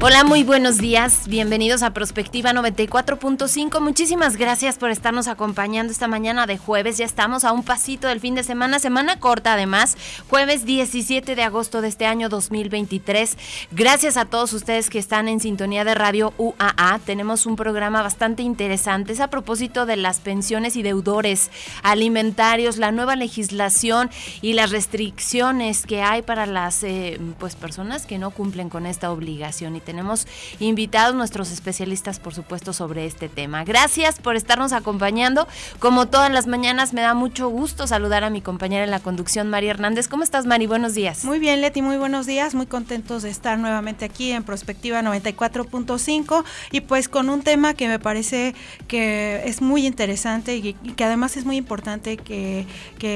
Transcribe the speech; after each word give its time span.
Hola, 0.00 0.22
muy 0.22 0.44
buenos 0.44 0.78
días. 0.78 1.26
Bienvenidos 1.26 1.82
a 1.82 1.92
Prospectiva 1.92 2.52
94.5. 2.52 3.80
Muchísimas 3.80 4.36
gracias 4.36 4.78
por 4.78 4.92
estarnos 4.92 5.26
acompañando 5.26 5.90
esta 5.90 6.06
mañana 6.06 6.46
de 6.46 6.56
jueves. 6.56 6.98
Ya 6.98 7.04
estamos 7.04 7.42
a 7.42 7.50
un 7.50 7.64
pasito 7.64 8.06
del 8.06 8.20
fin 8.20 8.36
de 8.36 8.44
semana, 8.44 8.78
semana 8.78 9.18
corta 9.18 9.54
además, 9.54 9.96
jueves 10.30 10.64
17 10.64 11.34
de 11.34 11.42
agosto 11.42 11.80
de 11.80 11.88
este 11.88 12.06
año 12.06 12.28
2023. 12.28 13.36
Gracias 13.72 14.16
a 14.16 14.24
todos 14.24 14.52
ustedes 14.52 14.88
que 14.88 15.00
están 15.00 15.26
en 15.26 15.40
sintonía 15.40 15.82
de 15.82 15.96
Radio 15.96 16.32
UAA. 16.38 17.00
Tenemos 17.04 17.44
un 17.44 17.56
programa 17.56 18.00
bastante 18.00 18.44
interesante. 18.44 19.14
Es 19.14 19.20
a 19.20 19.30
propósito 19.30 19.84
de 19.84 19.96
las 19.96 20.20
pensiones 20.20 20.76
y 20.76 20.82
deudores 20.82 21.50
alimentarios, 21.82 22.76
la 22.76 22.92
nueva 22.92 23.16
legislación 23.16 24.10
y 24.42 24.52
las 24.52 24.70
restricciones 24.70 25.86
que 25.86 26.02
hay 26.02 26.22
para 26.22 26.46
las 26.46 26.84
eh, 26.84 27.18
pues 27.40 27.56
personas 27.56 28.06
que 28.06 28.18
no 28.18 28.30
cumplen 28.30 28.68
con 28.68 28.86
esta 28.86 29.10
obligación. 29.10 29.74
Tenemos 29.88 30.26
invitados 30.60 31.14
nuestros 31.14 31.50
especialistas, 31.50 32.20
por 32.20 32.34
supuesto, 32.34 32.74
sobre 32.74 33.06
este 33.06 33.30
tema. 33.30 33.64
Gracias 33.64 34.20
por 34.20 34.36
estarnos 34.36 34.74
acompañando. 34.74 35.48
Como 35.78 36.08
todas 36.08 36.30
las 36.30 36.46
mañanas, 36.46 36.92
me 36.92 37.00
da 37.00 37.14
mucho 37.14 37.48
gusto 37.48 37.86
saludar 37.86 38.22
a 38.22 38.28
mi 38.28 38.42
compañera 38.42 38.84
en 38.84 38.90
la 38.90 39.00
conducción, 39.00 39.48
María 39.48 39.70
Hernández. 39.70 40.06
¿Cómo 40.06 40.24
estás, 40.24 40.44
Mari? 40.44 40.66
Buenos 40.66 40.92
días. 40.92 41.24
Muy 41.24 41.38
bien, 41.38 41.62
Leti, 41.62 41.80
muy 41.80 41.96
buenos 41.96 42.26
días. 42.26 42.54
Muy 42.54 42.66
contentos 42.66 43.22
de 43.22 43.30
estar 43.30 43.58
nuevamente 43.58 44.04
aquí 44.04 44.30
en 44.30 44.44
Prospectiva 44.44 45.00
94.5 45.00 46.44
y 46.70 46.82
pues 46.82 47.08
con 47.08 47.30
un 47.30 47.40
tema 47.40 47.72
que 47.72 47.88
me 47.88 47.98
parece 47.98 48.54
que 48.88 49.40
es 49.46 49.62
muy 49.62 49.86
interesante 49.86 50.54
y, 50.54 50.74
que 50.74 51.04
además 51.04 51.38
es 51.38 51.46
muy 51.46 51.56
importante 51.56 52.18
que, 52.18 52.66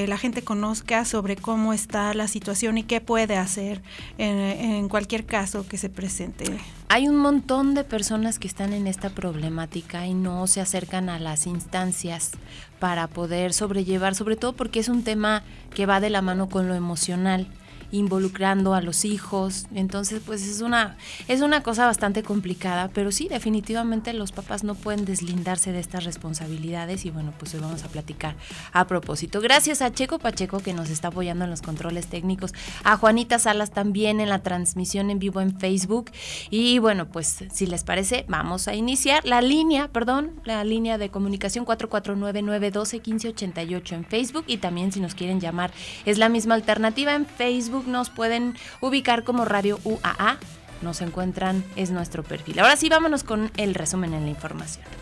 la 0.09 0.17
gente 0.17 0.41
conozca 0.41 1.05
sobre 1.05 1.37
cómo 1.37 1.75
está 1.75 2.15
la 2.15 2.27
situación 2.29 2.79
y 2.79 2.83
qué 2.83 3.03
puede 3.03 3.37
hacer 3.37 3.83
en 4.17 4.89
cualquier 4.89 5.27
caso 5.27 5.67
que 5.69 5.77
se 5.77 5.91
presente. 5.91 6.62
Hay 6.89 7.09
un 7.09 7.17
montón 7.17 7.75
de 7.75 7.85
personas 7.85 8.39
que 8.39 8.47
están 8.47 8.73
en 8.73 8.87
esta 8.87 9.11
problemática 9.11 10.07
y 10.07 10.15
no 10.15 10.47
se 10.47 10.61
acercan 10.61 11.09
a 11.09 11.19
las 11.19 11.47
instancias 11.47 12.33
para 12.79 13.07
poder 13.07 13.53
sobrellevar, 13.53 14.15
sobre 14.15 14.37
todo 14.37 14.53
porque 14.53 14.81
es 14.81 14.89
un 14.89 15.03
tema 15.03 15.43
que 15.75 15.87
va 15.87 16.01
de 16.01 16.11
la 16.11 16.21
mano 16.21 16.49
con 16.49 16.69
lo 16.69 16.75
emocional 16.75 17.49
involucrando 17.93 18.75
a 18.75 18.81
los 18.81 19.05
hijos. 19.05 19.67
Entonces, 19.75 20.21
pues 20.25 20.47
es 20.47 20.61
una, 20.61 20.97
es 21.29 21.43
una 21.43 21.63
cosa 21.63 21.87
bastante 21.87 22.25
complicada, 22.25 22.91
pero 22.93 23.13
sí, 23.13 23.29
definitivamente 23.29 24.13
los 24.15 24.33
papás 24.33 24.65
no 24.65 24.75
pueden 24.75 25.05
deslindarse 25.05 25.71
de 25.71 25.79
estas 25.79 26.03
responsabilidades 26.05 27.05
y 27.05 27.11
bueno, 27.11 27.33
pues 27.39 27.55
hoy 27.55 27.61
vamos 27.61 27.85
a 27.85 27.89
platicar 27.89 28.35
a 28.73 28.87
propósito. 28.87 29.41
Gracias 29.41 29.83
a 29.83 29.93
Checo 29.93 30.19
Pacheco 30.19 30.61
que 30.61 30.73
nos 30.73 30.91
está 30.91 31.09
apoyando 31.09 31.45
en 31.45 31.51
los 31.51 31.61
controles 31.63 32.09
técnicos, 32.09 32.53
a 32.83 32.97
Juanita 32.97 33.39
Salas 33.39 33.71
también 33.71 34.19
en 34.21 34.31
la 34.31 34.43
transmisión 34.43 35.11
en 35.11 35.19
vivo 35.19 35.41
en 35.41 35.59
Facebook 35.59 36.13
y 36.51 36.79
bueno, 36.79 37.09
pues 37.09 37.45
si 37.53 37.67
les 37.67 37.83
parece, 37.85 38.25
vamos 38.29 38.69
a 38.69 38.75
iniciar 38.75 39.27
la 39.27 39.43
línea, 39.43 39.89
perdón, 39.89 40.41
la 40.45 40.65
línea 40.65 40.97
de 40.99 41.11
comunicación 41.11 41.67
449-912-1588 41.67 43.93
en 43.93 44.05
Facebook 44.05 44.45
y 44.47 44.57
también 44.57 44.93
si 44.93 45.01
nos 45.01 45.15
quieren 45.15 45.41
llamar 45.41 45.73
es 46.07 46.19
la 46.19 46.29
misma 46.29 46.55
alternativa 46.55 47.15
en 47.15 47.27
Facebook 47.27 47.82
nos 47.87 48.11
pueden 48.11 48.57
ubicar 48.81 49.25
como 49.25 49.45
Radio 49.45 49.79
UAA. 49.85 50.39
Nos 50.83 51.01
encuentran, 51.01 51.65
es 51.77 51.91
nuestro 51.91 52.23
perfil. 52.23 52.59
Ahora 52.59 52.77
sí, 52.77 52.89
vámonos 52.89 53.23
con 53.23 53.51
el 53.57 53.75
resumen 53.75 54.15
en 54.15 54.25
la 54.25 54.31
información. 54.31 55.02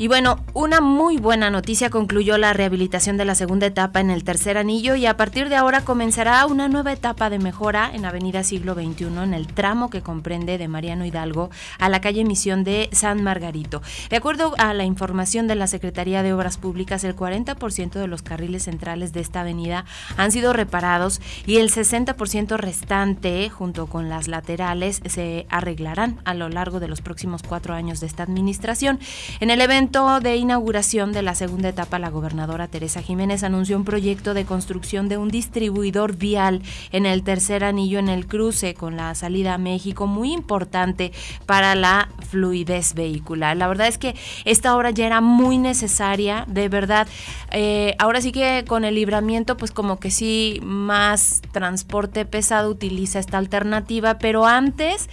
Y 0.00 0.08
bueno, 0.08 0.38
una 0.54 0.80
muy 0.80 1.18
buena 1.18 1.50
noticia 1.50 1.90
concluyó 1.90 2.38
la 2.38 2.54
rehabilitación 2.54 3.18
de 3.18 3.26
la 3.26 3.34
segunda 3.34 3.66
etapa 3.66 4.00
en 4.00 4.08
el 4.08 4.24
tercer 4.24 4.56
anillo 4.56 4.94
y 4.94 5.04
a 5.04 5.18
partir 5.18 5.50
de 5.50 5.56
ahora 5.56 5.82
comenzará 5.82 6.46
una 6.46 6.68
nueva 6.68 6.94
etapa 6.94 7.28
de 7.28 7.38
mejora 7.38 7.90
en 7.92 8.06
Avenida 8.06 8.42
Siglo 8.42 8.72
XXI 8.72 9.08
en 9.22 9.34
el 9.34 9.46
tramo 9.46 9.90
que 9.90 10.00
comprende 10.00 10.56
de 10.56 10.68
Mariano 10.68 11.04
Hidalgo 11.04 11.50
a 11.78 11.90
la 11.90 12.00
calle 12.00 12.24
Misión 12.24 12.64
de 12.64 12.88
San 12.92 13.22
Margarito. 13.22 13.82
De 14.08 14.16
acuerdo 14.16 14.54
a 14.56 14.72
la 14.72 14.84
información 14.84 15.46
de 15.48 15.56
la 15.56 15.66
Secretaría 15.66 16.22
de 16.22 16.32
Obras 16.32 16.56
Públicas, 16.56 17.04
el 17.04 17.14
40% 17.14 17.90
de 17.90 18.06
los 18.06 18.22
carriles 18.22 18.62
centrales 18.62 19.12
de 19.12 19.20
esta 19.20 19.42
avenida 19.42 19.84
han 20.16 20.32
sido 20.32 20.54
reparados 20.54 21.20
y 21.44 21.58
el 21.58 21.70
60% 21.70 22.56
restante, 22.56 23.50
junto 23.50 23.86
con 23.86 24.08
las 24.08 24.28
laterales, 24.28 25.02
se 25.04 25.44
arreglarán 25.50 26.20
a 26.24 26.32
lo 26.32 26.48
largo 26.48 26.80
de 26.80 26.88
los 26.88 27.02
próximos 27.02 27.42
cuatro 27.42 27.74
años 27.74 28.00
de 28.00 28.06
esta 28.06 28.22
administración. 28.22 28.98
En 29.40 29.50
el 29.50 29.60
evento 29.60 29.89
de 29.90 30.36
inauguración 30.36 31.12
de 31.12 31.20
la 31.20 31.34
segunda 31.34 31.68
etapa, 31.68 31.98
la 31.98 32.10
gobernadora 32.10 32.68
Teresa 32.68 33.02
Jiménez 33.02 33.42
anunció 33.42 33.76
un 33.76 33.84
proyecto 33.84 34.34
de 34.34 34.44
construcción 34.44 35.08
de 35.08 35.16
un 35.16 35.30
distribuidor 35.30 36.14
vial 36.14 36.62
en 36.92 37.06
el 37.06 37.24
tercer 37.24 37.64
anillo 37.64 37.98
en 37.98 38.08
el 38.08 38.28
cruce 38.28 38.74
con 38.74 38.96
la 38.96 39.16
salida 39.16 39.54
a 39.54 39.58
México, 39.58 40.06
muy 40.06 40.32
importante 40.32 41.10
para 41.44 41.74
la 41.74 42.08
fluidez 42.28 42.94
vehicular. 42.94 43.56
La 43.56 43.66
verdad 43.66 43.88
es 43.88 43.98
que 43.98 44.14
esta 44.44 44.76
obra 44.76 44.90
ya 44.90 45.06
era 45.06 45.20
muy 45.20 45.58
necesaria, 45.58 46.44
de 46.46 46.68
verdad. 46.68 47.08
Eh, 47.50 47.96
ahora 47.98 48.20
sí 48.20 48.30
que 48.30 48.64
con 48.68 48.84
el 48.84 48.94
libramiento, 48.94 49.56
pues 49.56 49.72
como 49.72 49.98
que 49.98 50.12
sí, 50.12 50.60
más 50.62 51.42
transporte 51.50 52.24
pesado 52.26 52.70
utiliza 52.70 53.18
esta 53.18 53.38
alternativa, 53.38 54.18
pero 54.18 54.46
antes, 54.46 55.08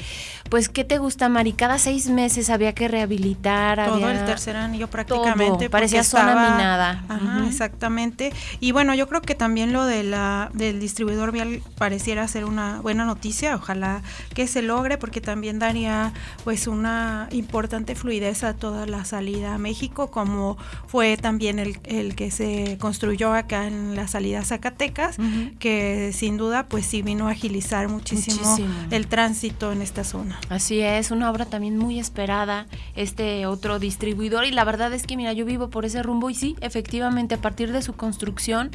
pues, 0.49 0.69
¿qué 0.69 0.83
te 0.83 0.97
gusta, 0.97 1.29
Mari? 1.29 1.53
Cada 1.53 1.77
seis 1.79 2.09
meses 2.09 2.49
había 2.49 2.73
que 2.73 2.87
rehabilitar. 2.87 3.85
Todo 3.85 4.09
el 4.09 4.25
tercer 4.25 4.55
anillo 4.55 4.89
prácticamente. 4.89 5.69
parecía 5.69 6.03
zona 6.03 6.33
minada. 6.33 7.03
Ajá, 7.09 7.45
exactamente. 7.47 8.31
Y 8.59 8.71
bueno, 8.71 8.93
yo 8.95 9.07
creo 9.07 9.21
que 9.21 9.35
también 9.35 9.73
lo 9.73 9.85
de 9.85 10.03
la, 10.03 10.49
del 10.53 10.79
distribuidor 10.79 11.31
vial 11.31 11.61
pareciera 11.77 12.27
ser 12.27 12.45
una 12.45 12.81
buena 12.81 13.05
noticia. 13.05 13.55
Ojalá 13.55 14.01
que 14.33 14.47
se 14.47 14.61
logre 14.61 14.97
porque 14.97 15.21
también 15.21 15.59
daría 15.59 16.13
pues 16.43 16.67
una 16.67 17.27
importante 17.31 17.95
fluidez 17.95 18.43
a 18.43 18.53
toda 18.53 18.85
la 18.85 19.05
salida 19.05 19.55
a 19.55 19.57
México, 19.57 20.11
como 20.11 20.57
fue 20.87 21.17
también 21.17 21.59
el, 21.59 21.79
el 21.83 22.15
que 22.15 22.31
se 22.31 22.77
construyó 22.79 23.33
acá 23.33 23.67
en 23.67 23.95
la 23.95 24.07
salida 24.07 24.39
a 24.39 24.45
Zacatecas, 24.45 25.17
que 25.59 26.11
sin 26.13 26.37
duda 26.37 26.67
pues 26.67 26.85
sí 26.85 27.01
vino 27.01 27.27
a 27.27 27.31
agilizar 27.31 27.87
muchísimo, 27.87 28.57
el 28.91 29.07
tránsito 29.07 29.71
en 29.71 29.81
esta 29.81 30.03
zona. 30.03 30.36
Así 30.49 30.81
es, 30.81 31.11
una 31.11 31.29
obra 31.29 31.45
también 31.45 31.77
muy 31.77 31.99
esperada, 31.99 32.67
este 32.95 33.45
otro 33.45 33.79
distribuidor 33.79 34.45
y 34.45 34.51
la 34.51 34.63
verdad 34.63 34.93
es 34.93 35.05
que 35.05 35.17
mira, 35.17 35.33
yo 35.33 35.45
vivo 35.45 35.69
por 35.69 35.85
ese 35.85 36.03
rumbo 36.03 36.29
y 36.29 36.35
sí, 36.35 36.55
efectivamente 36.61 37.35
a 37.35 37.41
partir 37.41 37.71
de 37.71 37.81
su 37.81 37.93
construcción 37.93 38.71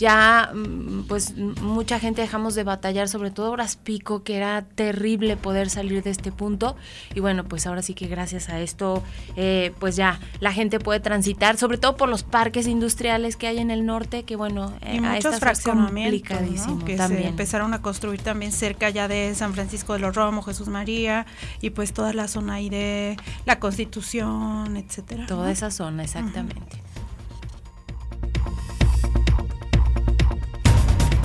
ya 0.00 0.50
mm, 0.54 1.02
pues 1.06 1.36
mucha 1.36 2.00
gente 2.00 2.22
dejamos 2.22 2.54
de 2.54 2.64
batallar, 2.64 3.08
sobre 3.08 3.30
todo 3.30 3.50
horas 3.50 3.76
pico, 3.76 4.24
que 4.24 4.36
era 4.36 4.62
terrible 4.62 5.36
poder 5.36 5.68
salir 5.68 6.02
de 6.02 6.10
este 6.10 6.32
punto. 6.32 6.74
Y 7.14 7.20
bueno, 7.20 7.44
pues 7.44 7.66
ahora 7.66 7.82
sí 7.82 7.92
que 7.92 8.06
gracias 8.06 8.48
a 8.48 8.60
esto, 8.60 9.04
eh, 9.36 9.72
pues 9.78 9.96
ya 9.96 10.18
la 10.40 10.52
gente 10.52 10.80
puede 10.80 11.00
transitar, 11.00 11.58
sobre 11.58 11.76
todo 11.76 11.96
por 11.96 12.08
los 12.08 12.22
parques 12.22 12.66
industriales 12.66 13.36
que 13.36 13.46
hay 13.46 13.58
en 13.58 13.70
el 13.70 13.84
norte, 13.84 14.24
que 14.24 14.36
bueno, 14.36 14.72
y 14.80 14.96
eh, 14.96 15.00
muchos 15.02 15.38
fraccionamientos 15.38 16.38
que 16.86 16.96
se 16.96 17.26
empezaron 17.26 17.74
a 17.74 17.82
construir 17.82 18.22
también 18.22 18.52
cerca 18.52 18.88
ya 18.88 19.06
de 19.06 19.34
San 19.34 19.52
Francisco 19.52 19.92
de 19.92 19.98
los 19.98 20.16
Romos, 20.16 20.46
Jesús 20.46 20.68
María, 20.68 21.26
y 21.60 21.70
pues 21.70 21.92
toda 21.92 22.14
la 22.14 22.26
zona 22.26 22.54
ahí 22.54 22.70
de 22.70 23.18
la 23.44 23.58
Constitución, 23.58 24.78
etcétera. 24.78 25.26
Toda 25.26 25.50
esa 25.52 25.70
zona, 25.70 26.04
exactamente. 26.04 26.89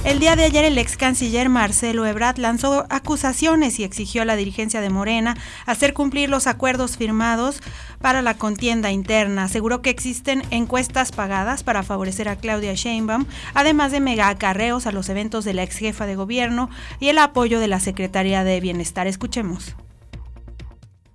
El 0.05 0.19
día 0.19 0.35
de 0.35 0.43
ayer 0.43 0.63
el 0.65 0.77
ex 0.77 0.97
canciller 0.97 1.49
Marcelo 1.49 2.05
Ebrard 2.05 2.37
lanzó 2.37 2.85
acusaciones 2.91 3.79
y 3.79 3.83
exigió 3.83 4.21
a 4.21 4.25
la 4.25 4.35
dirigencia 4.35 4.79
de 4.79 4.91
Morena 4.91 5.35
hacer 5.65 5.95
cumplir 5.95 6.29
los 6.29 6.45
acuerdos 6.45 6.95
firmados 6.95 7.59
para 8.01 8.21
la 8.21 8.37
contienda 8.37 8.91
interna. 8.91 9.45
Aseguró 9.45 9.81
que 9.81 9.89
existen 9.89 10.43
encuestas 10.51 11.11
pagadas 11.11 11.63
para 11.63 11.81
favorecer 11.81 12.29
a 12.29 12.35
Claudia 12.35 12.75
Sheinbaum, 12.75 13.25
además 13.55 13.91
de 13.91 13.99
mega 13.99 14.29
acarreos 14.29 14.85
a 14.85 14.91
los 14.91 15.09
eventos 15.09 15.43
de 15.43 15.55
la 15.55 15.63
ex 15.63 15.79
jefa 15.79 16.05
de 16.05 16.15
gobierno 16.15 16.69
y 16.99 17.07
el 17.07 17.17
apoyo 17.17 17.59
de 17.59 17.67
la 17.67 17.79
Secretaría 17.79 18.43
de 18.43 18.61
Bienestar. 18.61 19.07
Escuchemos. 19.07 19.75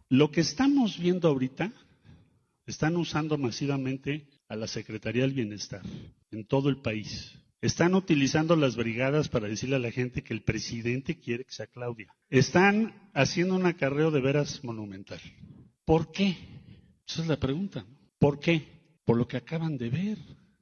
Lo 0.08 0.32
que 0.32 0.40
estamos 0.40 0.98
viendo 0.98 1.28
ahorita, 1.28 1.70
están 2.66 2.96
usando 2.96 3.38
masivamente 3.38 4.26
a 4.48 4.56
la 4.56 4.66
Secretaría 4.66 5.22
del 5.22 5.32
Bienestar 5.32 5.82
en 6.32 6.44
todo 6.44 6.68
el 6.68 6.78
país 6.78 7.39
Están 7.62 7.94
utilizando 7.94 8.56
las 8.56 8.76
brigadas 8.76 9.28
para 9.28 9.48
decirle 9.48 9.76
a 9.76 9.80
la 9.80 9.90
gente 9.90 10.22
que 10.22 10.32
el 10.32 10.42
presidente 10.42 11.18
quiere 11.18 11.44
que 11.44 11.52
sea 11.52 11.66
Claudia. 11.66 12.14
Están 12.30 13.10
haciendo 13.12 13.54
un 13.54 13.66
acarreo 13.66 14.10
de 14.10 14.20
veras 14.20 14.64
monumental. 14.64 15.20
¿Por 15.84 16.10
qué? 16.10 16.36
Esa 17.06 17.22
es 17.22 17.28
la 17.28 17.38
pregunta. 17.38 17.84
¿Por 18.18 18.40
qué? 18.40 18.66
Por 19.04 19.18
lo 19.18 19.28
que 19.28 19.36
acaban 19.36 19.76
de 19.76 19.90
ver. 19.90 20.18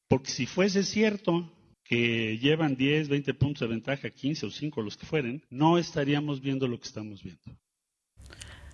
Porque 0.09 0.31
si 0.31 0.47
fuese 0.47 0.83
cierto 0.83 1.53
que 1.85 2.37
llevan 2.39 2.77
10, 2.77 3.09
20 3.09 3.35
puntos 3.35 3.61
de 3.61 3.75
ventaja, 3.75 4.11
15 4.11 4.47
o 4.47 4.51
5, 4.51 4.83
los 4.83 4.97
que 4.97 5.07
fueren, 5.07 5.43
no 5.51 5.79
estaríamos 5.79 6.41
viendo 6.41 6.67
lo 6.67 6.79
que 6.79 6.89
estamos 6.89 7.23
viendo. 7.23 7.43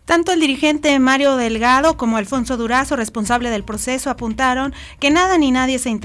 Tanto 0.05 0.33
el 0.33 0.41
dirigente 0.41 0.99
Mario 0.99 1.37
Delgado 1.37 1.97
como 1.97 2.19
Alfonso 2.19 2.59
Durazo, 2.59 2.95
responsable 2.95 3.49
del 3.49 3.65
proceso, 3.65 4.11
apuntaron 4.11 4.75
que 5.01 5.11
nada 5.11 5.39
ni 5.39 5.51
nadie 5.51 5.79
se, 5.79 5.99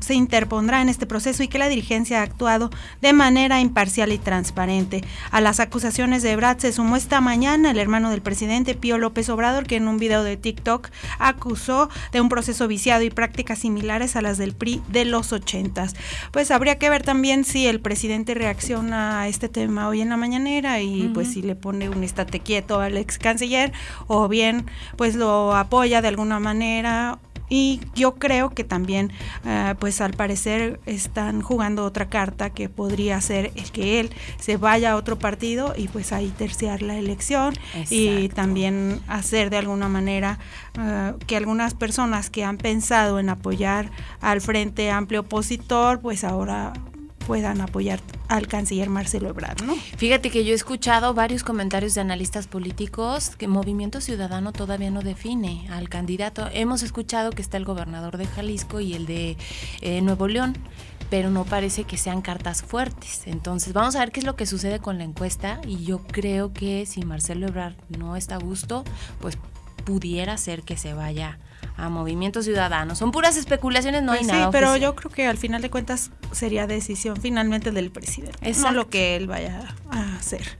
se, 0.00 0.14
interpondrá 0.14 0.80
en 0.80 0.88
este 0.88 1.04
proceso 1.04 1.42
y 1.42 1.48
que 1.48 1.58
la 1.58 1.68
dirigencia 1.68 2.20
ha 2.20 2.22
actuado 2.22 2.70
de 3.00 3.12
manera 3.12 3.60
imparcial 3.60 4.12
y 4.12 4.18
transparente. 4.18 5.02
A 5.32 5.40
las 5.40 5.58
acusaciones 5.58 6.22
de 6.22 6.36
Brad 6.36 6.58
se 6.58 6.72
sumó 6.72 6.94
esta 6.94 7.20
mañana 7.20 7.72
el 7.72 7.80
hermano 7.80 8.10
del 8.10 8.22
presidente 8.22 8.76
Pío 8.76 8.98
López 8.98 9.28
Obrador, 9.28 9.66
que 9.66 9.76
en 9.76 9.88
un 9.88 9.98
video 9.98 10.22
de 10.22 10.36
TikTok 10.36 10.88
acusó 11.18 11.90
de 12.12 12.20
un 12.20 12.28
proceso 12.28 12.68
viciado 12.68 13.02
y 13.02 13.10
prácticas 13.10 13.58
similares 13.58 14.14
a 14.14 14.22
las 14.22 14.38
del 14.38 14.54
PRI 14.54 14.80
de 14.86 15.04
los 15.04 15.32
ochentas. 15.32 15.96
Pues 16.30 16.52
habría 16.52 16.78
que 16.78 16.88
ver 16.88 17.02
también 17.02 17.44
si 17.44 17.66
el 17.66 17.80
presidente 17.80 18.34
reacciona 18.34 19.22
a 19.22 19.28
este 19.28 19.48
tema 19.48 19.88
hoy 19.88 20.02
en 20.02 20.10
la 20.10 20.16
mañanera 20.16 20.80
y 20.80 21.10
pues 21.12 21.32
si 21.32 21.42
le 21.42 21.56
pone 21.56 21.88
un 21.88 22.04
estate 22.04 22.38
quieto 22.38 22.78
al 22.78 22.96
ex 22.96 23.18
o 24.06 24.28
bien 24.28 24.66
pues 24.96 25.14
lo 25.14 25.54
apoya 25.54 26.02
de 26.02 26.08
alguna 26.08 26.40
manera. 26.40 27.18
Y 27.52 27.80
yo 27.96 28.14
creo 28.14 28.50
que 28.50 28.62
también, 28.62 29.10
eh, 29.44 29.74
pues 29.80 30.00
al 30.00 30.12
parecer 30.12 30.78
están 30.86 31.42
jugando 31.42 31.84
otra 31.84 32.08
carta 32.08 32.50
que 32.50 32.68
podría 32.68 33.20
ser 33.20 33.50
el 33.56 33.72
que 33.72 33.98
él 33.98 34.10
se 34.38 34.56
vaya 34.56 34.92
a 34.92 34.96
otro 34.96 35.18
partido 35.18 35.74
y 35.76 35.88
pues 35.88 36.12
ahí 36.12 36.28
terciar 36.28 36.80
la 36.80 36.96
elección 36.96 37.54
y 37.90 38.28
también 38.28 39.00
hacer 39.08 39.50
de 39.50 39.56
alguna 39.56 39.88
manera 39.88 40.38
eh, 40.78 41.14
que 41.26 41.36
algunas 41.36 41.74
personas 41.74 42.30
que 42.30 42.44
han 42.44 42.56
pensado 42.56 43.18
en 43.18 43.28
apoyar 43.28 43.90
al 44.20 44.40
Frente 44.40 44.92
Amplio 44.92 45.22
Opositor, 45.22 46.00
pues 46.00 46.22
ahora 46.22 46.72
puedan 47.30 47.60
apoyar 47.60 48.00
al 48.26 48.48
canciller 48.48 48.90
Marcelo 48.90 49.28
Ebrard, 49.28 49.62
¿no? 49.62 49.76
Fíjate 49.76 50.30
que 50.30 50.44
yo 50.44 50.50
he 50.50 50.56
escuchado 50.56 51.14
varios 51.14 51.44
comentarios 51.44 51.94
de 51.94 52.00
analistas 52.00 52.48
políticos 52.48 53.36
que 53.36 53.46
Movimiento 53.46 54.00
Ciudadano 54.00 54.52
todavía 54.52 54.90
no 54.90 55.00
define 55.00 55.68
al 55.70 55.88
candidato. 55.88 56.48
Hemos 56.52 56.82
escuchado 56.82 57.30
que 57.30 57.40
está 57.40 57.56
el 57.56 57.64
gobernador 57.64 58.16
de 58.16 58.26
Jalisco 58.26 58.80
y 58.80 58.94
el 58.94 59.06
de 59.06 59.36
eh, 59.80 60.00
Nuevo 60.00 60.26
León 60.26 60.58
pero 61.08 61.30
no 61.30 61.44
parece 61.44 61.84
que 61.84 61.96
sean 61.96 62.20
cartas 62.20 62.62
fuertes. 62.62 63.22
Entonces, 63.26 63.72
vamos 63.72 63.94
a 63.94 64.00
ver 64.00 64.10
qué 64.10 64.20
es 64.20 64.26
lo 64.26 64.34
que 64.34 64.46
sucede 64.46 64.80
con 64.80 64.98
la 64.98 65.04
encuesta 65.04 65.60
y 65.64 65.84
yo 65.84 65.98
creo 65.98 66.52
que 66.52 66.84
si 66.84 67.04
Marcelo 67.04 67.46
Ebrard 67.46 67.74
no 67.96 68.16
está 68.16 68.36
a 68.36 68.38
gusto, 68.38 68.82
pues 69.20 69.38
pudiera 69.84 70.36
ser 70.36 70.62
que 70.62 70.76
se 70.76 70.94
vaya 70.94 71.38
a 71.76 71.88
Movimiento 71.88 72.42
Ciudadano. 72.42 72.94
Son 72.94 73.12
puras 73.12 73.36
especulaciones, 73.36 74.02
no 74.02 74.12
hay 74.12 74.20
pues 74.20 74.28
nada. 74.32 74.46
Sí, 74.46 74.48
pero 74.52 74.76
yo 74.76 74.94
creo 74.94 75.10
que 75.10 75.26
al 75.26 75.38
final 75.38 75.62
de 75.62 75.70
cuentas 75.70 76.10
sería 76.32 76.66
decisión 76.66 77.16
finalmente 77.16 77.72
del 77.72 77.90
presidente, 77.90 78.38
es 78.42 78.58
no 78.58 78.72
lo 78.72 78.88
que 78.88 79.16
él 79.16 79.26
vaya 79.26 79.74
a 79.90 80.16
hacer. 80.16 80.58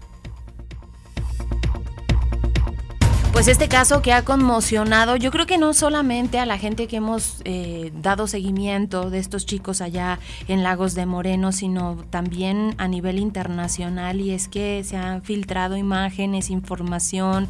Pues 3.33 3.47
este 3.47 3.69
caso 3.69 4.03
que 4.03 4.13
ha 4.13 4.25
conmocionado, 4.25 5.17
yo 5.17 5.31
creo 5.31 5.47
que 5.47 5.57
no 5.57 5.73
solamente 5.73 6.39
a 6.41 6.47
la 6.47 6.59
gente 6.59 6.89
que 6.89 6.97
hemos 6.97 7.41
eh, 7.45 7.93
dado 7.95 8.27
seguimiento 8.27 9.09
de 9.09 9.19
estos 9.19 9.47
chicos 9.47 9.81
allá 9.81 10.19
en 10.49 10.63
Lagos 10.63 10.95
de 10.95 11.07
Moreno, 11.07 11.53
sino 11.53 11.97
también 12.11 12.75
a 12.77 12.89
nivel 12.89 13.19
internacional 13.19 14.21
y 14.21 14.33
es 14.33 14.49
que 14.49 14.83
se 14.85 14.97
han 14.97 15.23
filtrado 15.23 15.77
imágenes, 15.77 16.51
información, 16.51 17.49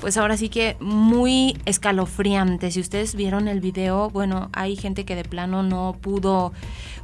pues 0.00 0.16
ahora 0.16 0.36
sí 0.36 0.48
que 0.48 0.76
muy 0.80 1.58
escalofriante. 1.66 2.70
Si 2.70 2.80
ustedes 2.80 3.14
vieron 3.14 3.48
el 3.48 3.60
video, 3.60 4.08
bueno, 4.10 4.48
hay 4.52 4.76
gente 4.76 5.04
que 5.04 5.16
de 5.16 5.24
plano 5.24 5.62
no 5.62 5.96
pudo 6.00 6.52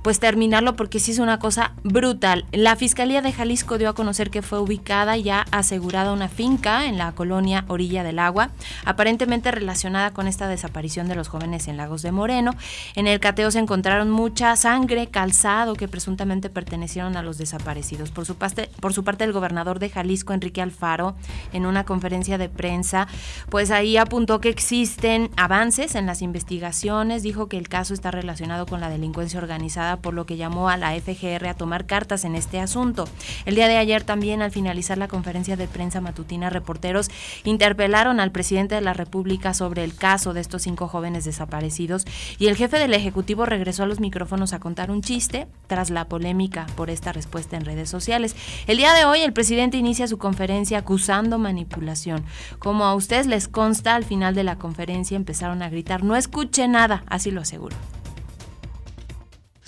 pues 0.03 0.19
terminarlo 0.19 0.75
porque 0.75 0.99
sí 0.99 1.13
es 1.13 1.19
una 1.19 1.39
cosa 1.39 1.73
brutal. 1.85 2.45
La 2.53 2.77
Fiscalía 2.77 3.23
de 3.23 3.33
Jalisco 3.33 3.79
dio 3.79 3.89
a 3.89 3.95
conocer 3.95 4.31
que 4.31 4.43
fue 4.43 4.59
ubicada 4.59 5.17
ya 5.17 5.47
asegurada 5.51 6.13
una 6.13 6.29
finca 6.29 6.87
en 6.87 6.99
la 6.99 7.13
colonia 7.13 7.65
Orilla 7.69 8.03
del 8.03 8.19
Agua, 8.19 8.51
aparentemente 8.85 9.51
relacionada 9.51 10.13
con 10.13 10.27
esta 10.27 10.49
desaparición 10.49 11.09
de 11.09 11.15
los 11.15 11.29
jóvenes 11.29 11.69
en 11.69 11.77
Lagos 11.77 12.03
de 12.03 12.13
Moreno. 12.13 12.55
En 12.95 13.07
el 13.07 13.21
cateo 13.21 13.51
se 13.51 13.61
encontraron 13.61 14.11
mucha 14.11 14.57
sangre, 14.57 15.07
calzado 15.07 15.75
que 15.75 15.89
presuntamente 15.89 16.51
pertenecieron 16.51 17.17
a 17.17 17.23
los 17.23 17.39
desaparecidos. 17.39 18.11
Por 18.11 18.27
su, 18.27 18.35
parte, 18.35 18.71
por 18.81 18.93
su 18.93 19.05
parte, 19.05 19.25
el 19.25 19.33
gobernador 19.33 19.79
de 19.79 19.89
Jalisco, 19.89 20.33
Enrique 20.33 20.63
Alfaro, 20.63 21.15
en 21.53 21.67
una 21.67 21.85
conferencia 21.85 22.39
de 22.39 22.49
prensa, 22.49 23.07
pues 23.49 23.71
ahí 23.71 23.97
apuntó 23.97 24.41
que 24.41 24.49
existen 24.49 25.31
avances 25.37 25.95
en 25.95 26.07
las 26.07 26.23
investigaciones, 26.23 27.23
dijo 27.23 27.49
que 27.49 27.59
el 27.59 27.69
caso 27.69 27.95
está 27.95 28.11
relacionado 28.11 28.67
con 28.67 28.81
la 28.81 28.91
delincuencia 28.91 29.39
organizada 29.39 29.92
por 29.99 30.15
lo 30.15 30.27
que 30.27 30.37
llamó 30.37 30.69
a 30.69 30.77
la 30.77 30.93
FGR 30.93 31.47
a 31.49 31.55
tomar 31.55 31.87
cartas 31.87 32.25
en 32.25 32.35
este 32.35 32.61
asunto. 32.61 33.05
El 33.45 33.55
día 33.55 33.69
de 33.69 33.77
ayer 33.77 34.05
también, 34.05 34.43
al 34.43 34.51
finalizar 34.51 34.99
la 34.99 35.09
conferencia 35.09 35.57
de 35.57 35.69
prensa 35.69 36.01
matutina, 36.01 36.51
reporteros 36.51 37.11
interpelaron 37.45 38.21
al 38.21 38.33
presidente 38.33 38.75
de 38.75 38.81
la 38.81 38.93
República 38.93 39.55
sobre 39.55 39.85
el 39.85 39.95
caso 39.95 40.33
de 40.33 40.41
estos 40.41 40.63
cinco 40.63 40.89
jóvenes 40.89 41.25
desaparecidos 41.25 42.05
y 42.39 42.49
el 42.49 42.57
jefe 42.57 42.79
del 42.79 42.95
Ejecutivo 42.95 43.47
regresó 43.47 43.83
a 43.83 43.87
los 43.87 44.01
micrófonos 44.01 44.53
a 44.53 44.61
contar 44.61 44.91
un 44.91 45.03
chiste 45.03 45.47
tras 45.67 45.91
la 45.91 46.07
polémica 46.07 46.67
por 46.77 46.91
esta 46.91 47.13
respuesta 47.13 47.57
en 47.57 47.65
redes 47.65 47.91
sociales. 47.91 48.37
El 48.67 48.77
día 48.77 48.95
de 48.95 49.05
hoy 49.05 49.21
el 49.21 49.33
presidente 49.33 49.77
inicia 49.77 50.07
su 50.09 50.19
conferencia 50.19 50.79
acusando 50.79 51.39
manipulación. 51.39 52.25
Como 52.59 52.85
a 52.85 52.95
ustedes 52.95 53.27
les 53.27 53.49
consta, 53.49 53.95
al 53.95 54.05
final 54.05 54.35
de 54.35 54.45
la 54.45 54.57
conferencia 54.57 55.17
empezaron 55.17 55.63
a 55.63 55.71
gritar, 55.71 56.05
no 56.05 56.17
escuche 56.17 56.69
nada, 56.69 57.05
así 57.09 57.31
lo 57.31 57.41
aseguro 57.41 57.77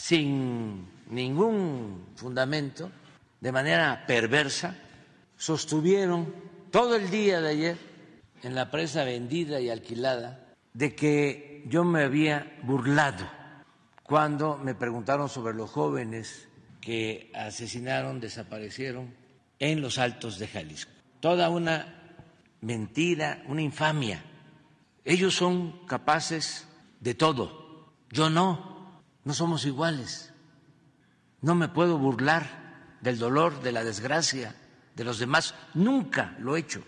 sin 0.04 0.86
ningún 1.08 2.08
fundamento, 2.14 2.90
de 3.40 3.50
manera 3.50 4.04
perversa, 4.06 4.76
sostuvieron 5.34 6.30
todo 6.70 6.96
el 6.96 7.08
día 7.08 7.40
de 7.40 7.48
ayer 7.48 7.78
en 8.42 8.54
la 8.54 8.70
presa 8.70 9.02
vendida 9.04 9.62
y 9.62 9.70
alquilada 9.70 10.52
de 10.74 10.94
que 10.94 11.64
yo 11.68 11.84
me 11.84 12.02
había 12.02 12.54
burlado 12.64 13.24
cuando 14.02 14.58
me 14.58 14.74
preguntaron 14.74 15.30
sobre 15.30 15.54
los 15.54 15.70
jóvenes 15.70 16.48
que 16.82 17.30
asesinaron, 17.34 18.20
desaparecieron 18.20 19.14
en 19.58 19.80
los 19.80 19.96
altos 19.96 20.38
de 20.38 20.48
Jalisco. 20.48 20.92
Toda 21.20 21.48
una 21.48 22.18
mentira, 22.60 23.42
una 23.48 23.62
infamia. 23.62 24.22
Ellos 25.02 25.34
son 25.34 25.86
capaces 25.86 26.68
de 27.00 27.14
todo, 27.14 27.94
yo 28.10 28.28
no 28.28 28.73
no 29.24 29.34
somos 29.34 29.64
iguales. 29.66 30.32
No 31.40 31.54
me 31.54 31.68
puedo 31.68 31.98
burlar 31.98 32.98
del 33.00 33.18
dolor, 33.18 33.62
de 33.62 33.72
la 33.72 33.84
desgracia 33.84 34.54
de 34.94 35.04
los 35.04 35.18
demás. 35.18 35.54
Nunca 35.74 36.36
lo 36.38 36.56
he 36.56 36.60
hecho. 36.60 36.82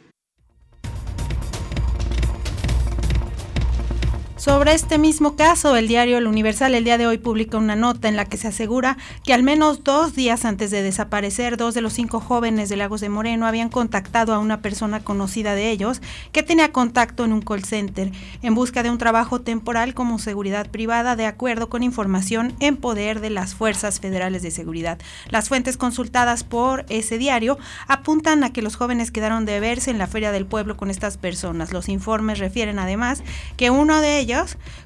Sobre 4.36 4.74
este 4.74 4.98
mismo 4.98 5.34
caso, 5.34 5.76
el 5.76 5.88
diario 5.88 6.18
El 6.18 6.26
Universal 6.26 6.74
el 6.74 6.84
día 6.84 6.98
de 6.98 7.06
hoy 7.06 7.16
publica 7.16 7.56
una 7.56 7.74
nota 7.74 8.06
en 8.06 8.16
la 8.16 8.26
que 8.26 8.36
se 8.36 8.48
asegura 8.48 8.98
que 9.24 9.32
al 9.32 9.42
menos 9.42 9.82
dos 9.82 10.14
días 10.14 10.44
antes 10.44 10.70
de 10.70 10.82
desaparecer, 10.82 11.56
dos 11.56 11.72
de 11.72 11.80
los 11.80 11.94
cinco 11.94 12.20
jóvenes 12.20 12.68
de 12.68 12.76
Lagos 12.76 13.00
de 13.00 13.08
Moreno 13.08 13.46
habían 13.46 13.70
contactado 13.70 14.34
a 14.34 14.38
una 14.38 14.60
persona 14.60 15.00
conocida 15.00 15.54
de 15.54 15.70
ellos 15.70 16.02
que 16.32 16.42
tenía 16.42 16.70
contacto 16.70 17.24
en 17.24 17.32
un 17.32 17.40
call 17.40 17.64
center 17.64 18.12
en 18.42 18.54
busca 18.54 18.82
de 18.82 18.90
un 18.90 18.98
trabajo 18.98 19.40
temporal 19.40 19.94
como 19.94 20.18
seguridad 20.18 20.70
privada 20.70 21.16
de 21.16 21.24
acuerdo 21.24 21.70
con 21.70 21.82
información 21.82 22.54
en 22.60 22.76
poder 22.76 23.20
de 23.20 23.30
las 23.30 23.54
Fuerzas 23.54 24.00
Federales 24.00 24.42
de 24.42 24.50
Seguridad. 24.50 24.98
Las 25.30 25.48
fuentes 25.48 25.78
consultadas 25.78 26.44
por 26.44 26.84
ese 26.90 27.16
diario 27.16 27.56
apuntan 27.88 28.44
a 28.44 28.52
que 28.52 28.60
los 28.60 28.76
jóvenes 28.76 29.10
quedaron 29.10 29.46
de 29.46 29.60
verse 29.60 29.90
en 29.90 29.96
la 29.96 30.06
feria 30.06 30.30
del 30.30 30.44
pueblo 30.44 30.76
con 30.76 30.90
estas 30.90 31.16
personas. 31.16 31.72
Los 31.72 31.88
informes 31.88 32.38
refieren 32.38 32.78
además 32.78 33.22
que 33.56 33.70
uno 33.70 34.02
de 34.02 34.18
ellos 34.18 34.25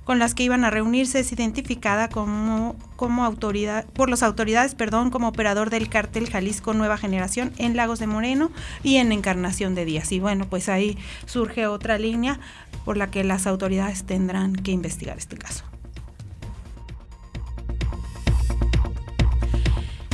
con 0.05 0.19
las 0.19 0.35
que 0.35 0.43
iban 0.43 0.65
a 0.65 0.71
reunirse 0.71 1.21
es 1.21 1.33
identificada 1.33 2.09
como, 2.09 2.77
como 2.97 3.25
autoridad, 3.25 3.87
por 3.87 4.11
las 4.11 4.23
autoridades 4.23 4.75
perdón, 4.75 5.11
como 5.11 5.29
operador 5.29 5.71
del 5.71 5.89
cártel 5.89 6.29
Jalisco 6.29 6.75
Nueva 6.75 6.99
Generación 6.99 7.53
en 7.59 7.77
Lagos 7.77 7.99
de 7.99 8.07
Moreno 8.07 8.51
y 8.83 8.97
en 8.97 9.13
Encarnación 9.13 9.75
de 9.75 9.85
Díaz. 9.85 10.13
Y 10.13 10.21
bueno, 10.21 10.47
pues 10.49 10.69
ahí 10.69 10.99
surge 11.27 11.67
otra 11.67 11.99
línea 11.99 12.39
por 12.85 12.97
la 12.97 13.11
que 13.11 13.25
las 13.25 13.47
autoridades 13.47 14.05
tendrán 14.05 14.55
que 14.55 14.73
investigar 14.73 15.19
este 15.19 15.37
caso. 15.37 15.65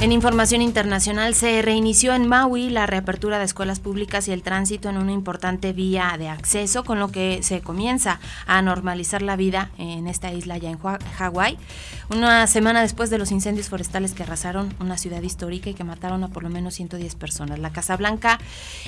En 0.03 0.13
información 0.13 0.61
internacional, 0.61 1.35
se 1.35 1.63
reinició 1.63 2.13
en 2.15 2.29
Maui 2.29 2.69
la 2.69 2.85
reapertura 2.85 3.39
de 3.39 3.47
escuelas 3.47 3.81
públicas 3.81 4.29
y 4.29 4.33
el 4.33 4.43
tránsito 4.43 4.91
en 4.91 4.99
una 4.99 5.13
importante 5.13 5.73
vía 5.73 6.15
de 6.19 6.29
acceso, 6.29 6.85
con 6.85 6.99
lo 6.99 7.09
que 7.09 7.43
se 7.43 7.63
comienza 7.63 8.21
a 8.47 8.61
normalizar 8.61 9.23
la 9.23 9.37
vida 9.37 9.71
en 9.79 10.07
esta 10.07 10.35
isla 10.35 10.59
ya 10.59 10.69
en 10.69 10.79
Hawái. 10.79 11.57
Una 12.11 12.47
semana 12.47 12.83
después 12.83 13.09
de 13.09 13.17
los 13.17 13.33
incendios 13.33 13.71
forestales 13.71 14.13
que 14.13 14.23
arrasaron 14.23 14.75
una 14.81 14.99
ciudad 14.99 15.23
histórica 15.23 15.71
y 15.71 15.75
que 15.75 15.83
mataron 15.83 16.23
a 16.25 16.29
por 16.29 16.43
lo 16.43 16.51
menos 16.51 16.75
110 16.75 17.15
personas. 17.15 17.59
La 17.59 17.73
Casa 17.73 17.97
Blanca 17.97 18.39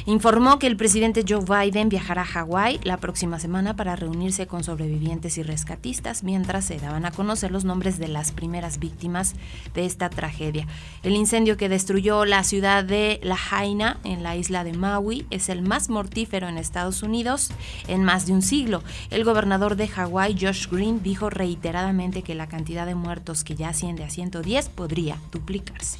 informó 0.05 0.59
que 0.59 0.67
el 0.67 0.77
presidente 0.77 1.25
Joe 1.27 1.43
Biden 1.43 1.89
viajará 1.89 2.23
a 2.23 2.27
Hawái 2.27 2.81
la 2.85 2.99
próxima 2.99 3.41
semana 3.41 3.75
para 3.75 3.97
reunirse 3.97 4.47
con 4.47 4.63
sobrevivientes 4.63 5.39
y 5.39 5.43
rescatistas, 5.43 6.23
mientras 6.23 6.67
se 6.67 6.79
daban 6.79 7.07
a 7.07 7.13
conocer 7.13 7.51
los 7.51 7.65
nombres 7.65 7.99
de 7.99 8.09
las 8.09 8.31
primeras 8.31 8.79
víctimas 8.79 9.35
de 9.75 9.87
esta 9.87 10.11
tragedia. 10.11 10.67
El 11.03 11.15
incendio 11.15 11.57
que 11.57 11.69
destruyó 11.69 12.25
la 12.25 12.43
ciudad 12.43 12.83
de 12.83 13.21
La 13.23 13.37
Jaina 13.37 13.99
en 14.03 14.23
la 14.23 14.37
isla 14.37 14.65
de 14.65 14.73
Maui 14.73 15.27
es 15.31 15.49
el 15.49 15.63
más 15.63 15.89
mortífero 15.91 16.49
en 16.49 16.59
Estados 16.59 17.03
Unidos 17.03 17.51
en 17.87 18.03
más 18.03 18.27
de 18.27 18.33
un 18.33 18.43
siglo. 18.43 18.83
El 19.11 19.25
gobernador 19.25 19.77
de 19.77 19.87
Hawái, 19.87 20.37
Josh 20.41 20.69
Green, 20.69 21.03
dijo 21.03 21.31
reiteradamente 21.31 22.23
que 22.23 22.35
la 22.35 22.49
cantidad 22.49 22.85
de 22.85 22.97
muertos 22.97 23.45
que 23.45 23.55
ya 23.55 23.69
asciende 23.69 24.03
a 24.03 24.11
110 24.11 24.69
podría 24.71 25.19
duplicarse. 25.31 25.99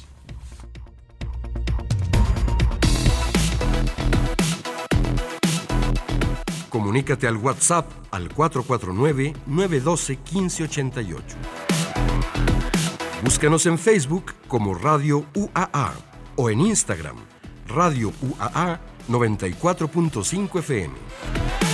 Comunícate 6.69 7.27
al 7.27 7.37
WhatsApp 7.37 7.89
al 8.11 8.29
449 8.33 9.33
912 9.47 10.19
1588. 10.33 11.37
Búscanos 13.23 13.65
en 13.65 13.77
Facebook 13.77 14.33
como 14.47 14.73
Radio 14.73 15.25
UAA 15.35 15.93
o 16.37 16.49
en 16.49 16.61
Instagram, 16.61 17.17
Radio 17.67 18.13
UAA 18.21 18.79
94.5 19.09 20.59
FM. 20.59 21.68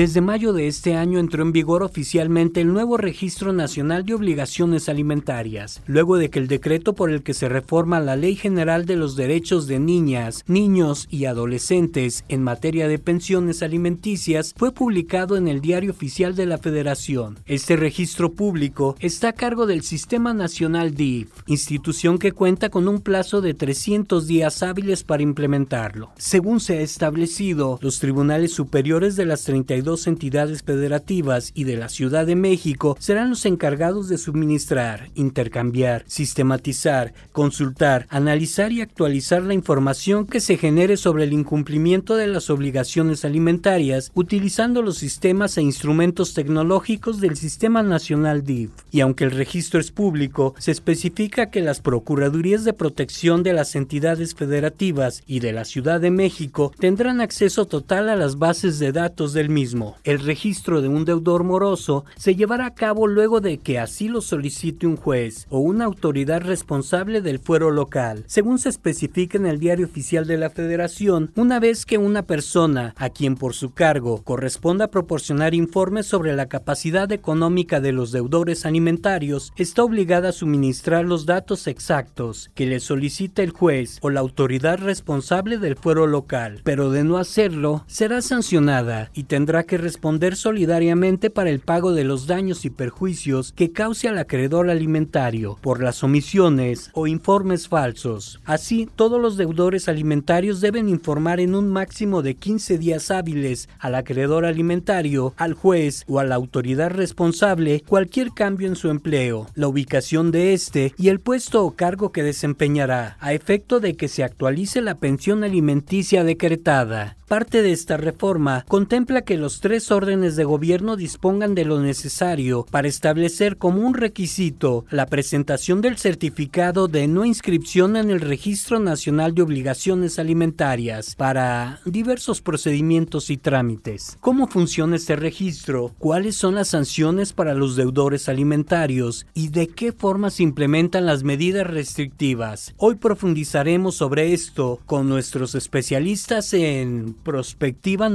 Desde 0.00 0.22
mayo 0.22 0.54
de 0.54 0.66
este 0.66 0.94
año 0.94 1.18
entró 1.18 1.42
en 1.42 1.52
vigor 1.52 1.82
oficialmente 1.82 2.62
el 2.62 2.72
nuevo 2.72 2.96
Registro 2.96 3.52
Nacional 3.52 4.06
de 4.06 4.14
Obligaciones 4.14 4.88
Alimentarias, 4.88 5.82
luego 5.86 6.16
de 6.16 6.30
que 6.30 6.38
el 6.38 6.48
decreto 6.48 6.94
por 6.94 7.10
el 7.10 7.22
que 7.22 7.34
se 7.34 7.50
reforma 7.50 8.00
la 8.00 8.16
Ley 8.16 8.34
General 8.34 8.86
de 8.86 8.96
los 8.96 9.14
Derechos 9.14 9.66
de 9.66 9.78
Niñas, 9.78 10.42
Niños 10.46 11.06
y 11.10 11.26
Adolescentes 11.26 12.24
en 12.30 12.42
materia 12.42 12.88
de 12.88 12.98
pensiones 12.98 13.62
alimenticias 13.62 14.54
fue 14.56 14.72
publicado 14.72 15.36
en 15.36 15.48
el 15.48 15.60
Diario 15.60 15.90
Oficial 15.90 16.34
de 16.34 16.46
la 16.46 16.56
Federación. 16.56 17.38
Este 17.44 17.76
registro 17.76 18.32
público 18.32 18.96
está 19.00 19.28
a 19.28 19.32
cargo 19.34 19.66
del 19.66 19.82
Sistema 19.82 20.32
Nacional 20.32 20.94
DIF, 20.94 21.28
institución 21.46 22.18
que 22.18 22.32
cuenta 22.32 22.70
con 22.70 22.88
un 22.88 23.02
plazo 23.02 23.42
de 23.42 23.52
300 23.52 24.26
días 24.26 24.62
hábiles 24.62 25.04
para 25.04 25.22
implementarlo. 25.22 26.10
Según 26.16 26.60
se 26.60 26.78
ha 26.78 26.80
establecido, 26.80 27.78
los 27.82 27.98
tribunales 27.98 28.54
superiores 28.54 29.14
de 29.16 29.26
las 29.26 29.44
32 29.44 29.89
entidades 30.06 30.62
federativas 30.62 31.52
y 31.54 31.64
de 31.64 31.76
la 31.76 31.88
Ciudad 31.88 32.26
de 32.26 32.36
México 32.36 32.96
serán 33.00 33.30
los 33.30 33.44
encargados 33.46 34.08
de 34.08 34.18
suministrar, 34.18 35.10
intercambiar, 35.14 36.04
sistematizar, 36.06 37.12
consultar, 37.32 38.06
analizar 38.08 38.72
y 38.72 38.80
actualizar 38.80 39.42
la 39.42 39.54
información 39.54 40.26
que 40.26 40.40
se 40.40 40.56
genere 40.56 40.96
sobre 40.96 41.24
el 41.24 41.32
incumplimiento 41.32 42.16
de 42.16 42.26
las 42.26 42.50
obligaciones 42.50 43.24
alimentarias 43.24 44.10
utilizando 44.14 44.82
los 44.82 44.98
sistemas 44.98 45.56
e 45.56 45.62
instrumentos 45.62 46.34
tecnológicos 46.34 47.20
del 47.20 47.36
Sistema 47.36 47.82
Nacional 47.82 48.44
DIF. 48.44 48.70
Y 48.90 49.00
aunque 49.00 49.24
el 49.24 49.30
registro 49.30 49.80
es 49.80 49.90
público, 49.90 50.54
se 50.58 50.70
especifica 50.70 51.50
que 51.50 51.62
las 51.62 51.80
Procuradurías 51.80 52.64
de 52.64 52.72
Protección 52.72 53.42
de 53.42 53.52
las 53.52 53.74
entidades 53.74 54.34
federativas 54.34 55.22
y 55.26 55.40
de 55.40 55.52
la 55.52 55.64
Ciudad 55.64 56.00
de 56.00 56.10
México 56.10 56.72
tendrán 56.78 57.20
acceso 57.20 57.66
total 57.66 58.08
a 58.08 58.16
las 58.16 58.38
bases 58.38 58.78
de 58.78 58.92
datos 58.92 59.32
del 59.32 59.48
mismo 59.48 59.69
el 60.04 60.20
registro 60.20 60.82
de 60.82 60.88
un 60.88 61.04
deudor 61.04 61.44
moroso 61.44 62.04
se 62.16 62.34
llevará 62.34 62.66
a 62.66 62.74
cabo 62.74 63.06
luego 63.06 63.40
de 63.40 63.58
que 63.58 63.78
así 63.78 64.08
lo 64.08 64.20
solicite 64.20 64.86
un 64.86 64.96
juez 64.96 65.46
o 65.48 65.60
una 65.60 65.84
autoridad 65.84 66.42
responsable 66.42 67.20
del 67.20 67.38
fuero 67.38 67.70
local, 67.70 68.24
según 68.26 68.58
se 68.58 68.68
especifica 68.68 69.38
en 69.38 69.46
el 69.46 69.60
Diario 69.60 69.86
Oficial 69.86 70.26
de 70.26 70.38
la 70.38 70.50
Federación, 70.50 71.32
una 71.36 71.60
vez 71.60 71.86
que 71.86 71.98
una 71.98 72.22
persona 72.22 72.94
a 72.96 73.10
quien 73.10 73.36
por 73.36 73.54
su 73.54 73.72
cargo 73.72 74.22
corresponda 74.22 74.90
proporcionar 74.90 75.54
informes 75.54 76.06
sobre 76.06 76.34
la 76.34 76.46
capacidad 76.46 77.10
económica 77.12 77.80
de 77.80 77.92
los 77.92 78.12
deudores 78.12 78.66
alimentarios, 78.66 79.52
está 79.56 79.84
obligada 79.84 80.30
a 80.30 80.32
suministrar 80.32 81.04
los 81.04 81.26
datos 81.26 81.66
exactos 81.66 82.50
que 82.54 82.66
le 82.66 82.80
solicita 82.80 83.42
el 83.42 83.50
juez 83.50 83.98
o 84.02 84.10
la 84.10 84.20
autoridad 84.20 84.78
responsable 84.78 85.58
del 85.58 85.76
fuero 85.76 86.06
local, 86.06 86.60
pero 86.64 86.90
de 86.90 87.04
no 87.04 87.18
hacerlo, 87.18 87.84
será 87.86 88.22
sancionada 88.22 89.10
y 89.14 89.24
tendrá 89.24 89.59
que 89.64 89.78
responder 89.78 90.36
solidariamente 90.36 91.30
para 91.30 91.50
el 91.50 91.60
pago 91.60 91.92
de 91.92 92.04
los 92.04 92.26
daños 92.26 92.64
y 92.64 92.70
perjuicios 92.70 93.52
que 93.52 93.72
cause 93.72 94.08
al 94.08 94.18
acreedor 94.18 94.70
alimentario 94.70 95.58
por 95.60 95.82
las 95.82 96.02
omisiones 96.02 96.90
o 96.94 97.06
informes 97.06 97.68
falsos. 97.68 98.40
Así, 98.44 98.88
todos 98.96 99.20
los 99.20 99.36
deudores 99.36 99.88
alimentarios 99.88 100.60
deben 100.60 100.88
informar 100.88 101.40
en 101.40 101.54
un 101.54 101.68
máximo 101.68 102.22
de 102.22 102.34
15 102.34 102.78
días 102.78 103.10
hábiles 103.10 103.68
al 103.78 103.94
acreedor 103.94 104.44
alimentario, 104.44 105.34
al 105.36 105.54
juez 105.54 106.04
o 106.06 106.18
a 106.18 106.24
la 106.24 106.34
autoridad 106.34 106.90
responsable 106.90 107.82
cualquier 107.86 108.32
cambio 108.32 108.68
en 108.68 108.76
su 108.76 108.90
empleo, 108.90 109.46
la 109.54 109.68
ubicación 109.68 110.30
de 110.30 110.52
este 110.52 110.94
y 110.96 111.08
el 111.08 111.20
puesto 111.20 111.64
o 111.64 111.72
cargo 111.72 112.12
que 112.12 112.22
desempeñará, 112.22 113.16
a 113.20 113.32
efecto 113.32 113.80
de 113.80 113.96
que 113.96 114.08
se 114.08 114.24
actualice 114.24 114.80
la 114.80 114.98
pensión 114.98 115.44
alimenticia 115.44 116.24
decretada. 116.24 117.16
Parte 117.30 117.62
de 117.62 117.70
esta 117.70 117.96
reforma 117.96 118.64
contempla 118.66 119.22
que 119.22 119.36
los 119.36 119.49
tres 119.58 119.90
órdenes 119.90 120.36
de 120.36 120.44
gobierno 120.44 120.94
dispongan 120.94 121.56
de 121.56 121.64
lo 121.64 121.80
necesario 121.80 122.64
para 122.70 122.86
establecer 122.86 123.56
como 123.56 123.84
un 123.84 123.94
requisito 123.94 124.84
la 124.90 125.06
presentación 125.06 125.80
del 125.80 125.98
certificado 125.98 126.86
de 126.86 127.08
no 127.08 127.24
inscripción 127.24 127.96
en 127.96 128.10
el 128.10 128.20
Registro 128.20 128.78
Nacional 128.78 129.34
de 129.34 129.42
Obligaciones 129.42 130.20
Alimentarias 130.20 131.16
para 131.16 131.80
diversos 131.84 132.40
procedimientos 132.40 133.30
y 133.30 133.38
trámites. 133.38 134.16
¿Cómo 134.20 134.46
funciona 134.46 134.94
este 134.94 135.16
registro? 135.16 135.92
¿Cuáles 135.98 136.36
son 136.36 136.54
las 136.54 136.68
sanciones 136.68 137.32
para 137.32 137.54
los 137.54 137.74
deudores 137.74 138.28
alimentarios? 138.28 139.26
¿Y 139.34 139.48
de 139.48 139.66
qué 139.66 139.90
forma 139.92 140.30
se 140.30 140.44
implementan 140.44 141.06
las 141.06 141.24
medidas 141.24 141.66
restrictivas? 141.66 142.74
Hoy 142.76 142.94
profundizaremos 142.94 143.96
sobre 143.96 144.32
esto 144.32 144.78
con 144.86 145.08
nuestros 145.08 145.56
especialistas 145.56 146.54
en 146.54 147.14
Prospectiva 147.24 148.08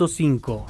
94.5. 0.00 0.64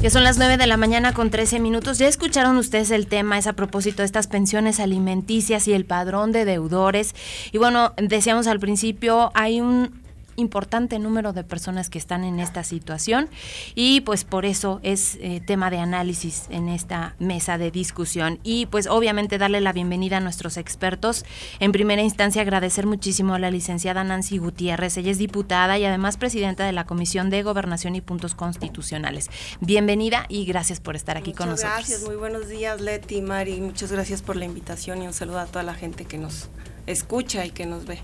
Ya 0.00 0.10
son 0.10 0.24
las 0.24 0.36
9 0.36 0.56
de 0.56 0.66
la 0.66 0.76
mañana 0.76 1.14
con 1.14 1.30
13 1.30 1.60
minutos. 1.60 1.98
Ya 1.98 2.08
escucharon 2.08 2.56
ustedes 2.56 2.90
el 2.90 3.06
tema, 3.06 3.38
es 3.38 3.46
a 3.46 3.52
propósito 3.52 4.02
de 4.02 4.06
estas 4.06 4.26
pensiones 4.26 4.80
alimenticias 4.80 5.68
y 5.68 5.74
el 5.74 5.84
padrón 5.84 6.32
de 6.32 6.44
deudores. 6.44 7.14
Y 7.52 7.58
bueno, 7.58 7.92
decíamos 7.96 8.48
al 8.48 8.58
principio, 8.58 9.30
hay 9.34 9.60
un 9.60 10.01
importante 10.36 10.98
número 10.98 11.32
de 11.32 11.44
personas 11.44 11.90
que 11.90 11.98
están 11.98 12.24
en 12.24 12.40
esta 12.40 12.64
situación 12.64 13.28
y 13.74 14.00
pues 14.02 14.24
por 14.24 14.44
eso 14.44 14.80
es 14.82 15.16
eh, 15.20 15.42
tema 15.46 15.70
de 15.70 15.78
análisis 15.78 16.46
en 16.50 16.68
esta 16.68 17.14
mesa 17.18 17.58
de 17.58 17.70
discusión 17.70 18.38
y 18.42 18.66
pues 18.66 18.86
obviamente 18.86 19.38
darle 19.38 19.60
la 19.60 19.72
bienvenida 19.72 20.18
a 20.18 20.20
nuestros 20.20 20.56
expertos. 20.56 21.24
En 21.60 21.72
primera 21.72 22.02
instancia 22.02 22.42
agradecer 22.42 22.86
muchísimo 22.86 23.34
a 23.34 23.38
la 23.38 23.50
licenciada 23.50 24.04
Nancy 24.04 24.38
Gutiérrez, 24.38 24.96
ella 24.96 25.10
es 25.10 25.18
diputada 25.18 25.78
y 25.78 25.84
además 25.84 26.16
presidenta 26.16 26.64
de 26.64 26.72
la 26.72 26.86
Comisión 26.86 27.30
de 27.30 27.42
Gobernación 27.42 27.94
y 27.94 28.00
Puntos 28.00 28.34
Constitucionales. 28.34 29.30
Bienvenida 29.60 30.26
y 30.28 30.44
gracias 30.44 30.80
por 30.80 30.96
estar 30.96 31.16
aquí 31.16 31.32
con 31.32 31.48
nosotros. 31.48 31.74
Gracias, 31.74 32.02
muy 32.02 32.16
buenos 32.16 32.48
días 32.48 32.80
Leti, 32.80 33.22
Mari, 33.22 33.60
muchas 33.60 33.92
gracias 33.92 34.22
por 34.22 34.36
la 34.36 34.44
invitación 34.44 35.02
y 35.02 35.06
un 35.06 35.12
saludo 35.12 35.40
a 35.40 35.46
toda 35.46 35.62
la 35.62 35.74
gente 35.74 36.04
que 36.04 36.18
nos 36.18 36.48
escucha 36.86 37.44
y 37.44 37.50
que 37.50 37.66
nos 37.66 37.86
ve. 37.86 38.00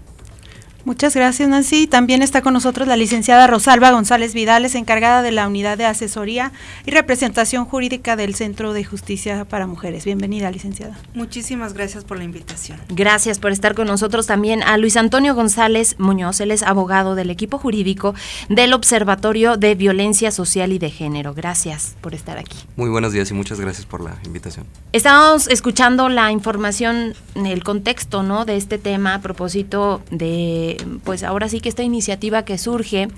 Muchas 0.88 1.14
gracias, 1.14 1.50
Nancy. 1.50 1.86
También 1.86 2.22
está 2.22 2.40
con 2.40 2.54
nosotros 2.54 2.88
la 2.88 2.96
licenciada 2.96 3.46
Rosalba 3.46 3.90
González 3.90 4.32
Vidales, 4.32 4.74
encargada 4.74 5.20
de 5.20 5.32
la 5.32 5.46
unidad 5.46 5.76
de 5.76 5.84
asesoría 5.84 6.50
y 6.86 6.92
representación 6.92 7.66
jurídica 7.66 8.16
del 8.16 8.34
Centro 8.34 8.72
de 8.72 8.84
Justicia 8.84 9.44
para 9.44 9.66
Mujeres. 9.66 10.06
Bienvenida, 10.06 10.50
licenciada. 10.50 10.98
Muchísimas 11.12 11.74
gracias 11.74 12.04
por 12.04 12.16
la 12.16 12.24
invitación. 12.24 12.80
Gracias 12.88 13.38
por 13.38 13.52
estar 13.52 13.74
con 13.74 13.86
nosotros 13.86 14.26
también 14.26 14.62
a 14.62 14.78
Luis 14.78 14.96
Antonio 14.96 15.34
González 15.34 15.94
Muñoz. 15.98 16.40
Él 16.40 16.52
es 16.52 16.62
abogado 16.62 17.14
del 17.16 17.28
equipo 17.28 17.58
jurídico 17.58 18.14
del 18.48 18.72
Observatorio 18.72 19.58
de 19.58 19.74
Violencia 19.74 20.30
Social 20.30 20.72
y 20.72 20.78
de 20.78 20.88
Género. 20.88 21.34
Gracias 21.34 21.96
por 22.00 22.14
estar 22.14 22.38
aquí. 22.38 22.56
Muy 22.76 22.88
buenos 22.88 23.12
días 23.12 23.30
y 23.30 23.34
muchas 23.34 23.60
gracias 23.60 23.84
por 23.84 24.02
la 24.02 24.16
invitación. 24.24 24.64
Estábamos 24.94 25.48
escuchando 25.48 26.08
la 26.08 26.32
información, 26.32 27.12
el 27.34 27.62
contexto, 27.62 28.22
¿no? 28.22 28.46
De 28.46 28.56
este 28.56 28.78
tema 28.78 29.16
a 29.16 29.20
propósito 29.20 30.00
de 30.10 30.77
pues 31.04 31.22
ahora 31.22 31.48
sí 31.48 31.60
que 31.60 31.68
esta 31.68 31.82
iniciativa 31.82 32.44
que 32.44 32.58
surge, 32.58 33.08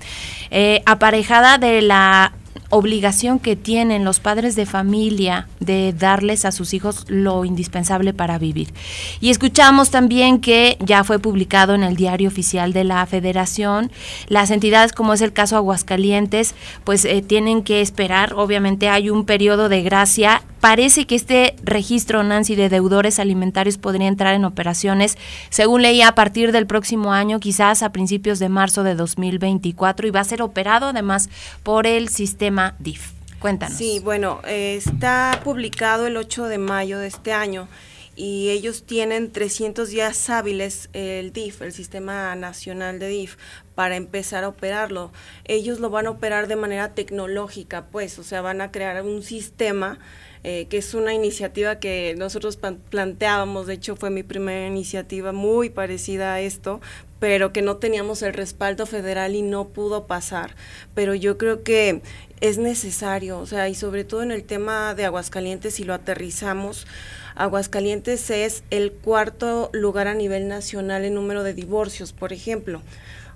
eh, 0.49 0.81
aparejada 0.85 1.57
de 1.57 1.81
la 1.81 2.33
obligación 2.71 3.37
que 3.37 3.55
tienen 3.55 4.03
los 4.03 4.19
padres 4.19 4.55
de 4.55 4.65
familia 4.65 5.47
de 5.59 5.93
darles 5.93 6.45
a 6.45 6.51
sus 6.51 6.73
hijos 6.73 7.05
lo 7.07 7.45
indispensable 7.45 8.13
para 8.13 8.39
vivir. 8.39 8.73
Y 9.19 9.29
escuchamos 9.29 9.91
también 9.91 10.39
que 10.39 10.77
ya 10.79 11.03
fue 11.03 11.19
publicado 11.19 11.75
en 11.75 11.83
el 11.83 11.95
diario 11.95 12.29
oficial 12.29 12.73
de 12.73 12.83
la 12.83 13.05
federación, 13.05 13.91
las 14.27 14.51
entidades 14.51 14.93
como 14.93 15.13
es 15.13 15.21
el 15.21 15.33
caso 15.33 15.57
Aguascalientes, 15.57 16.55
pues 16.83 17.05
eh, 17.05 17.21
tienen 17.21 17.61
que 17.63 17.81
esperar, 17.81 18.33
obviamente 18.33 18.89
hay 18.89 19.09
un 19.09 19.25
periodo 19.25 19.69
de 19.69 19.83
gracia. 19.83 20.41
Parece 20.61 21.07
que 21.07 21.15
este 21.15 21.55
registro, 21.63 22.21
Nancy, 22.21 22.55
de 22.55 22.69
deudores 22.69 23.17
alimentarios 23.19 23.79
podría 23.79 24.07
entrar 24.07 24.35
en 24.35 24.45
operaciones, 24.45 25.17
según 25.49 25.81
leía, 25.81 26.07
a 26.07 26.15
partir 26.15 26.51
del 26.51 26.67
próximo 26.67 27.13
año, 27.13 27.39
quizás 27.39 27.81
a 27.81 27.91
principios 27.91 28.37
de 28.37 28.47
marzo 28.47 28.83
de 28.83 28.93
2024, 28.93 30.07
y 30.07 30.11
va 30.11 30.19
a 30.19 30.23
ser 30.23 30.43
operado 30.43 30.87
además 30.87 31.29
por 31.63 31.87
el 31.87 32.09
sistema 32.09 32.60
DIF. 32.79 33.11
Cuéntanos. 33.39 33.77
Sí, 33.77 33.99
bueno, 34.03 34.39
está 34.45 35.41
publicado 35.43 36.05
el 36.05 36.15
8 36.15 36.45
de 36.45 36.57
mayo 36.59 36.99
de 36.99 37.07
este 37.07 37.33
año 37.33 37.67
y 38.15 38.49
ellos 38.49 38.83
tienen 38.83 39.31
300 39.31 39.89
días 39.89 40.29
hábiles 40.29 40.89
el 40.93 41.31
DIF, 41.33 41.61
el 41.61 41.71
Sistema 41.71 42.35
Nacional 42.35 42.99
de 42.99 43.07
DIF, 43.07 43.37
para 43.73 43.95
empezar 43.95 44.43
a 44.43 44.49
operarlo. 44.49 45.11
Ellos 45.45 45.79
lo 45.79 45.89
van 45.89 46.07
a 46.07 46.11
operar 46.11 46.47
de 46.47 46.55
manera 46.55 46.93
tecnológica, 46.93 47.85
pues, 47.91 48.19
o 48.19 48.23
sea, 48.23 48.41
van 48.41 48.61
a 48.61 48.71
crear 48.71 49.01
un 49.03 49.23
sistema 49.23 49.97
eh, 50.43 50.65
que 50.69 50.77
es 50.77 50.95
una 50.95 51.13
iniciativa 51.13 51.79
que 51.79 52.15
nosotros 52.17 52.57
planteábamos, 52.89 53.67
de 53.67 53.75
hecho 53.75 53.95
fue 53.95 54.09
mi 54.09 54.23
primera 54.23 54.65
iniciativa 54.65 55.31
muy 55.31 55.69
parecida 55.69 56.33
a 56.33 56.41
esto, 56.41 56.81
pero 57.19 57.53
que 57.53 57.61
no 57.61 57.77
teníamos 57.77 58.23
el 58.23 58.33
respaldo 58.33 58.87
federal 58.87 59.35
y 59.35 59.43
no 59.43 59.67
pudo 59.67 60.07
pasar. 60.07 60.55
Pero 60.95 61.13
yo 61.13 61.37
creo 61.37 61.61
que 61.61 62.01
es 62.41 62.57
necesario, 62.57 63.39
o 63.39 63.45
sea, 63.45 63.69
y 63.69 63.75
sobre 63.75 64.03
todo 64.03 64.23
en 64.23 64.31
el 64.31 64.43
tema 64.43 64.95
de 64.95 65.05
Aguascalientes, 65.05 65.75
si 65.75 65.83
lo 65.83 65.93
aterrizamos, 65.93 66.87
Aguascalientes 67.35 68.29
es 68.31 68.63
el 68.71 68.91
cuarto 68.91 69.69
lugar 69.73 70.07
a 70.07 70.15
nivel 70.15 70.47
nacional 70.47 71.05
en 71.05 71.13
número 71.13 71.43
de 71.43 71.53
divorcios, 71.53 72.13
por 72.13 72.33
ejemplo. 72.33 72.81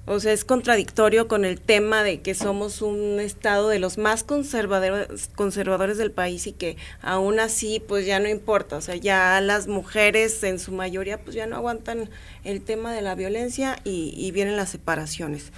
O 0.08 0.20
sea, 0.20 0.34
es 0.34 0.46
contradictorio 0.46 1.28
con 1.28 1.46
el 1.46 1.60
tema 1.60 2.04
de 2.04 2.22
que 2.22 2.36
somos 2.36 2.84
un 2.84 3.20
estado 3.20 3.70
de 3.70 3.80
los 3.80 3.98
más 3.98 4.24
conservadores, 4.24 5.30
conservadores 5.36 5.98
del 5.98 6.12
país 6.12 6.46
y 6.46 6.52
que 6.52 6.78
aún 7.02 7.40
así 7.40 7.80
pues 7.88 8.06
ya 8.06 8.20
no 8.20 8.30
importa, 8.30 8.78
o 8.78 8.82
sea, 8.82 8.96
ya 8.96 9.42
las 9.42 9.68
mujeres 9.68 10.44
en 10.44 10.60
su 10.60 10.72
mayoría 10.72 11.24
pues 11.24 11.36
ya 11.36 11.48
no 11.48 11.56
aguantan 11.56 12.12
el 12.44 12.62
tema 12.62 12.94
de 12.94 13.02
la 13.02 13.16
violencia 13.16 13.78
y, 13.84 14.14
y 14.16 14.30
vienen 14.32 14.58
las 14.58 14.70
separaciones. 14.70 15.52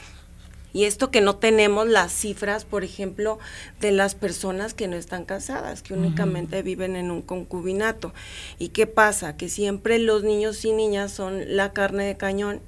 Y 0.73 0.83
esto 0.83 1.11
que 1.11 1.21
no 1.21 1.37
tenemos 1.37 1.87
las 1.87 2.11
cifras, 2.11 2.65
por 2.65 2.83
ejemplo, 2.83 3.39
de 3.79 3.91
las 3.91 4.15
personas 4.15 4.73
que 4.73 4.87
no 4.87 4.95
están 4.95 5.25
casadas, 5.25 5.81
que 5.81 5.93
únicamente 5.93 6.61
viven 6.61 6.95
en 6.95 7.09
un 7.09 7.21
concubinato. 7.21 8.13
¿Y 8.59 8.69
qué 8.69 8.85
pasa? 8.85 9.37
Que 9.37 9.49
siempre 9.49 9.97
los 9.97 10.23
niños 10.23 10.63
y 10.65 10.73
niñas 10.73 11.11
son 11.11 11.55
la 11.55 11.73
carne 11.73 12.05
de 12.05 12.17
cañón 12.17 12.61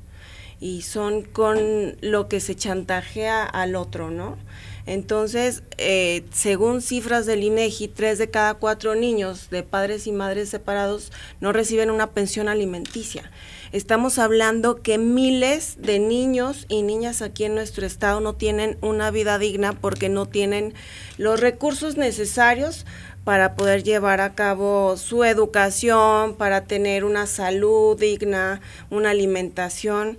y 0.60 0.82
son 0.82 1.24
con 1.24 1.98
lo 2.02 2.28
que 2.28 2.40
se 2.40 2.56
chantajea 2.56 3.44
al 3.44 3.76
otro, 3.76 4.10
¿no? 4.12 4.38
Entonces, 4.86 5.62
eh, 5.78 6.26
según 6.32 6.82
cifras 6.82 7.26
del 7.26 7.44
INEGI, 7.44 7.90
tres 7.90 8.18
de 8.18 8.30
cada 8.30 8.56
cuatro 8.56 8.96
niños 8.96 9.50
de 9.52 9.62
padres 9.62 10.08
y 10.08 10.12
madres 10.12 10.50
separados 10.50 11.12
no 11.40 11.54
reciben 11.54 11.92
una 11.92 12.08
pensión 12.08 12.48
alimenticia. 12.48 13.30
Estamos 13.72 14.18
hablando 14.18 14.82
que 14.82 14.98
miles 14.98 15.76
de 15.80 16.00
niños 16.00 16.66
y 16.70 16.82
niñas 16.82 17.22
aquí 17.22 17.44
en 17.44 17.54
nuestro 17.54 17.86
estado 17.86 18.20
no 18.20 18.34
tienen 18.34 18.80
una 18.82 19.12
vida 19.12 19.38
digna 19.38 19.74
porque 19.74 20.10
no 20.10 20.26
tienen 20.26 20.74
los 21.18 21.40
recursos 21.40 21.96
necesarios 21.96 22.88
para 23.24 23.54
poder 23.54 23.84
llevar 23.84 24.22
a 24.22 24.34
cabo 24.34 24.98
su 24.98 25.24
educación, 25.24 26.34
para 26.34 26.64
tener 26.64 27.04
una 27.06 27.28
salud 27.28 27.96
digna, 27.96 28.60
una 28.90 29.12
alimentación. 29.12 30.18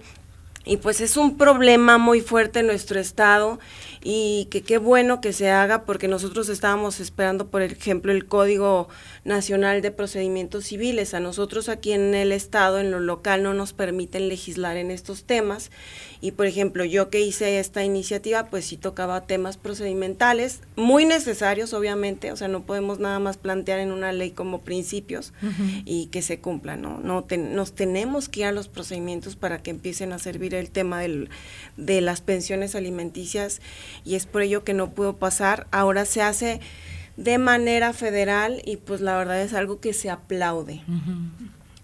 Y 0.65 0.77
pues 0.77 1.01
es 1.01 1.17
un 1.17 1.37
problema 1.37 1.99
muy 1.99 2.21
fuerte 2.21 2.61
en 2.61 2.69
nuestro 2.69 3.01
estado 3.01 3.59
y 4.03 4.49
que 4.51 4.63
qué 4.63 4.79
bueno 4.79 5.21
que 5.21 5.33
se 5.33 5.51
haga 5.51 5.85
porque 5.85 6.09
nosotros 6.09 6.49
estábamos 6.49 7.01
esperando, 7.01 7.49
por 7.49 7.63
ejemplo, 7.63 8.13
el 8.13 8.27
Código 8.27 8.89
Nacional 9.25 9.83
de 9.83 9.91
Procedimientos 9.91 10.65
Civiles. 10.65 11.13
A 11.13 11.21
nosotros 11.21 11.69
aquí 11.69 11.93
en 11.93 12.15
el 12.15 12.33
Estado, 12.33 12.79
en 12.79 12.91
lo 12.91 13.01
local, 13.01 13.43
no 13.43 13.53
nos 13.53 13.73
permiten 13.75 14.29
legislar 14.29 14.79
en 14.79 14.91
estos 14.91 15.25
temas. 15.25 15.71
Y, 16.23 16.33
por 16.33 16.47
ejemplo, 16.47 16.85
yo 16.85 17.11
que 17.11 17.21
hice 17.21 17.59
esta 17.59 17.85
iniciativa, 17.85 18.47
pues 18.47 18.67
sí 18.67 18.77
tocaba 18.77 19.23
temas 19.23 19.57
procedimentales, 19.59 20.61
muy 20.77 21.05
necesarios, 21.05 21.75
obviamente. 21.75 22.33
O 22.33 22.37
sea, 22.37 22.49
no 22.49 22.63
podemos 22.63 23.01
nada 23.01 23.19
más 23.19 23.37
plantear 23.37 23.81
en 23.81 23.93
una 23.93 24.13
ley 24.13 24.31
como 24.31 24.63
principios 24.63 25.33
y 25.85 26.07
que 26.07 26.23
se 26.23 26.41
cumplan, 26.41 26.83
¿no? 26.83 27.01
no 27.01 27.27
nos 27.37 27.73
tenemos 27.73 28.29
que 28.29 28.41
ir 28.41 28.47
a 28.47 28.53
los 28.53 28.69
procedimientos 28.69 29.37
para 29.37 29.63
que 29.63 29.71
empiecen 29.71 30.13
a 30.13 30.19
servir 30.19 30.55
el 30.55 30.71
tema 30.71 31.01
del, 31.01 31.29
de 31.77 32.01
las 32.01 32.21
pensiones 32.21 32.75
alimenticias 32.75 33.61
y 34.05 34.15
es 34.15 34.27
por 34.27 34.43
ello 34.43 34.65
que 34.65 34.75
no 34.75 34.91
pudo 34.91 35.17
pasar. 35.17 35.67
Ahora 35.71 36.05
se 36.05 36.23
hace 36.23 36.61
de 37.17 37.39
manera 37.39 37.93
federal 37.93 38.63
y 38.65 38.77
pues 38.77 39.01
la 39.01 39.17
verdad 39.17 39.43
es 39.43 39.55
algo 39.55 39.81
que 39.81 39.93
se 39.93 40.11
aplaude. 40.11 40.83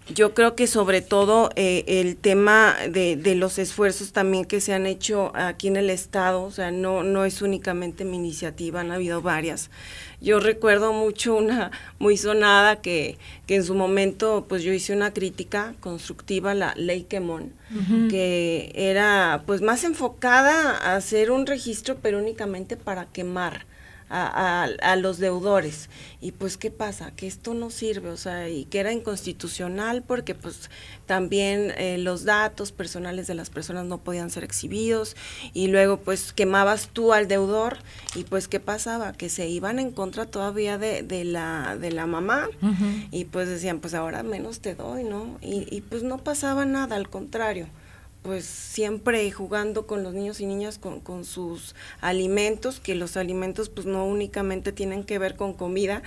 Yo 0.09 0.35
creo 0.35 0.55
que 0.55 0.69
sobre 0.69 1.03
todo 1.03 1.51
eh, 1.57 1.83
el 1.87 2.16
tema 2.16 2.77
de, 2.88 3.16
de, 3.16 3.35
los 3.35 3.59
esfuerzos 3.59 4.12
también 4.12 4.45
que 4.45 4.61
se 4.61 4.73
han 4.73 4.87
hecho 4.87 5.33
aquí 5.35 5.66
en 5.66 5.77
el 5.77 5.90
Estado, 5.90 6.45
o 6.45 6.51
sea, 6.53 6.71
no, 6.71 7.03
no 7.03 7.25
es 7.25 7.42
únicamente 7.42 8.05
mi 8.05 8.16
iniciativa, 8.16 8.83
han 8.83 8.92
habido 8.92 9.21
varias. 9.21 9.69
Yo 10.21 10.38
recuerdo 10.38 10.92
mucho 10.92 11.35
una 11.35 11.73
muy 11.99 12.16
sonada 12.16 12.77
que, 12.77 13.19
que 13.49 13.57
en 13.57 13.64
su 13.64 13.75
momento 13.75 14.47
pues 14.49 14.62
yo 14.62 14.73
hice 14.73 14.92
una 14.92 15.12
crítica 15.12 15.75
constructiva 15.81 16.53
a 16.53 16.55
la 16.55 16.75
ley 16.77 17.03
Quemón, 17.03 17.53
que 18.09 18.73
era 18.77 19.42
pues 19.45 19.61
más 19.61 19.83
enfocada 19.83 20.79
a 20.79 20.95
hacer 20.95 21.33
un 21.33 21.47
registro 21.47 21.97
pero 22.01 22.19
únicamente 22.19 22.77
para 22.77 23.07
quemar 23.07 23.66
a, 24.09 24.64
a, 24.64 24.97
los 24.97 25.19
deudores. 25.19 25.88
Y 26.21 26.33
pues, 26.33 26.57
¿qué 26.57 26.71
pasa? 26.71 27.11
Que 27.11 27.27
esto 27.27 27.55
no 27.55 27.71
sirve, 27.71 28.11
o 28.11 28.16
sea, 28.16 28.49
y 28.49 28.64
que 28.64 28.79
era 28.81 28.92
inconstitucional 28.92 30.03
porque 30.03 30.35
pues 30.35 30.71
también 31.07 31.73
eh, 31.77 31.99
los 31.99 32.25
datos 32.25 32.73
personales 32.73 33.27
de 33.27 33.35
las 33.35 33.51
personas 33.51 33.85
no 33.85 33.99
podían 33.99 34.31
ser 34.31 34.45
exhibidos 34.45 35.16
y 35.53 35.69
luego 35.69 35.99
pues 35.99 36.33
quemabas 36.33 36.88
tú 36.92 37.12
al 37.12 37.29
deudor 37.29 37.79
y 38.14 38.25
pues, 38.25 38.49
¿qué 38.49 38.61
pasaba? 38.61 39.12
Que 39.12 39.29
se 39.29 39.49
iban 39.49 39.79
en 39.79 39.90
contra 39.90 40.27
todavía 40.27 40.79
de, 40.79 41.03
de 41.03 41.25
la, 41.25 41.77
de 41.77 41.92
la 41.92 42.07
mamá 42.07 42.49
y 43.11 43.25
pues 43.27 43.49
decían, 43.49 43.81
pues 43.81 43.95
ahora 43.95 44.23
menos 44.23 44.61
te 44.61 44.75
doy, 44.75 45.05
¿no? 45.05 45.38
Y, 45.40 45.66
y 45.75 45.81
pues 45.81 46.03
no 46.03 46.19
pasaba 46.19 46.64
nada, 46.64 46.97
al 46.97 47.09
contrario 47.09 47.66
pues 48.27 48.45
siempre 48.45 49.31
jugando 49.31 49.87
con 49.87 50.03
los 50.03 50.12
niños 50.12 50.41
y 50.41 50.47
niñas 50.47 50.81
con, 50.81 51.25
sus 51.25 51.77
alimentos, 52.01 52.81
que 52.81 52.97
los 52.97 53.17
alimentos 53.17 53.69
pues 53.69 53.87
no 53.87 54.05
únicamente 54.05 54.73
tienen 54.73 55.05
que 55.05 55.21
ver 55.21 55.37
con 55.37 55.53
comida, 55.53 56.03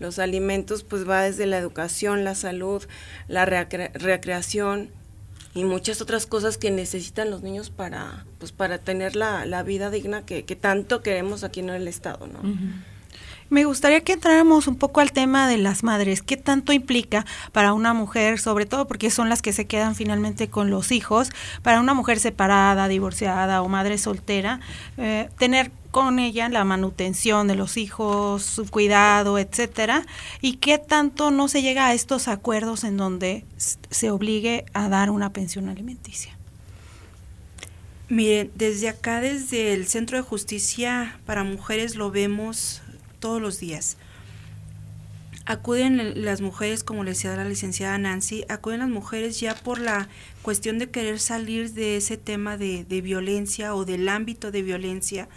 los 0.00 0.18
alimentos 0.18 0.82
pues 0.82 1.06
va 1.06 1.24
desde 1.24 1.44
la 1.44 1.58
educación, 1.58 2.24
la 2.24 2.34
salud, 2.34 2.82
la 3.28 3.44
recreación 3.44 4.88
y 5.52 5.64
muchas 5.64 6.00
otras 6.00 6.24
cosas 6.24 6.56
que 6.56 6.70
necesitan 6.70 7.30
los 7.30 7.42
niños 7.42 7.68
para 7.68 8.24
pues 8.38 8.50
para 8.50 8.78
tener 8.78 9.14
la, 9.14 9.44
la 9.44 9.62
vida 9.62 9.90
digna 9.90 10.24
que, 10.24 10.42
tanto 10.42 11.02
queremos 11.02 11.44
aquí 11.44 11.60
en 11.60 11.68
el 11.68 11.86
estado, 11.86 12.26
¿no? 12.28 12.40
Me 13.50 13.64
gustaría 13.64 14.02
que 14.02 14.12
entráramos 14.12 14.66
un 14.66 14.76
poco 14.76 15.00
al 15.00 15.12
tema 15.12 15.48
de 15.48 15.56
las 15.56 15.82
madres. 15.82 16.20
¿Qué 16.20 16.36
tanto 16.36 16.72
implica 16.72 17.24
para 17.52 17.72
una 17.72 17.94
mujer, 17.94 18.38
sobre 18.38 18.66
todo 18.66 18.86
porque 18.86 19.10
son 19.10 19.30
las 19.30 19.40
que 19.40 19.54
se 19.54 19.66
quedan 19.66 19.94
finalmente 19.94 20.48
con 20.50 20.68
los 20.68 20.92
hijos, 20.92 21.30
para 21.62 21.80
una 21.80 21.94
mujer 21.94 22.20
separada, 22.20 22.88
divorciada 22.88 23.62
o 23.62 23.68
madre 23.68 23.96
soltera, 23.96 24.60
eh, 24.98 25.30
tener 25.38 25.70
con 25.90 26.18
ella 26.18 26.50
la 26.50 26.64
manutención 26.64 27.48
de 27.48 27.54
los 27.54 27.78
hijos, 27.78 28.42
su 28.42 28.66
cuidado, 28.66 29.38
etcétera, 29.38 30.04
y 30.42 30.56
qué 30.56 30.76
tanto 30.76 31.30
no 31.30 31.48
se 31.48 31.62
llega 31.62 31.86
a 31.86 31.94
estos 31.94 32.28
acuerdos 32.28 32.84
en 32.84 32.98
donde 32.98 33.46
se 33.56 34.10
obligue 34.10 34.66
a 34.74 34.90
dar 34.90 35.08
una 35.10 35.32
pensión 35.32 35.70
alimenticia. 35.70 36.36
Miren, 38.10 38.50
desde 38.54 38.88
acá, 38.88 39.20
desde 39.20 39.72
el 39.72 39.86
Centro 39.86 40.18
de 40.18 40.22
Justicia 40.22 41.18
para 41.26 41.44
Mujeres, 41.44 41.94
lo 41.94 42.10
vemos 42.10 42.82
todos 43.18 43.40
los 43.40 43.60
días. 43.60 43.96
Acuden 45.44 46.24
las 46.24 46.42
mujeres, 46.42 46.84
como 46.84 47.04
le 47.04 47.12
decía 47.12 47.34
la 47.34 47.44
licenciada 47.44 47.96
Nancy, 47.96 48.44
acuden 48.50 48.80
las 48.80 48.90
mujeres 48.90 49.40
ya 49.40 49.54
por 49.54 49.78
la 49.78 50.08
cuestión 50.42 50.78
de 50.78 50.90
querer 50.90 51.20
salir 51.20 51.72
de 51.72 51.96
ese 51.96 52.18
tema 52.18 52.58
de, 52.58 52.84
de 52.84 53.00
violencia 53.00 53.74
o 53.74 53.86
del 53.86 54.08
ámbito 54.08 54.50
de 54.50 54.62
violencia 54.62 55.28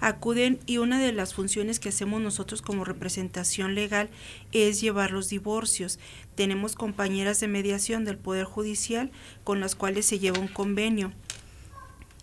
acuden 0.00 0.58
y 0.66 0.78
una 0.78 1.00
de 1.00 1.12
las 1.12 1.34
funciones 1.34 1.80
que 1.80 1.88
hacemos 1.88 2.20
nosotros 2.20 2.62
como 2.62 2.84
representación 2.84 3.74
legal 3.74 4.08
es 4.52 4.80
llevar 4.80 5.10
los 5.10 5.28
divorcios. 5.28 5.98
Tenemos 6.34 6.74
compañeras 6.74 7.40
de 7.40 7.48
mediación 7.48 8.04
del 8.04 8.18
Poder 8.18 8.44
Judicial 8.44 9.10
con 9.44 9.60
las 9.60 9.74
cuales 9.74 10.06
se 10.06 10.18
lleva 10.18 10.38
un 10.38 10.48
convenio. 10.48 11.12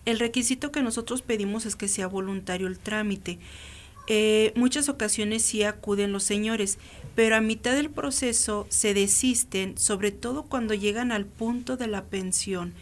El 0.04 0.18
requisito 0.18 0.70
que 0.70 0.82
nosotros 0.82 1.22
pedimos 1.22 1.66
es 1.66 1.76
que 1.76 1.88
sea 1.88 2.06
voluntario 2.06 2.66
el 2.66 2.78
trámite. 2.78 3.38
Eh, 4.06 4.52
muchas 4.54 4.88
ocasiones 4.88 5.42
sí 5.42 5.62
acuden 5.62 6.12
los 6.12 6.24
señores, 6.24 6.78
pero 7.14 7.36
a 7.36 7.40
mitad 7.40 7.74
del 7.74 7.90
proceso 7.90 8.66
se 8.68 8.94
desisten, 8.94 9.78
sobre 9.78 10.10
todo 10.10 10.42
cuando 10.42 10.74
llegan 10.74 11.12
al 11.12 11.24
punto 11.24 11.76
de 11.76 11.86
la 11.86 12.04
pensión, 12.04 12.74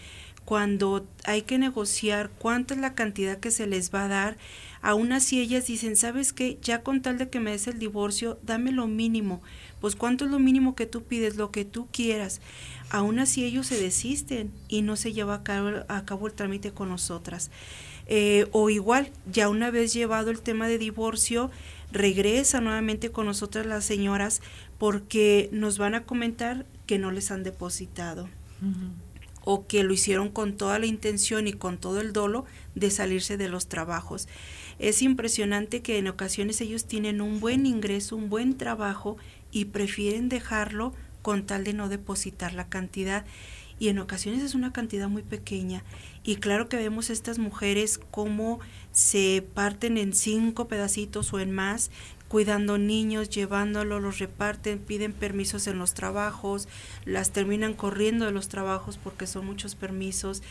cuando 0.44 1.06
hay 1.24 1.42
que 1.42 1.58
negociar 1.58 2.30
cuánta 2.38 2.74
es 2.74 2.80
la 2.80 2.94
cantidad 2.94 3.38
que 3.38 3.50
se 3.50 3.66
les 3.66 3.94
va 3.94 4.04
a 4.04 4.08
dar. 4.08 4.37
Aún 4.80 5.12
así 5.12 5.40
ellas 5.40 5.66
dicen, 5.66 5.94
¿sabes 5.94 6.32
qué? 6.32 6.58
Ya 6.61 6.82
con 6.82 7.02
tal 7.02 7.18
de 7.18 7.28
que 7.30 7.38
me 7.38 7.52
des 7.52 7.68
el 7.68 7.78
divorcio, 7.78 8.38
dame 8.42 8.72
lo 8.72 8.88
mínimo. 8.88 9.40
Pues 9.80 9.94
cuánto 9.94 10.24
es 10.24 10.30
lo 10.30 10.40
mínimo 10.40 10.74
que 10.74 10.87
tú 10.87 11.04
pides, 11.04 11.37
lo 11.37 11.52
que 11.52 11.64
tú 11.64 11.87
quieras 11.92 12.40
aún 12.92 13.18
así 13.18 13.42
ellos 13.44 13.66
se 13.66 13.80
desisten 13.80 14.52
y 14.68 14.82
no 14.82 14.96
se 14.96 15.12
lleva 15.14 15.37
a 15.37 16.04
cabo, 16.04 16.26
el 16.26 16.32
trámite 16.35 16.72
con 16.72 16.90
nosotras. 16.90 17.50
Eh, 18.14 18.46
o 18.53 18.68
igual, 18.68 19.11
ya 19.33 19.48
una 19.48 19.70
vez 19.70 19.94
llevado 19.94 20.31
el 20.31 20.42
tema 20.42 20.68
de 20.68 20.77
divorcio, 20.77 21.51
regresa 21.92 22.61
nuevamente 22.61 23.11
con 23.11 23.25
nosotras 23.25 23.64
las 23.64 23.87
señoras 23.87 24.42
porque 24.77 25.48
nos 25.51 25.79
van 25.79 25.94
a 25.94 26.05
comentar 26.05 26.66
que 26.87 26.98
no 26.98 27.11
les 27.11 27.31
han 27.31 27.42
depositado. 27.42 28.29
o 29.44 29.66
que 29.66 29.83
lo 29.83 29.94
hicieron 29.94 30.29
con 30.29 30.59
toda 30.59 30.79
la 30.79 30.85
intención 30.85 31.48
y 31.48 31.55
con 31.55 31.79
todo 31.79 32.01
el 32.01 32.12
dolo 32.12 32.44
de 32.75 32.90
salirse 32.90 33.38
de 33.38 33.48
los 33.48 33.66
trabajos. 33.66 34.29
Es 34.79 35.01
impresionante 35.01 35.81
que 35.81 35.96
en 35.96 36.07
ocasiones 36.07 36.61
ellos 36.61 36.85
tienen 36.85 37.22
un 37.22 37.40
buen 37.40 37.64
ingreso, 37.64 38.14
un 38.14 38.29
buen 38.29 38.59
trabajo 38.59 39.16
y 39.51 39.64
prefieren 39.64 40.29
dejarlo 40.29 40.92
con 41.22 41.46
tal 41.46 41.64
de 41.64 41.72
no 41.72 41.88
depositar 41.88 42.53
la 42.53 42.68
cantidad 42.68 43.25
y 43.83 43.88
en 43.88 43.99
ocasiones 43.99 44.45
es 44.45 44.55
una 44.55 44.73
cantidad 44.73 45.09
muy 45.09 45.23
pequeña 45.23 45.83
y 46.23 46.37
claro 46.37 46.68
que 46.68 46.77
vemos 46.77 47.11
estas 47.11 47.40
mujeres 47.40 47.99
como 48.12 48.61
se 48.92 49.45
parten 49.55 49.99
en 49.99 50.12
cinco 50.12 50.68
pedacitos 50.68 51.33
o 51.33 51.40
en 51.40 51.51
más 51.51 51.90
cuidando 52.29 52.79
niños, 52.79 53.29
llevándolos, 53.29 54.01
los 54.01 54.21
reparten, 54.21 54.79
piden 54.79 55.12
permisos 55.12 55.66
en 55.66 55.81
los 55.81 55.95
trabajos, 55.95 56.68
las 57.07 57.33
terminan 57.33 57.75
corriendo 57.75 58.25
de 58.25 58.31
los 58.31 58.47
trabajos 58.49 59.01
porque 59.03 59.27
son 59.27 59.47
muchos 59.47 59.75
permisos. 59.75 60.45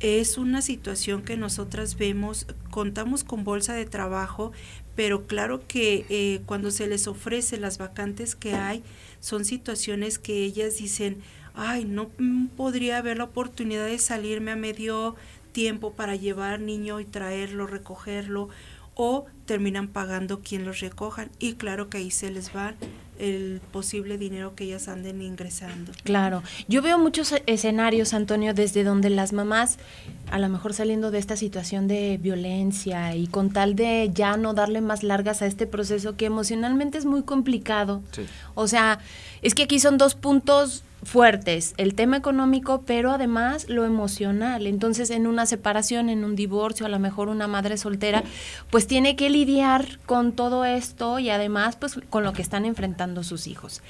Es 0.00 0.36
una 0.36 0.60
situación 0.60 1.22
que 1.22 1.36
nosotras 1.36 1.96
vemos, 1.96 2.48
contamos 2.70 3.22
con 3.22 3.44
bolsa 3.44 3.74
de 3.74 3.86
trabajo, 3.86 4.50
pero 4.96 5.28
claro 5.28 5.62
que 5.68 6.04
eh, 6.10 6.42
cuando 6.46 6.72
se 6.72 6.88
les 6.88 7.06
ofrece 7.06 7.58
las 7.58 7.78
vacantes 7.78 8.34
que 8.34 8.54
hay, 8.54 8.82
son 9.20 9.44
situaciones 9.44 10.18
que 10.18 10.42
ellas 10.42 10.76
dicen, 10.78 11.22
ay, 11.54 11.84
no 11.84 12.08
podría 12.56 12.98
haber 12.98 13.18
la 13.18 13.24
oportunidad 13.24 13.86
de 13.86 13.98
salirme 13.98 14.52
a 14.52 14.56
medio 14.56 15.16
tiempo 15.52 15.92
para 15.92 16.16
llevar 16.16 16.60
niño 16.60 17.00
y 17.00 17.04
traerlo, 17.04 17.66
recogerlo, 17.66 18.48
o 18.94 19.26
terminan 19.46 19.88
pagando 19.88 20.40
quien 20.40 20.64
los 20.64 20.80
recojan 20.80 21.30
y 21.38 21.54
claro 21.54 21.88
que 21.88 21.98
ahí 21.98 22.10
se 22.10 22.30
les 22.30 22.54
va 22.54 22.74
el 23.18 23.60
posible 23.70 24.18
dinero 24.18 24.54
que 24.54 24.64
ellas 24.64 24.88
anden 24.88 25.22
ingresando. 25.22 25.92
Claro, 26.02 26.42
yo 26.66 26.82
veo 26.82 26.98
muchos 26.98 27.34
escenarios, 27.46 28.14
Antonio, 28.14 28.52
desde 28.52 28.84
donde 28.84 29.10
las 29.10 29.32
mamás, 29.32 29.78
a 30.30 30.38
lo 30.38 30.48
mejor 30.48 30.74
saliendo 30.74 31.10
de 31.10 31.18
esta 31.18 31.36
situación 31.36 31.86
de 31.86 32.18
violencia 32.20 33.14
y 33.14 33.28
con 33.28 33.52
tal 33.52 33.76
de 33.76 34.10
ya 34.12 34.36
no 34.36 34.54
darle 34.54 34.80
más 34.80 35.02
largas 35.02 35.40
a 35.42 35.46
este 35.46 35.66
proceso 35.66 36.16
que 36.16 36.26
emocionalmente 36.26 36.98
es 36.98 37.04
muy 37.04 37.22
complicado. 37.22 38.02
O 38.54 38.66
sea, 38.66 38.98
es 39.40 39.54
que 39.54 39.64
aquí 39.64 39.78
son 39.78 39.98
dos 39.98 40.14
puntos 40.14 40.82
fuertes, 41.02 41.74
el 41.78 41.94
tema 41.94 42.16
económico, 42.16 42.82
pero 42.86 43.10
además 43.10 43.68
lo 43.68 43.84
emocional. 43.84 44.66
Entonces, 44.66 45.10
en 45.10 45.26
una 45.26 45.46
separación, 45.46 46.08
en 46.08 46.24
un 46.24 46.36
divorcio, 46.36 46.86
a 46.86 46.88
lo 46.88 46.98
mejor 46.98 47.28
una 47.28 47.48
madre 47.48 47.76
soltera, 47.76 48.22
pues 48.70 48.86
tiene 48.86 49.16
que 49.16 49.28
lidiar 49.28 49.98
con 50.06 50.32
todo 50.32 50.64
esto 50.64 51.18
y 51.18 51.30
además, 51.30 51.76
pues 51.76 51.98
con 52.08 52.24
lo 52.24 52.32
que 52.32 52.42
están 52.42 52.64
enfrentando 52.64 53.24
sus 53.24 53.46
hijos. 53.46 53.82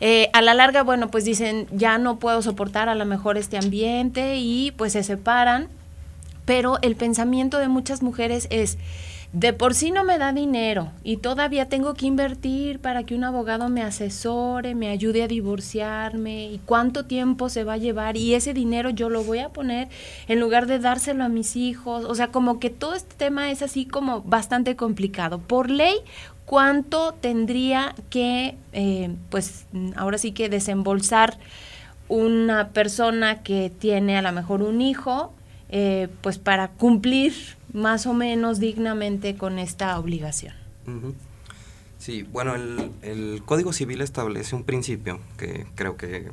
Eh, 0.00 0.30
a 0.32 0.42
la 0.42 0.54
larga, 0.54 0.82
bueno, 0.82 1.10
pues 1.10 1.24
dicen, 1.24 1.66
ya 1.72 1.98
no 1.98 2.18
puedo 2.18 2.42
soportar 2.42 2.88
a 2.88 2.94
lo 2.94 3.04
mejor 3.06 3.38
este 3.38 3.56
ambiente 3.56 4.36
y 4.36 4.72
pues 4.72 4.92
se 4.92 5.02
separan, 5.02 5.68
pero 6.44 6.78
el 6.82 6.96
pensamiento 6.96 7.58
de 7.58 7.68
muchas 7.68 8.02
mujeres 8.02 8.46
es, 8.50 8.78
de 9.32 9.52
por 9.52 9.74
sí 9.74 9.90
no 9.90 10.04
me 10.04 10.16
da 10.16 10.32
dinero 10.32 10.90
y 11.04 11.18
todavía 11.18 11.68
tengo 11.68 11.92
que 11.92 12.06
invertir 12.06 12.78
para 12.80 13.04
que 13.04 13.14
un 13.14 13.24
abogado 13.24 13.68
me 13.68 13.82
asesore, 13.82 14.74
me 14.74 14.88
ayude 14.88 15.22
a 15.22 15.28
divorciarme 15.28 16.46
y 16.46 16.60
cuánto 16.64 17.04
tiempo 17.04 17.50
se 17.50 17.62
va 17.62 17.74
a 17.74 17.78
llevar 17.78 18.16
y 18.16 18.34
ese 18.34 18.54
dinero 18.54 18.88
yo 18.88 19.10
lo 19.10 19.22
voy 19.22 19.40
a 19.40 19.50
poner 19.50 19.88
en 20.28 20.40
lugar 20.40 20.66
de 20.66 20.78
dárselo 20.78 21.24
a 21.24 21.28
mis 21.28 21.56
hijos. 21.56 22.06
O 22.06 22.14
sea, 22.14 22.28
como 22.28 22.58
que 22.58 22.70
todo 22.70 22.94
este 22.94 23.14
tema 23.16 23.50
es 23.50 23.60
así 23.60 23.84
como 23.84 24.22
bastante 24.22 24.76
complicado. 24.76 25.38
Por 25.38 25.68
ley, 25.68 25.96
¿cuánto 26.46 27.12
tendría 27.12 27.94
que, 28.08 28.56
eh, 28.72 29.14
pues 29.28 29.66
ahora 29.96 30.16
sí 30.16 30.32
que 30.32 30.48
desembolsar 30.48 31.36
una 32.08 32.68
persona 32.68 33.42
que 33.42 33.70
tiene 33.78 34.16
a 34.16 34.22
lo 34.22 34.32
mejor 34.32 34.62
un 34.62 34.80
hijo, 34.80 35.34
eh, 35.68 36.08
pues 36.22 36.38
para 36.38 36.68
cumplir 36.68 37.57
más 37.72 38.06
o 38.06 38.14
menos 38.14 38.60
dignamente 38.60 39.36
con 39.36 39.58
esta 39.58 39.98
obligación. 39.98 40.54
Sí, 41.98 42.22
bueno, 42.22 42.54
el, 42.54 43.42
Código 43.44 43.72
Civil 43.72 44.00
establece 44.00 44.54
un 44.54 44.64
principio 44.64 45.20
que 45.36 45.66
creo 45.74 45.96
que 45.96 46.30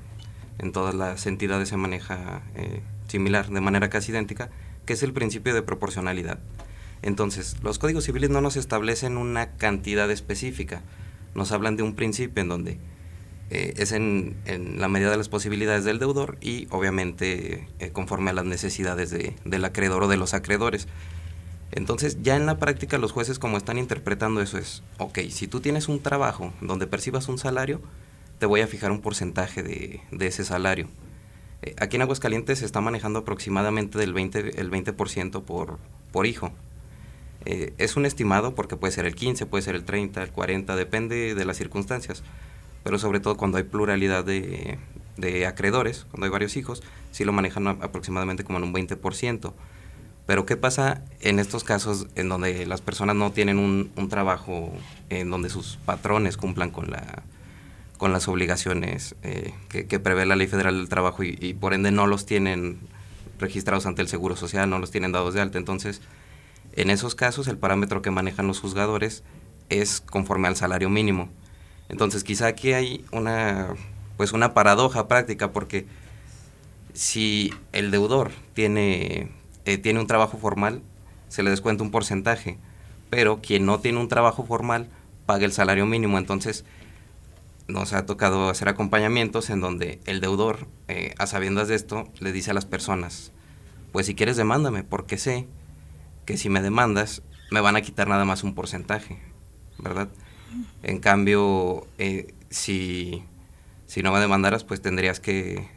en 0.59 0.71
todas 0.71 0.95
las 0.95 1.25
entidades 1.25 1.69
se 1.69 1.77
maneja 1.77 2.41
eh, 2.55 2.81
similar, 3.07 3.49
de 3.49 3.61
manera 3.61 3.89
casi 3.89 4.11
idéntica, 4.11 4.49
que 4.85 4.93
es 4.93 5.03
el 5.03 5.11
principio 5.11 5.53
de 5.53 5.61
proporcionalidad. 5.61 6.39
Entonces, 7.01 7.57
los 7.61 7.79
códigos 7.79 8.05
civiles 8.05 8.29
no 8.29 8.41
nos 8.41 8.55
establecen 8.55 9.17
una 9.17 9.51
cantidad 9.57 10.09
específica, 10.09 10.81
nos 11.33 11.51
hablan 11.51 11.75
de 11.75 11.83
un 11.83 11.95
principio 11.95 12.41
en 12.41 12.47
donde 12.49 12.77
eh, 13.51 13.73
es 13.77 13.91
en, 13.91 14.35
la 14.77 14.87
medida 14.87 15.11
de 15.11 15.17
las 15.17 15.29
posibilidades 15.29 15.83
del 15.83 15.99
deudor 15.99 16.37
y 16.41 16.67
obviamente 16.71 17.67
eh, 17.79 17.89
conforme 17.91 18.31
a 18.31 18.33
las 18.33 18.45
necesidades 18.45 19.11
del 19.11 19.65
acreedor 19.65 20.03
o 20.03 20.07
de 20.07 20.17
los 20.17 20.33
acreedores. 20.33 20.87
Entonces, 21.71 22.21
ya 22.21 22.35
en 22.35 22.45
la 22.45 22.57
práctica 22.57 22.97
los 22.97 23.11
jueces 23.11 23.39
como 23.39 23.57
están 23.57 23.77
interpretando 23.77 24.41
eso 24.41 24.57
es, 24.57 24.83
ok, 24.97 25.19
si 25.29 25.47
tú 25.47 25.59
tienes 25.59 25.87
un 25.87 25.99
trabajo 25.99 26.53
donde 26.61 26.87
percibas 26.87 27.27
un 27.27 27.37
salario, 27.37 27.81
te 28.39 28.45
voy 28.45 28.61
a 28.61 28.67
fijar 28.67 28.91
un 28.91 29.01
porcentaje 29.01 29.63
de, 29.63 30.01
ese 30.25 30.43
salario. 30.43 30.87
Eh, 31.61 31.75
aquí 31.79 31.95
en 31.95 32.03
Aguascalientes 32.03 32.59
se 32.59 32.65
está 32.65 32.81
manejando 32.81 33.19
aproximadamente 33.19 33.97
del 33.97 34.13
20, 34.13 34.59
el 34.59 34.71
20% 34.71 35.43
por, 35.43 35.77
por 36.11 36.25
hijo. 36.25 36.51
Eh, 37.45 37.73
es 37.77 37.95
un 37.95 38.05
estimado 38.05 38.55
porque 38.55 38.75
puede 38.75 38.91
ser 38.91 39.05
el 39.05 39.15
15, 39.15 39.45
puede 39.45 39.61
ser 39.61 39.75
el 39.75 39.85
30, 39.85 40.23
el 40.23 40.31
40, 40.31 40.75
depende 40.75 41.35
de 41.35 41.45
las 41.45 41.57
circunstancias. 41.57 42.23
Pero 42.83 42.99
sobre 42.99 43.19
todo 43.19 43.37
cuando 43.37 43.57
hay 43.57 43.63
pluralidad 43.63 44.23
de, 44.23 44.77
de 45.17 45.45
acreedores, 45.45 46.05
cuando 46.11 46.25
hay 46.25 46.31
varios 46.31 46.55
hijos, 46.57 46.83
sí 47.11 47.23
lo 47.23 47.31
manejan 47.31 47.67
aproximadamente 47.67 48.43
como 48.43 48.59
en 48.59 48.65
un 48.65 48.73
20%. 48.73 49.53
Pero 50.25 50.45
¿qué 50.45 50.57
pasa 50.57 51.01
en 51.21 51.39
estos 51.39 51.63
casos 51.63 52.07
en 52.15 52.29
donde 52.29 52.65
las 52.65 52.81
personas 52.81 53.15
no 53.15 53.31
tienen 53.31 53.59
un, 53.59 54.09
trabajo, 54.09 54.73
en 55.09 55.29
donde 55.29 55.49
sus 55.49 55.77
patrones 55.85 56.35
cumplan 56.35 56.71
con, 56.71 56.89
la, 56.89 57.23
con 57.97 58.11
las 58.11 58.27
obligaciones 58.27 59.15
eh, 59.21 59.53
que, 59.69 59.99
prevé 59.99 60.25
la 60.25 60.35
Ley 60.35 60.47
Federal 60.47 60.77
del 60.77 60.89
Trabajo 60.89 61.23
y, 61.23 61.53
por 61.53 61.73
ende 61.73 61.91
no 61.91 62.07
los 62.07 62.25
tienen 62.25 62.79
registrados 63.39 63.85
ante 63.85 64.01
el 64.01 64.07
Seguro 64.07 64.35
Social, 64.35 64.69
no 64.69 64.79
los 64.79 64.89
tienen 64.89 65.11
dados 65.11 65.35
de 65.35 65.41
alta? 65.41 65.59
Entonces, 65.59 66.01
en 66.73 66.89
esos 66.89 67.13
casos 67.13 67.47
el 67.47 67.57
parámetro 67.57 68.01
que 68.01 68.09
manejan 68.09 68.47
los 68.47 68.59
juzgadores 68.59 69.23
es 69.69 70.01
conforme 70.01 70.47
al 70.47 70.55
salario 70.55 70.89
mínimo. 70.89 71.29
Entonces, 71.87 72.23
quizá 72.23 72.47
aquí 72.47 72.73
hay 72.73 73.05
una, 73.11 73.67
pues 74.17 74.33
una 74.33 74.55
paradoja 74.55 75.07
práctica 75.07 75.51
porque 75.51 75.85
si 76.93 77.53
el 77.73 77.91
deudor 77.91 78.31
tiene 78.55 79.29
eh, 79.65 79.77
tiene 79.77 79.99
un 79.99 80.07
trabajo 80.07 80.37
formal, 80.37 80.81
se 81.29 81.43
le 81.43 81.49
descuenta 81.49 81.83
un 81.83 81.91
porcentaje, 81.91 82.57
pero 83.09 83.41
quien 83.41 83.65
no 83.65 83.79
tiene 83.79 83.99
un 83.99 84.07
trabajo 84.07 84.45
formal 84.45 84.87
paga 85.25 85.45
el 85.45 85.51
salario 85.51 85.85
mínimo. 85.85 86.17
Entonces, 86.17 86.65
nos 87.67 87.93
ha 87.93 88.05
tocado 88.05 88.49
hacer 88.49 88.69
acompañamientos 88.69 89.49
en 89.49 89.59
donde 89.59 89.99
el 90.05 90.21
deudor, 90.21 90.67
eh, 90.87 91.15
a 91.17 91.25
sabiendas 91.25 91.67
de 91.67 91.75
esto, 91.75 92.07
le 92.19 92.31
dice 92.31 92.51
a 92.51 92.53
las 92.53 92.65
personas, 92.65 93.31
pues 93.91 94.05
si 94.05 94.15
quieres 94.15 94.37
demándame, 94.37 94.83
porque 94.83 95.17
sé 95.17 95.47
que 96.25 96.37
si 96.37 96.49
me 96.49 96.61
demandas 96.61 97.21
me 97.51 97.61
van 97.61 97.75
a 97.75 97.81
quitar 97.81 98.07
nada 98.07 98.25
más 98.25 98.43
un 98.43 98.53
porcentaje, 98.53 99.19
¿verdad? 99.77 100.09
En 100.83 100.99
cambio, 100.99 101.87
eh, 101.97 102.33
si, 102.49 103.23
si 103.87 104.03
no 104.03 104.11
me 104.11 104.19
demandaras, 104.19 104.63
pues 104.63 104.81
tendrías 104.81 105.19
que, 105.19 105.67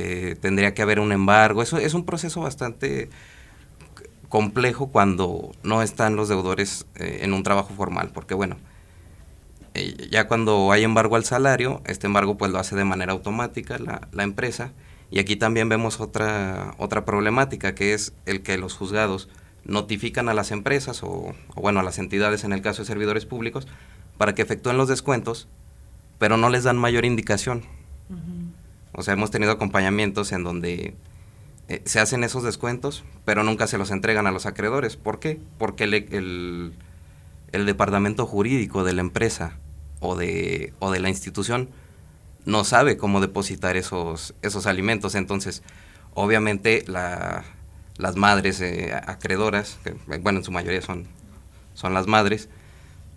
eh, 0.00 0.36
tendría 0.36 0.74
que 0.74 0.82
haber 0.82 1.00
un 1.00 1.12
embargo. 1.12 1.62
Eso 1.62 1.78
es 1.78 1.94
un 1.94 2.04
proceso 2.04 2.40
bastante 2.40 3.10
complejo 4.28 4.88
cuando 4.88 5.52
no 5.62 5.82
están 5.82 6.16
los 6.16 6.28
deudores 6.28 6.86
eh, 6.94 7.20
en 7.22 7.34
un 7.34 7.42
trabajo 7.42 7.74
formal, 7.74 8.10
porque 8.14 8.34
bueno, 8.34 8.56
eh, 9.74 10.08
ya 10.10 10.28
cuando 10.28 10.72
hay 10.72 10.84
embargo 10.84 11.16
al 11.16 11.24
salario, 11.24 11.82
este 11.84 12.06
embargo 12.06 12.38
pues 12.38 12.50
lo 12.50 12.58
hace 12.58 12.76
de 12.76 12.84
manera 12.84 13.12
automática 13.12 13.78
la, 13.78 14.22
empresa, 14.22 14.72
y 15.10 15.18
aquí 15.18 15.36
también 15.36 15.68
vemos 15.68 16.00
otra, 16.00 16.74
otra 16.78 17.04
problemática, 17.04 17.74
que 17.74 17.92
es 17.92 18.12
el 18.24 18.42
que 18.42 18.56
los 18.56 18.74
juzgados 18.74 19.28
notifican 19.64 20.28
a 20.28 20.34
las 20.34 20.52
empresas 20.52 21.02
o, 21.02 21.34
o 21.54 21.60
bueno, 21.60 21.80
a 21.80 21.82
las 21.82 21.98
entidades 21.98 22.44
en 22.44 22.52
el 22.52 22.62
caso 22.62 22.82
de 22.82 22.86
servidores 22.86 23.26
públicos, 23.26 23.66
para 24.16 24.34
que 24.34 24.42
efectúen 24.42 24.76
los 24.76 24.88
descuentos, 24.88 25.48
pero 26.18 26.36
no 26.36 26.50
les 26.50 26.64
dan 26.64 26.78
mayor 26.78 27.04
indicación. 27.04 27.64
O 28.92 29.02
sea, 29.02 29.14
hemos 29.14 29.30
tenido 29.30 29.52
acompañamientos 29.52 30.32
en 30.32 30.44
donde 30.44 30.94
eh, 31.68 31.82
se 31.84 32.00
hacen 32.00 32.24
esos 32.24 32.42
descuentos, 32.42 33.04
pero 33.24 33.44
nunca 33.44 33.66
se 33.66 33.78
los 33.78 33.90
entregan 33.90 34.26
a 34.26 34.32
los 34.32 34.46
acreedores. 34.46 34.96
¿Por 34.96 35.20
qué? 35.20 35.38
Porque 35.58 35.84
el, 35.84 36.72
departamento 37.52 38.26
jurídico 38.26 38.84
de 38.84 38.92
la 38.92 39.00
empresa 39.00 39.52
o 40.00 40.16
de, 40.16 40.72
o 40.80 40.90
de 40.90 41.00
la 41.00 41.08
institución 41.08 41.68
no 42.44 42.64
sabe 42.64 42.96
cómo 42.96 43.20
depositar 43.20 43.76
esos, 43.76 44.34
esos 44.42 44.66
alimentos. 44.66 45.14
Entonces, 45.14 45.62
obviamente, 46.14 46.84
la, 46.86 47.44
las 47.98 48.16
madres 48.16 48.60
eh, 48.60 48.92
acreedoras, 49.06 49.78
que, 49.84 49.92
bueno, 50.18 50.40
en 50.40 50.44
su 50.44 50.50
mayoría 50.50 50.82
son, 50.82 51.06
son 51.74 51.94
las 51.94 52.06
madres, 52.06 52.48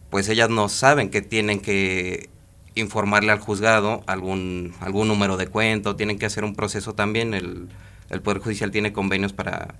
pues 0.09 0.29
ellas 0.29 0.49
no 0.49 0.69
saben 0.69 1.09
que 1.09 1.21
tienen 1.21 1.59
que 1.59 2.29
informarle 2.75 3.31
al 3.31 3.39
juzgado 3.39 4.03
algún, 4.07 4.73
algún 4.79 5.07
número 5.07 5.37
de 5.37 5.47
cuenta, 5.47 5.95
tienen 5.95 6.19
que 6.19 6.25
hacer 6.25 6.43
un 6.43 6.55
proceso 6.55 6.93
también, 6.93 7.33
el, 7.33 7.67
el 8.09 8.21
Poder 8.21 8.39
Judicial 8.39 8.71
tiene 8.71 8.93
convenios 8.93 9.33
para 9.33 9.75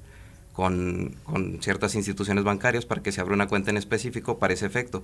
con, 0.54 1.16
con, 1.24 1.62
ciertas 1.62 1.96
instituciones 1.96 2.44
bancarias 2.44 2.86
para 2.86 3.02
que 3.02 3.12
se 3.12 3.22
abra 3.22 3.34
una 3.34 3.48
cuenta 3.48 3.72
en 3.72 3.78
específico 3.78 4.38
para 4.38 4.54
ese 4.54 4.66
efecto. 4.66 5.04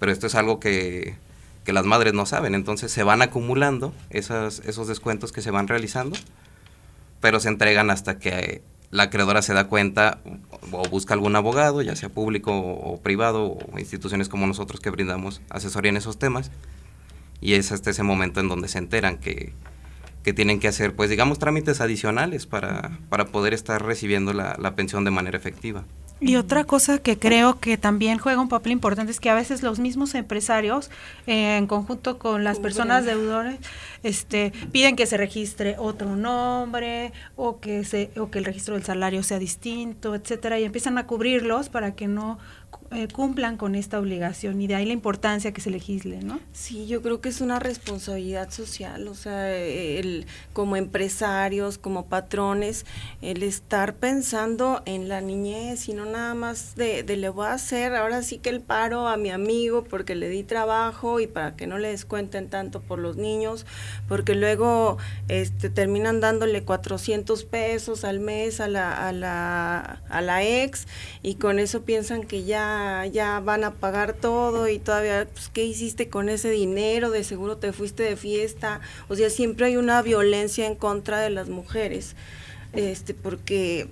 Pero 0.00 0.12
esto 0.12 0.26
es 0.26 0.34
algo 0.34 0.58
que, 0.58 1.14
que 1.64 1.72
las 1.72 1.84
madres 1.84 2.14
no 2.14 2.26
saben, 2.26 2.54
entonces 2.54 2.90
se 2.92 3.02
van 3.02 3.22
acumulando 3.22 3.94
esas, 4.10 4.60
esos 4.60 4.88
descuentos 4.88 5.32
que 5.32 5.42
se 5.42 5.50
van 5.50 5.68
realizando, 5.68 6.16
pero 7.20 7.40
se 7.40 7.48
entregan 7.48 7.90
hasta 7.90 8.18
que 8.18 8.62
la 8.90 9.04
acreedora 9.04 9.42
se 9.42 9.54
da 9.54 9.68
cuenta 9.68 10.18
o 10.72 10.88
busca 10.88 11.14
algún 11.14 11.36
abogado, 11.36 11.82
ya 11.82 11.94
sea 11.94 12.08
público 12.08 12.56
o 12.56 13.00
privado, 13.00 13.58
o 13.72 13.78
instituciones 13.78 14.28
como 14.28 14.46
nosotros 14.46 14.80
que 14.80 14.90
brindamos 14.90 15.40
asesoría 15.50 15.90
en 15.90 15.98
esos 15.98 16.18
temas, 16.18 16.50
y 17.40 17.54
es 17.54 17.72
hasta 17.72 17.90
ese 17.90 18.02
momento 18.02 18.40
en 18.40 18.48
donde 18.48 18.68
se 18.68 18.78
enteran 18.78 19.18
que, 19.18 19.52
que 20.22 20.32
tienen 20.32 20.60
que 20.60 20.68
hacer, 20.68 20.94
pues 20.94 21.10
digamos, 21.10 21.38
trámites 21.38 21.80
adicionales 21.80 22.46
para, 22.46 22.98
para 23.08 23.26
poder 23.26 23.54
estar 23.54 23.84
recibiendo 23.84 24.32
la, 24.32 24.56
la, 24.58 24.74
pensión 24.74 25.04
de 25.04 25.10
manera 25.10 25.38
efectiva. 25.38 25.84
Y 26.20 26.34
otra 26.34 26.64
cosa 26.64 26.98
que 26.98 27.16
creo 27.16 27.60
que 27.60 27.76
también 27.76 28.18
juega 28.18 28.40
un 28.40 28.48
papel 28.48 28.72
importante 28.72 29.12
es 29.12 29.20
que 29.20 29.30
a 29.30 29.34
veces 29.34 29.62
los 29.62 29.78
mismos 29.78 30.16
empresarios, 30.16 30.90
eh, 31.28 31.56
en 31.56 31.68
conjunto 31.68 32.18
con 32.18 32.42
las 32.42 32.58
personas 32.58 33.04
deudores, 33.04 33.56
este, 34.02 34.52
piden 34.72 34.96
que 34.96 35.06
se 35.06 35.16
registre 35.16 35.76
otro 35.78 36.16
nombre 36.16 37.12
o 37.36 37.60
que 37.60 37.84
se 37.84 38.10
o 38.18 38.30
que 38.30 38.40
el 38.40 38.44
registro 38.44 38.74
del 38.74 38.82
salario 38.82 39.22
sea 39.22 39.38
distinto, 39.38 40.16
etcétera, 40.16 40.58
y 40.58 40.64
empiezan 40.64 40.98
a 40.98 41.06
cubrirlos 41.06 41.68
para 41.68 41.92
que 41.92 42.08
no 42.08 42.40
eh, 42.90 43.06
cumplan 43.06 43.58
con 43.58 43.74
esta 43.74 43.98
obligación 43.98 44.62
y 44.62 44.66
de 44.66 44.74
ahí 44.74 44.86
la 44.86 44.94
importancia 44.94 45.52
que 45.52 45.60
se 45.60 45.68
legisle, 45.68 46.22
¿no? 46.22 46.40
Sí, 46.52 46.86
yo 46.86 47.02
creo 47.02 47.20
que 47.20 47.28
es 47.28 47.42
una 47.42 47.58
responsabilidad 47.58 48.50
social, 48.50 49.08
o 49.08 49.14
sea, 49.14 49.54
el, 49.54 50.26
como 50.54 50.74
empresarios, 50.74 51.76
como 51.76 52.06
patrones, 52.06 52.86
el 53.20 53.42
estar 53.42 53.96
pensando 53.96 54.82
en 54.86 55.08
la 55.08 55.20
niñez 55.20 55.86
y 55.90 55.92
no 55.92 56.06
nada 56.06 56.32
más 56.32 56.76
de, 56.76 57.02
de, 57.02 57.18
le 57.18 57.28
voy 57.28 57.46
a 57.46 57.52
hacer 57.52 57.94
ahora 57.94 58.22
sí 58.22 58.38
que 58.38 58.48
el 58.48 58.62
paro 58.62 59.06
a 59.06 59.18
mi 59.18 59.28
amigo 59.28 59.84
porque 59.84 60.14
le 60.14 60.30
di 60.30 60.42
trabajo 60.42 61.20
y 61.20 61.26
para 61.26 61.56
que 61.56 61.66
no 61.66 61.76
le 61.76 61.88
descuenten 61.88 62.48
tanto 62.48 62.80
por 62.80 62.98
los 63.00 63.16
niños, 63.16 63.66
porque 64.08 64.34
luego 64.34 64.96
este, 65.28 65.68
terminan 65.68 66.20
dándole 66.20 66.62
400 66.62 67.44
pesos 67.44 68.04
al 68.04 68.20
mes 68.20 68.60
a 68.60 68.68
la, 68.68 69.08
a 69.08 69.12
la, 69.12 70.00
a 70.08 70.20
la 70.22 70.42
ex 70.42 70.86
y 71.22 71.34
con 71.34 71.58
eso 71.58 71.82
piensan 71.82 72.22
que 72.22 72.44
ya 72.44 72.77
ya, 73.12 73.40
van 73.40 73.64
a 73.64 73.74
pagar 73.74 74.12
todo 74.14 74.68
y 74.68 74.78
todavía, 74.78 75.26
pues, 75.32 75.48
¿qué 75.48 75.64
hiciste 75.64 76.08
con 76.08 76.28
ese 76.28 76.50
dinero? 76.50 77.10
De 77.10 77.24
seguro 77.24 77.56
te 77.56 77.72
fuiste 77.72 78.02
de 78.02 78.16
fiesta. 78.16 78.80
O 79.08 79.16
sea, 79.16 79.30
siempre 79.30 79.66
hay 79.66 79.76
una 79.76 80.02
violencia 80.02 80.66
en 80.66 80.74
contra 80.74 81.20
de 81.20 81.30
las 81.30 81.48
mujeres, 81.48 82.16
este, 82.72 83.14
porque 83.14 83.88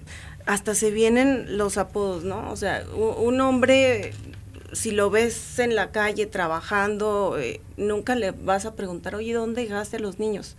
hasta 0.47 0.75
se 0.75 0.91
vienen 0.91 1.59
los 1.59 1.77
apodos, 1.77 2.25
¿no? 2.25 2.51
O 2.51 2.57
sea, 2.57 2.85
un 2.95 3.41
hombre, 3.41 4.13
si 4.73 4.93
lo 4.93 5.11
ves 5.11 5.59
en 5.59 5.75
la 5.75 5.91
calle 5.91 6.27
trabajando, 6.27 7.37
eh, 7.39 7.61
nunca 7.77 8.15
le 8.15 8.31
vas 8.31 8.65
a 8.65 8.75
preguntar, 8.75 9.15
oye, 9.17 9.33
¿dónde 9.33 9.63
dejaste 9.63 9.97
a 9.97 10.01
los 10.01 10.19
niños? 10.19 10.57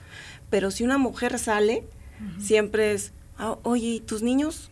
Pero 0.49 0.71
si 0.71 0.83
una 0.83 0.97
mujer 0.97 1.39
sale, 1.39 1.83
uh 2.19 2.23
-huh. 2.23 2.41
siempre 2.41 2.91
es, 2.93 3.13
ah, 3.37 3.57
oye, 3.63 3.87
¿y 3.87 3.99
tus 4.01 4.23
niños? 4.23 4.69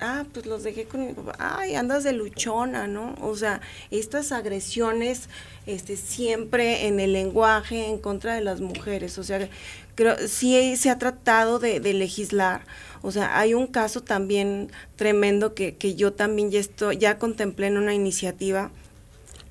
Ah, 0.00 0.24
pues 0.32 0.46
los 0.46 0.62
dejé 0.62 0.84
con 0.84 1.06
mi 1.06 1.12
papá, 1.12 1.34
ay, 1.38 1.74
andas 1.74 2.04
de 2.04 2.12
luchona, 2.12 2.86
¿no? 2.86 3.14
O 3.20 3.36
sea, 3.36 3.60
estas 3.90 4.32
agresiones 4.32 5.28
este, 5.66 5.96
siempre 5.96 6.86
en 6.86 7.00
el 7.00 7.12
lenguaje 7.12 7.86
en 7.86 7.98
contra 7.98 8.34
de 8.34 8.42
las 8.42 8.60
mujeres, 8.60 9.18
o 9.18 9.24
sea, 9.24 9.48
creo, 9.94 10.16
sí 10.28 10.76
se 10.76 10.90
ha 10.90 10.98
tratado 10.98 11.58
de, 11.58 11.80
legislar, 11.80 12.62
o 13.02 13.10
sea, 13.10 13.38
hay 13.38 13.54
un 13.54 13.66
caso 13.66 14.02
también 14.02 14.70
tremendo 14.96 15.54
que, 15.54 15.76
que 15.76 15.94
yo 15.94 16.12
también 16.12 16.50
ya, 16.50 16.60
estoy, 16.60 16.98
ya 16.98 17.18
contemplé 17.18 17.68
en 17.68 17.78
una 17.78 17.94
iniciativa, 17.94 18.70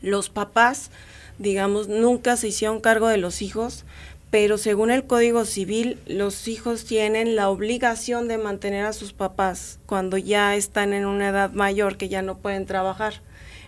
los 0.01 0.29
papás, 0.29 0.91
digamos, 1.39 1.87
nunca 1.87 2.37
se 2.37 2.49
hicieron 2.49 2.81
cargo 2.81 3.07
de 3.07 3.17
los 3.17 3.41
hijos, 3.41 3.85
pero 4.31 4.59
según 4.59 4.91
el 4.91 5.05
Código 5.05 5.43
Civil, 5.45 5.97
los 6.05 6.47
hijos 6.47 6.85
tienen 6.85 7.35
la 7.35 7.49
obligación 7.49 8.27
de 8.27 8.37
mantener 8.37 8.85
a 8.85 8.93
sus 8.93 9.11
papás 9.11 9.79
cuando 9.87 10.17
ya 10.17 10.55
están 10.55 10.93
en 10.93 11.05
una 11.05 11.29
edad 11.29 11.51
mayor, 11.51 11.97
que 11.97 12.09
ya 12.09 12.21
no 12.21 12.37
pueden 12.37 12.67
trabajar. 12.67 13.21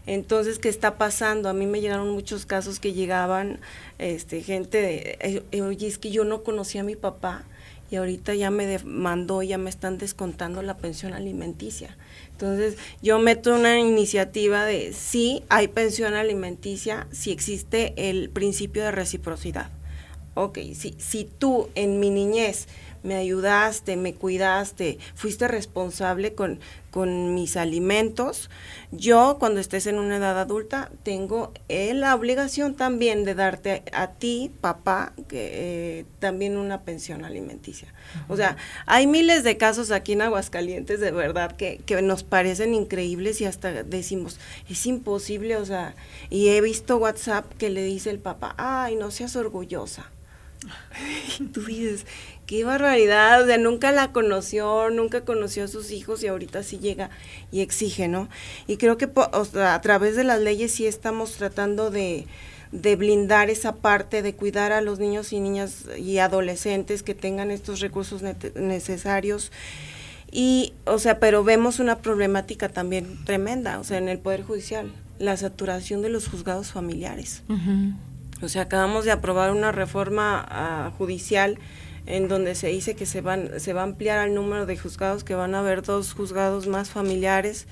Entonces, 0.05 0.59
¿qué 0.59 0.69
está 0.69 0.97
pasando? 0.97 1.49
A 1.49 1.53
mí 1.53 1.65
me 1.65 1.81
llegaron 1.81 2.11
muchos 2.11 2.45
casos 2.45 2.79
que 2.79 2.93
llegaban 2.93 3.59
este, 3.97 4.41
gente 4.41 4.81
de, 4.81 5.43
eh, 5.51 5.61
oye, 5.61 5.87
es 5.87 5.97
que 5.97 6.11
yo 6.11 6.25
no 6.25 6.43
conocía 6.43 6.81
a 6.81 6.83
mi 6.85 6.95
papá 6.95 7.43
y 7.89 7.95
ahorita 7.95 8.35
ya 8.35 8.51
me 8.51 8.67
demandó, 8.67 9.41
ya 9.43 9.57
me 9.57 9.69
están 9.69 9.97
descontando 9.97 10.61
la 10.61 10.77
pensión 10.77 11.13
alimenticia. 11.13 11.97
Entonces, 12.31 12.77
yo 13.01 13.19
meto 13.19 13.55
una 13.55 13.79
iniciativa 13.79 14.65
de 14.65 14.93
sí 14.93 15.43
hay 15.49 15.67
pensión 15.67 16.13
alimenticia, 16.13 17.07
si 17.11 17.31
existe 17.31 17.93
el 17.97 18.29
principio 18.29 18.83
de 18.83 18.91
reciprocidad 18.91 19.69
ok, 20.33 20.59
si, 20.73 20.95
si 20.97 21.25
tú 21.25 21.69
en 21.75 21.99
mi 21.99 22.09
niñez 22.09 22.67
me 23.03 23.15
ayudaste, 23.15 23.95
me 23.97 24.13
cuidaste, 24.13 24.99
fuiste 25.15 25.47
responsable 25.47 26.33
con, 26.33 26.59
con 26.91 27.33
mis 27.33 27.57
alimentos, 27.57 28.49
yo 28.91 29.37
cuando 29.39 29.59
estés 29.59 29.87
en 29.87 29.97
una 29.97 30.17
edad 30.17 30.39
adulta 30.39 30.91
tengo 31.03 31.51
eh, 31.67 31.93
la 31.93 32.13
obligación 32.13 32.75
también 32.75 33.23
de 33.23 33.33
darte 33.33 33.83
a 33.91 34.07
ti, 34.11 34.51
papá, 34.61 35.13
que, 35.27 35.99
eh, 35.99 36.05
también 36.19 36.57
una 36.57 36.81
pensión 36.81 37.25
alimenticia. 37.25 37.87
Uh 37.87 38.17
-huh. 38.19 38.33
O 38.33 38.37
sea, 38.37 38.57
hay 38.85 39.07
miles 39.07 39.43
de 39.43 39.57
casos 39.57 39.91
aquí 39.91 40.13
en 40.13 40.21
Aguascalientes 40.21 40.99
de 40.99 41.11
verdad 41.11 41.55
que, 41.55 41.81
que 41.85 42.01
nos 42.01 42.23
parecen 42.23 42.75
increíbles 42.75 43.41
y 43.41 43.45
hasta 43.45 43.83
decimos, 43.83 44.39
es 44.69 44.85
imposible, 44.85 45.55
o 45.57 45.65
sea, 45.65 45.95
y 46.29 46.49
he 46.49 46.61
visto 46.61 46.97
WhatsApp 46.97 47.51
que 47.57 47.69
le 47.69 47.83
dice 47.83 48.11
el 48.11 48.19
papá, 48.19 48.53
ay, 48.57 48.95
no 48.95 49.09
seas 49.09 49.35
orgullosa 49.35 50.11
tú 51.53 51.63
dices, 51.65 52.05
qué 52.45 52.63
barbaridad, 52.63 53.43
o 53.43 53.45
sea, 53.45 53.57
nunca 53.57 53.91
la 53.91 54.11
conoció, 54.11 54.89
nunca 54.89 55.21
conoció 55.21 55.65
a 55.65 55.67
sus 55.67 55.91
hijos 55.91 56.23
y 56.23 56.27
ahorita 56.27 56.63
sí 56.63 56.79
llega 56.79 57.09
y 57.51 57.61
exige, 57.61 58.07
¿no? 58.07 58.29
Y 58.67 58.77
creo 58.77 58.97
que 58.97 59.09
o 59.15 59.45
sea, 59.45 59.73
a 59.73 59.81
través 59.81 60.15
de 60.15 60.23
las 60.23 60.39
leyes 60.39 60.71
sí 60.71 60.85
estamos 60.85 61.33
tratando 61.33 61.91
de, 61.91 62.27
de 62.71 62.95
blindar 62.95 63.49
esa 63.49 63.75
parte, 63.75 64.21
de 64.21 64.35
cuidar 64.35 64.71
a 64.71 64.81
los 64.81 64.99
niños 64.99 65.33
y 65.33 65.39
niñas 65.39 65.85
y 65.97 66.17
adolescentes 66.19 67.03
que 67.03 67.15
tengan 67.15 67.51
estos 67.51 67.79
recursos 67.79 68.21
ne 68.21 68.35
necesarios. 68.55 69.51
Y, 70.31 70.73
o 70.85 70.97
sea, 70.97 71.19
pero 71.19 71.43
vemos 71.43 71.79
una 71.79 71.99
problemática 71.99 72.69
también 72.69 73.23
tremenda, 73.25 73.79
o 73.79 73.83
sea, 73.83 73.97
en 73.97 74.07
el 74.07 74.19
Poder 74.19 74.43
Judicial, 74.43 74.91
la 75.19 75.35
saturación 75.35 76.01
de 76.01 76.09
los 76.09 76.29
juzgados 76.29 76.71
familiares. 76.71 77.43
O 78.41 78.49
sea, 78.49 78.63
acabamos 78.63 79.05
de 79.05 79.11
aprobar 79.11 79.51
una 79.51 79.71
reforma 79.71 80.91
uh, 80.91 80.97
judicial 80.97 81.57
en 82.05 82.27
donde 82.27 82.55
se 82.55 82.67
dice 82.67 82.95
que 82.95 83.05
se, 83.05 83.21
van, 83.21 83.59
se 83.59 83.73
va 83.73 83.81
a 83.81 83.83
ampliar 83.85 84.27
el 84.27 84.33
número 84.33 84.65
de 84.65 84.77
juzgados, 84.77 85.23
que 85.23 85.35
van 85.35 85.55
a 85.55 85.59
haber 85.59 85.83
dos 85.83 86.13
juzgados 86.13 86.67
más 86.67 86.89
familiares, 86.89 87.67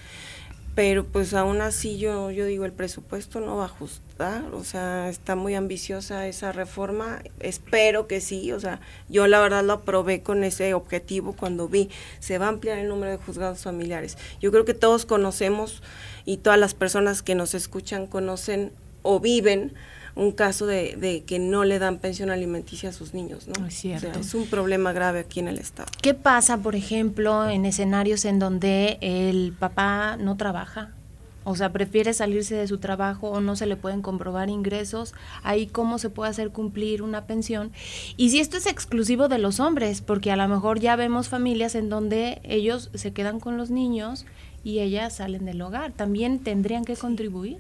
pero 0.76 1.04
pues 1.04 1.34
aún 1.34 1.62
así 1.62 1.98
yo, 1.98 2.32
yo 2.32 2.46
digo, 2.46 2.64
el 2.64 2.72
presupuesto 2.72 3.42
no 3.42 3.58
va 3.58 3.64
a 3.64 3.66
ajustar, 3.66 4.44
o 4.54 4.64
sea, 4.64 5.10
está 5.10 5.36
muy 5.36 5.56
ambiciosa 5.56 6.28
esa 6.28 6.52
reforma, 6.52 7.22
espero 7.40 8.08
que 8.08 8.22
sí, 8.22 8.52
o 8.52 8.60
sea, 8.60 8.80
yo 9.10 9.28
la 9.28 9.42
verdad 9.42 9.64
lo 9.64 9.74
aprobé 9.74 10.22
con 10.22 10.44
ese 10.44 10.74
objetivo 10.74 11.34
cuando 11.34 11.68
vi, 11.68 11.90
se 12.20 12.38
va 12.38 12.46
a 12.46 12.50
ampliar 12.50 12.78
el 12.78 12.88
número 12.88 13.12
de 13.12 13.18
juzgados 13.18 13.64
familiares. 13.64 14.18
Yo 14.40 14.52
creo 14.52 14.64
que 14.64 14.74
todos 14.74 15.06
conocemos 15.06 15.82
y 16.24 16.38
todas 16.38 16.60
las 16.60 16.76
personas 16.76 17.24
que 17.24 17.36
nos 17.36 17.56
escuchan 17.56 18.08
conocen 18.08 18.72
o 19.02 19.20
viven 19.20 19.74
un 20.20 20.32
caso 20.32 20.66
de, 20.66 21.24
que 21.26 21.40
no 21.40 21.64
le 21.64 21.80
dan 21.80 21.98
pensión 21.98 22.30
alimenticia 22.30 22.90
a 22.90 22.94
sus 22.94 23.14
niños, 23.14 23.48
¿no? 23.48 23.66
Es 23.66 23.76
cierto. 23.76 24.20
es 24.20 24.34
un 24.34 24.48
problema 24.48 24.92
grave 24.92 25.20
aquí 25.20 25.40
en 25.40 25.48
el 25.48 25.58
Estado. 25.58 25.90
¿Qué 26.02 26.14
pasa, 26.14 26.58
por 26.58 26.76
ejemplo, 26.76 27.50
en 27.50 27.66
escenarios 27.66 28.26
en 28.26 28.40
donde 28.40 28.98
el 29.02 29.54
papá 29.58 30.18
no 30.18 30.36
trabaja? 30.36 30.92
O 31.46 31.56
sea, 31.56 31.72
prefiere 31.72 32.14
salirse 32.14 32.56
de 32.56 32.68
su 32.68 32.80
trabajo 32.80 33.30
o 33.30 33.40
no 33.40 33.56
se 33.56 33.66
le 33.66 33.78
pueden 33.78 34.02
comprobar 34.02 34.50
ingresos, 34.50 35.14
ahí 35.42 35.68
cómo 35.68 35.98
se 35.98 36.10
puede 36.10 36.30
hacer 36.30 36.50
cumplir 36.52 37.02
una 37.02 37.26
pensión. 37.26 37.72
Y 38.18 38.30
si 38.30 38.40
esto 38.40 38.58
es 38.58 38.68
exclusivo 38.68 39.30
de 39.30 39.40
los 39.40 39.60
hombres, 39.60 40.02
porque 40.02 40.32
a 40.32 40.36
lo 40.36 40.48
mejor 40.48 40.80
ya 40.80 40.96
vemos 40.98 41.30
familias 41.30 41.76
en 41.76 41.90
donde 41.90 42.42
ellos 42.44 42.92
se 42.94 43.14
quedan 43.14 43.40
con 43.40 43.58
los 43.58 43.72
niños 43.72 44.26
y 44.66 44.80
ellas 44.80 45.16
salen 45.16 45.46
del 45.46 45.62
hogar, 45.62 45.94
¿también 45.94 46.40
tendrían 46.40 46.84
que 46.84 46.98
contribuir? 46.98 47.58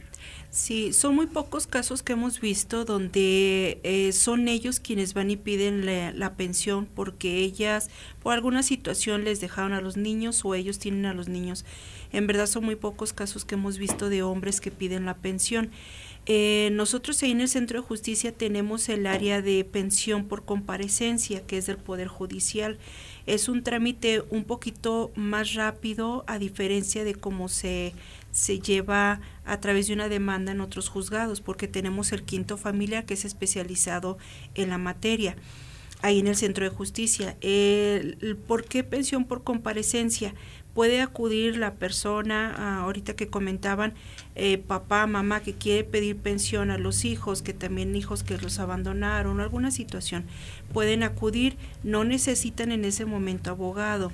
Sí, 0.51 0.93
son 0.93 1.13
muy 1.13 1.27
pocos 1.27 1.67
casos 1.67 2.01
que 2.01 2.13
hemos 2.13 2.41
visto 2.41 2.83
donde 2.83 3.79
eh, 3.83 4.11
son 4.13 4.47
ellos 4.47 4.79
quienes 4.79 5.13
van 5.13 5.29
y 5.29 5.37
piden 5.37 5.85
la, 5.85 6.33
pensión 6.33 6.87
porque 6.87 7.37
ellas 7.37 7.91
por 8.23 8.33
alguna 8.33 8.63
situación 8.63 9.25
les 9.25 9.41
dejaron 9.41 9.73
a 9.73 9.81
los 9.81 9.95
niños 9.95 10.43
o 10.43 10.55
ellos 10.55 10.79
tienen 10.79 11.05
a 11.05 11.13
los 11.13 11.27
niños. 11.29 11.65
En 12.11 12.25
verdad 12.25 12.47
son 12.47 12.65
muy 12.65 12.75
pocos 12.75 13.13
casos 13.13 13.45
que 13.45 13.55
hemos 13.55 13.77
visto 13.77 14.09
de 14.09 14.23
hombres 14.23 14.59
que 14.59 14.71
piden 14.71 15.05
la 15.05 15.17
pensión. 15.17 15.69
Eh, 16.25 16.69
nosotros 16.73 17.21
ahí 17.21 17.31
en 17.31 17.41
el 17.41 17.49
Centro 17.49 17.81
de 17.81 17.87
Justicia 17.87 18.31
tenemos 18.31 18.89
el 18.89 19.05
área 19.05 19.43
de 19.43 19.63
pensión 19.63 20.27
por 20.27 20.45
comparecencia, 20.45 21.45
que 21.45 21.57
es 21.59 21.67
del 21.67 21.77
Poder 21.77 22.07
Judicial. 22.07 22.79
Es 23.27 23.49
un 23.49 23.63
trámite 23.63 24.23
un 24.29 24.43
poquito 24.43 25.11
más 25.15 25.53
rápido 25.53 26.23
a 26.27 26.39
diferencia 26.39 27.03
de 27.03 27.13
cómo 27.13 27.49
se 27.49 27.93
se 28.31 28.59
lleva 28.59 29.21
a 29.45 29.59
través 29.59 29.87
de 29.87 29.93
una 29.93 30.09
demanda 30.09 30.51
en 30.51 30.61
otros 30.61 30.89
juzgados, 30.89 31.41
porque 31.41 31.67
tenemos 31.67 32.11
el 32.11 32.23
quinto 32.23 32.57
familiar 32.57 33.05
que 33.05 33.15
es 33.15 33.25
especializado 33.25 34.17
en 34.55 34.69
la 34.69 34.77
materia, 34.77 35.35
ahí 36.01 36.19
en 36.19 36.27
el 36.27 36.35
Centro 36.35 36.63
de 36.63 36.69
Justicia. 36.69 37.35
El, 37.41 38.37
¿Por 38.47 38.65
qué 38.65 38.83
pensión 38.83 39.25
por 39.25 39.43
comparecencia? 39.43 40.33
Puede 40.73 41.01
acudir 41.01 41.57
la 41.57 41.73
persona, 41.73 42.53
ah, 42.55 42.83
ahorita 42.83 43.15
que 43.15 43.27
comentaban, 43.27 43.93
eh, 44.35 44.59
papá, 44.59 45.07
mamá, 45.07 45.41
que 45.41 45.53
quiere 45.53 45.83
pedir 45.83 46.15
pensión 46.15 46.69
a 46.69 46.77
los 46.77 47.05
hijos, 47.05 47.41
que 47.41 47.53
también 47.53 47.95
hijos 47.95 48.23
que 48.23 48.37
los 48.37 48.59
abandonaron, 48.59 49.41
alguna 49.41 49.71
situación. 49.71 50.25
Pueden 50.71 51.03
acudir, 51.03 51.57
no 51.83 52.03
necesitan 52.03 52.71
en 52.71 52.85
ese 52.85 53.05
momento 53.05 53.49
abogado. 53.49 54.11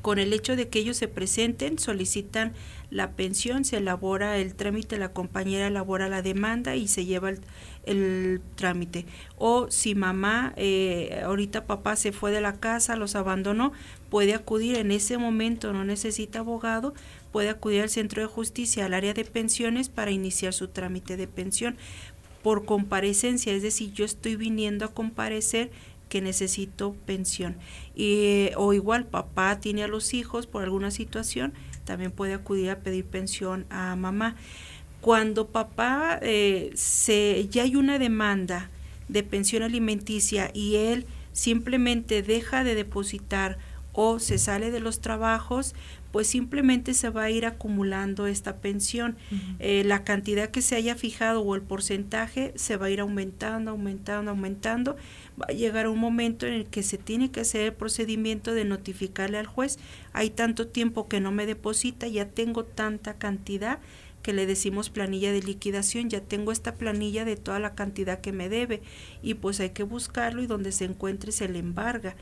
Con 0.00 0.18
el 0.18 0.32
hecho 0.32 0.56
de 0.56 0.68
que 0.68 0.78
ellos 0.78 0.96
se 0.96 1.08
presenten, 1.08 1.78
solicitan 1.78 2.54
la 2.90 3.12
pensión, 3.12 3.64
se 3.64 3.76
elabora 3.78 4.38
el 4.38 4.54
trámite, 4.54 4.98
la 4.98 5.12
compañera 5.12 5.68
elabora 5.68 6.08
la 6.08 6.22
demanda 6.22 6.74
y 6.76 6.88
se 6.88 7.04
lleva 7.04 7.30
el, 7.84 8.40
trámite. 8.56 9.06
O 9.38 9.70
si 9.70 9.94
mamá, 9.94 10.52
eh, 10.56 11.22
ahorita 11.24 11.64
papá 11.64 11.96
se 11.96 12.12
fue 12.12 12.30
de 12.30 12.40
la 12.40 12.58
casa, 12.60 12.96
los 12.96 13.14
abandonó, 13.14 13.72
puede 14.10 14.34
acudir 14.34 14.76
en 14.76 14.90
ese 14.90 15.18
momento, 15.18 15.72
no 15.72 15.84
necesita 15.84 16.40
abogado, 16.40 16.94
puede 17.32 17.48
acudir 17.48 17.82
al 17.82 17.90
centro 17.90 18.20
de 18.20 18.28
justicia, 18.28 18.86
al 18.86 18.94
área 18.94 19.14
de 19.14 19.24
pensiones 19.24 19.88
para 19.88 20.10
iniciar 20.10 20.52
su 20.52 20.68
trámite 20.68 21.16
de 21.16 21.26
pensión 21.26 21.76
por 22.42 22.64
comparecencia, 22.64 23.52
es 23.52 23.62
decir, 23.62 23.92
yo 23.92 24.04
estoy 24.04 24.36
viniendo 24.36 24.84
a 24.84 24.94
comparecer 24.94 25.70
que 26.08 26.20
necesito 26.20 26.94
pensión. 27.06 27.56
Y, 27.94 28.50
o 28.56 28.72
igual, 28.72 29.06
papá 29.06 29.60
tiene 29.60 29.84
a 29.84 29.88
los 29.88 30.12
hijos 30.14 30.46
por 30.46 30.62
alguna 30.62 30.90
situación, 30.90 31.52
también 31.90 32.12
puede 32.12 32.34
acudir 32.34 32.70
a 32.70 32.78
pedir 32.78 33.04
pensión 33.04 33.66
a 33.68 33.96
mamá. 33.96 34.36
Cuando 35.00 35.48
papá 35.48 36.20
eh, 36.22 36.70
se, 36.76 37.48
ya 37.50 37.64
hay 37.64 37.74
una 37.74 37.98
demanda 37.98 38.70
de 39.08 39.24
pensión 39.24 39.64
alimenticia 39.64 40.52
y 40.54 40.76
él 40.76 41.04
simplemente 41.32 42.22
deja 42.22 42.62
de 42.62 42.76
depositar 42.76 43.58
o 43.92 44.20
se 44.20 44.38
sale 44.38 44.70
de 44.70 44.78
los 44.78 45.00
trabajos, 45.00 45.74
pues 46.12 46.28
simplemente 46.28 46.94
se 46.94 47.10
va 47.10 47.24
a 47.24 47.30
ir 47.30 47.44
acumulando 47.44 48.28
esta 48.28 48.58
pensión. 48.58 49.16
Eh, 49.58 49.82
la 49.84 50.04
cantidad 50.04 50.48
que 50.48 50.62
se 50.62 50.76
haya 50.76 50.94
fijado 50.94 51.40
o 51.40 51.56
el 51.56 51.62
porcentaje 51.62 52.52
se 52.54 52.76
va 52.76 52.86
a 52.86 52.90
ir 52.90 53.00
aumentando, 53.00 53.72
aumentando, 53.72 54.30
aumentando. 54.30 54.96
Va 55.40 55.46
a 55.48 55.52
llegar 55.52 55.88
un 55.88 55.98
momento 55.98 56.46
en 56.46 56.52
el 56.52 56.66
que 56.66 56.82
se 56.82 56.98
tiene 56.98 57.30
que 57.30 57.40
hacer 57.40 57.62
el 57.62 57.72
procedimiento 57.72 58.52
de 58.52 58.64
notificarle 58.64 59.38
al 59.38 59.46
juez, 59.46 59.78
hay 60.12 60.30
tanto 60.30 60.68
tiempo 60.68 61.08
que 61.08 61.20
no 61.20 61.32
me 61.32 61.46
deposita, 61.46 62.08
ya 62.08 62.28
tengo 62.28 62.64
tanta 62.64 63.14
cantidad 63.14 63.78
que 64.22 64.32
le 64.32 64.46
decimos 64.46 64.90
planilla 64.90 65.32
de 65.32 65.42
liquidación, 65.42 66.10
ya 66.10 66.20
tengo 66.20 66.52
esta 66.52 66.74
planilla 66.74 67.24
de 67.24 67.36
toda 67.36 67.58
la 67.58 67.74
cantidad 67.74 68.20
que 68.20 68.32
me 68.32 68.48
debe. 68.48 68.82
Y 69.22 69.34
pues 69.34 69.60
hay 69.60 69.70
que 69.70 69.82
buscarlo 69.82 70.42
y 70.42 70.46
donde 70.46 70.72
se 70.72 70.84
encuentre 70.84 71.32
se 71.32 71.48
le 71.48 71.58
embarga 71.58 72.16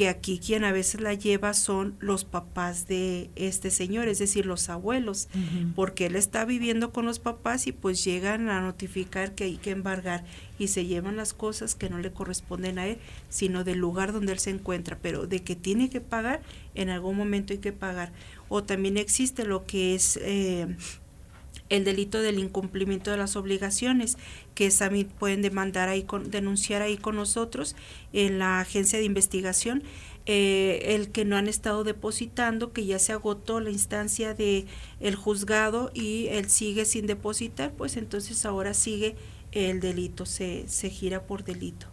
que 0.00 0.08
aquí 0.08 0.38
quien 0.38 0.64
a 0.64 0.72
veces 0.72 1.02
la 1.02 1.12
lleva 1.12 1.52
son 1.52 1.94
los 2.00 2.24
papás 2.24 2.88
de 2.88 3.28
este 3.36 3.70
señor, 3.70 4.08
es 4.08 4.18
decir, 4.18 4.46
los 4.46 4.70
abuelos, 4.70 5.28
porque 5.74 6.06
él 6.06 6.16
está 6.16 6.46
viviendo 6.46 6.90
con 6.90 7.04
los 7.04 7.18
papás 7.18 7.66
y 7.66 7.72
pues 7.72 8.02
llegan 8.02 8.48
a 8.48 8.62
notificar 8.62 9.34
que 9.34 9.44
hay 9.44 9.58
que 9.58 9.72
embargar 9.72 10.24
y 10.58 10.68
se 10.68 10.86
llevan 10.86 11.18
las 11.18 11.34
cosas 11.34 11.74
que 11.74 11.90
no 11.90 11.98
le 11.98 12.12
corresponden 12.12 12.78
a 12.78 12.86
él, 12.86 12.96
sino 13.28 13.62
del 13.62 13.76
lugar 13.76 14.14
donde 14.14 14.32
él 14.32 14.38
se 14.38 14.48
encuentra, 14.48 14.96
pero 15.02 15.26
de 15.26 15.42
que 15.42 15.54
tiene 15.54 15.90
que 15.90 16.00
pagar, 16.00 16.40
en 16.74 16.88
algún 16.88 17.18
momento 17.18 17.52
hay 17.52 17.58
que 17.58 17.74
pagar. 17.74 18.10
O 18.48 18.64
también 18.64 18.96
existe 18.96 19.44
lo 19.44 19.66
que 19.66 19.94
es... 19.94 20.18
Eh, 20.22 20.78
el 21.70 21.84
delito 21.84 22.20
del 22.20 22.38
incumplimiento 22.38 23.10
de 23.10 23.16
las 23.16 23.36
obligaciones, 23.36 24.18
que 24.54 24.70
también 24.70 25.08
pueden 25.08 25.40
demandar 25.40 25.88
ahí 25.88 26.02
con, 26.02 26.30
denunciar 26.30 26.82
ahí 26.82 26.98
con 26.98 27.16
nosotros 27.16 27.76
en 28.12 28.38
la 28.38 28.60
agencia 28.60 28.98
de 28.98 29.06
investigación, 29.06 29.82
eh, 30.26 30.94
el 30.94 31.10
que 31.10 31.24
no 31.24 31.36
han 31.36 31.48
estado 31.48 31.82
depositando, 31.82 32.72
que 32.72 32.84
ya 32.84 32.98
se 32.98 33.12
agotó 33.12 33.60
la 33.60 33.70
instancia 33.70 34.34
de 34.34 34.66
el 35.00 35.14
juzgado 35.14 35.90
y 35.94 36.26
él 36.28 36.50
sigue 36.50 36.84
sin 36.84 37.06
depositar, 37.06 37.72
pues 37.72 37.96
entonces 37.96 38.44
ahora 38.44 38.74
sigue 38.74 39.16
el 39.52 39.80
delito, 39.80 40.26
se, 40.26 40.68
se 40.68 40.90
gira 40.90 41.22
por 41.22 41.44
delito. 41.44 41.89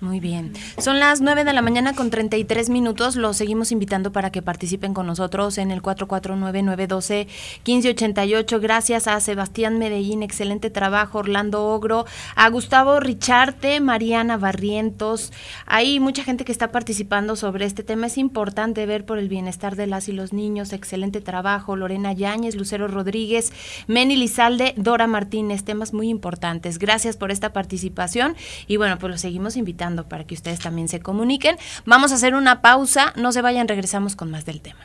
Muy 0.00 0.18
bien. 0.18 0.54
Son 0.78 0.98
las 0.98 1.20
9 1.20 1.44
de 1.44 1.52
la 1.52 1.60
mañana 1.60 1.94
con 1.94 2.08
33 2.08 2.70
minutos. 2.70 3.16
Los 3.16 3.36
seguimos 3.36 3.70
invitando 3.70 4.12
para 4.12 4.32
que 4.32 4.40
participen 4.40 4.94
con 4.94 5.06
nosotros 5.06 5.58
en 5.58 5.70
el 5.70 5.82
449-912-1588. 5.82 8.60
Gracias 8.62 9.06
a 9.06 9.20
Sebastián 9.20 9.78
Medellín, 9.78 10.22
excelente 10.22 10.70
trabajo. 10.70 11.18
Orlando 11.18 11.66
Ogro, 11.66 12.06
a 12.34 12.48
Gustavo 12.48 12.98
Richarte, 12.98 13.78
Mariana 13.80 14.38
Barrientos. 14.38 15.34
Hay 15.66 16.00
mucha 16.00 16.24
gente 16.24 16.46
que 16.46 16.52
está 16.52 16.72
participando 16.72 17.36
sobre 17.36 17.66
este 17.66 17.82
tema. 17.82 18.06
Es 18.06 18.16
importante 18.16 18.86
ver 18.86 19.04
por 19.04 19.18
el 19.18 19.28
bienestar 19.28 19.76
de 19.76 19.86
las 19.86 20.08
y 20.08 20.12
los 20.12 20.32
niños. 20.32 20.72
Excelente 20.72 21.20
trabajo. 21.20 21.76
Lorena 21.76 22.14
Yáñez, 22.14 22.54
Lucero 22.54 22.88
Rodríguez, 22.88 23.52
Meni 23.86 24.16
Lizalde, 24.16 24.72
Dora 24.78 25.06
Martínez. 25.06 25.64
Temas 25.64 25.92
muy 25.92 26.08
importantes. 26.08 26.78
Gracias 26.78 27.18
por 27.18 27.30
esta 27.30 27.52
participación. 27.52 28.34
Y 28.66 28.78
bueno, 28.78 28.98
pues 28.98 29.10
los 29.10 29.20
seguimos 29.20 29.58
invitando 29.58 29.89
para 30.08 30.24
que 30.24 30.34
ustedes 30.34 30.60
también 30.60 30.88
se 30.88 31.00
comuniquen. 31.00 31.56
Vamos 31.86 32.12
a 32.12 32.16
hacer 32.16 32.34
una 32.34 32.62
pausa, 32.62 33.12
no 33.16 33.32
se 33.32 33.42
vayan, 33.42 33.68
regresamos 33.68 34.16
con 34.16 34.30
más 34.30 34.44
del 34.44 34.60
tema. 34.60 34.80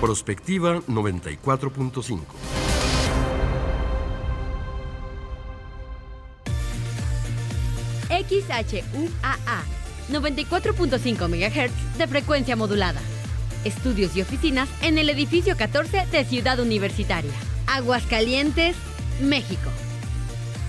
Prospectiva 0.00 0.80
94.5. 0.88 2.20
XHUAA 8.08 9.62
94.5 10.10 11.28
MHz 11.28 11.98
de 11.98 12.06
frecuencia 12.06 12.56
modulada. 12.56 13.00
Estudios 13.64 14.16
y 14.16 14.22
oficinas 14.22 14.68
en 14.82 14.98
el 14.98 15.08
edificio 15.08 15.56
14 15.56 16.06
de 16.10 16.24
Ciudad 16.24 16.58
Universitaria. 16.58 17.32
Aguascalientes, 17.66 18.76
México. 19.20 19.70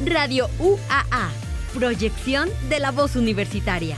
Radio 0.06 0.50
UAA, 0.60 1.32
proyección 1.74 2.50
de 2.70 2.80
la 2.80 2.92
voz 2.92 3.16
universitaria. 3.16 3.98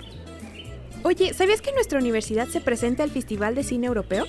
Oye, 1.03 1.33
¿sabías 1.33 1.61
que 1.61 1.69
en 1.69 1.75
nuestra 1.75 1.99
universidad 1.99 2.47
se 2.47 2.61
presenta 2.61 3.03
el 3.03 3.09
Festival 3.09 3.55
de 3.55 3.63
Cine 3.63 3.87
Europeo? 3.87 4.25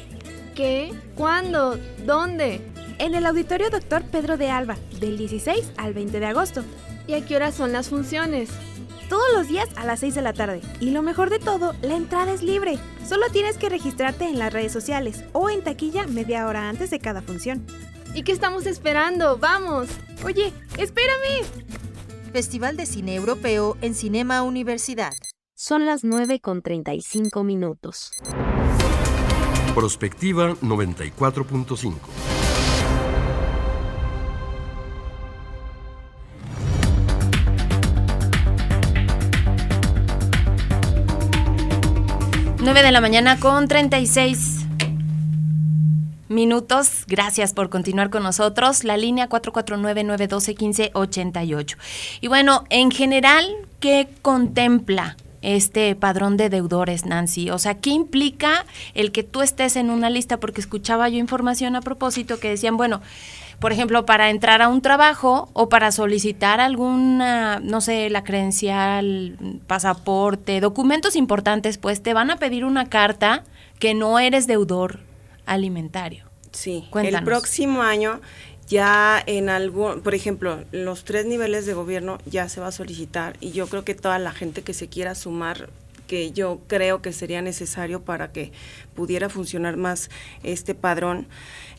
¿Qué? 0.55 0.91
¿Cuándo? 1.15 1.79
¿Dónde? 2.07 2.63
En 2.99 3.15
el 3.15 3.27
Auditorio 3.27 3.69
Doctor 3.69 4.03
Pedro 4.05 4.39
de 4.39 4.49
Alba, 4.49 4.79
del 4.99 5.19
16 5.19 5.73
al 5.77 5.93
20 5.93 6.19
de 6.19 6.27
agosto. 6.27 6.65
¿Y 7.07 7.13
a 7.13 7.27
qué 7.27 7.37
horas 7.37 7.55
son 7.55 7.73
las 7.73 7.91
funciones? 7.91 8.49
Todos 9.11 9.27
los 9.35 9.49
días 9.49 9.69
a 9.77 9.85
las 9.85 10.01
6 10.01 10.15
de 10.15 10.23
la 10.23 10.33
tarde. 10.33 10.63
Y 10.81 10.93
lo 10.93 11.03
mejor 11.03 11.29
de 11.29 11.39
todo, 11.39 11.75
la 11.83 11.95
entrada 11.95 12.33
es 12.33 12.43
libre. 12.43 12.79
Solo 13.07 13.27
tienes 13.31 13.59
que 13.59 13.69
registrarte 13.69 14.25
en 14.25 14.39
las 14.39 14.53
redes 14.53 14.73
sociales 14.73 15.25
o 15.33 15.51
en 15.51 15.63
taquilla 15.63 16.07
media 16.07 16.47
hora 16.47 16.71
antes 16.71 16.89
de 16.89 17.01
cada 17.01 17.21
función. 17.21 17.67
¿Y 18.15 18.23
qué 18.23 18.33
estamos 18.33 18.65
esperando? 18.65 19.37
¡Vamos! 19.37 19.89
Oye, 20.25 20.55
espérame. 20.79 21.45
Festival 22.33 22.79
de 22.79 22.87
Cine 22.87 23.15
Europeo 23.15 23.77
en 23.83 23.95
Cinema 23.95 24.43
Universidad. 24.43 25.13
Son 25.65 25.87
las 25.87 26.03
9 26.03 26.41
con 26.41 26.61
35 26.61 27.45
minutos. 27.45 28.11
Prospectiva 29.77 30.57
94.5. 30.57 31.95
Nueve 42.59 42.83
de 42.83 42.91
la 42.91 43.01
mañana 43.01 43.39
con 43.39 43.69
36 43.69 44.67
minutos. 46.29 47.05
Gracias 47.07 47.53
por 47.53 47.71
continuar 47.71 48.11
con 48.11 48.25
nosotros. 48.25 48.83
La 48.83 48.97
línea 48.97 49.29
449-912-1588. 49.29 51.77
Y 52.21 52.27
bueno, 52.27 52.65
en 52.69 52.91
general, 52.91 53.47
¿qué 53.79 54.09
contempla 54.23 55.17
este 55.43 55.95
padrón 55.95 56.37
de 56.37 56.49
deudores, 56.49 57.05
Nancy? 57.05 57.51
O 57.51 57.59
sea, 57.59 57.75
¿qué 57.75 57.91
implica 57.91 58.65
el 58.95 59.13
que 59.13 59.23
tú 59.23 59.43
estés 59.43 59.77
en 59.77 59.91
una 59.91 60.09
lista? 60.09 60.39
Porque 60.39 60.61
escuchaba 60.61 61.09
yo 61.09 61.19
información 61.19 61.77
a 61.77 61.83
propósito 61.83 62.41
que 62.41 62.49
decían, 62.49 62.77
bueno, 62.77 63.03
por 63.59 63.73
ejemplo, 63.73 64.05
para 64.07 64.31
entrar 64.31 64.61
a 64.61 64.69
un 64.69 64.81
trabajo 64.81 65.49
o 65.53 65.69
para 65.69 65.93
solicitar 65.93 66.59
alguna, 66.61 67.61
no 67.61 67.81
sé, 67.81 68.11
la 68.11 68.25
credencial, 68.25 69.37
pasaporte, 69.69 70.61
documentos 70.61 71.15
importantes, 71.15 71.79
pues 71.79 72.03
te 72.03 72.13
van 72.13 72.31
a 72.31 72.39
pedir 72.39 72.65
una 72.65 72.87
carta 72.89 73.45
que 73.79 73.95
no 73.95 74.19
eres 74.19 74.49
deudor 74.49 75.01
alimentario. 75.47 76.25
Sí, 76.51 76.87
Cuéntanos. 76.91 77.21
el 77.21 77.25
próximo 77.25 77.83
año 77.83 78.21
ya 78.73 79.23
en 79.27 79.51
algún, 79.51 80.01
por 80.01 80.15
ejemplo, 80.15 80.65
los 80.73 81.05
tres 81.05 81.27
niveles 81.27 81.67
de 81.67 81.75
gobierno 81.75 82.17
ya 82.25 82.49
se 82.49 82.59
va 82.59 82.69
a 82.69 82.73
solicitar 82.73 83.37
y 83.39 83.53
yo 83.53 83.67
creo 83.67 83.85
que 83.85 83.95
toda 83.95 84.19
la 84.19 84.33
gente 84.33 84.63
que 84.63 84.73
se 84.73 84.89
quiera 84.89 85.15
sumar 85.15 85.69
que 86.07 86.33
yo 86.33 86.61
creo 86.69 87.03
que 87.03 87.13
sería 87.13 87.43
necesario 87.43 88.01
para 88.01 88.33
que 88.33 88.51
pudiera 88.95 89.29
funcionar 89.29 89.77
más 89.77 90.09
este 90.43 90.75
padrón, 90.75 91.27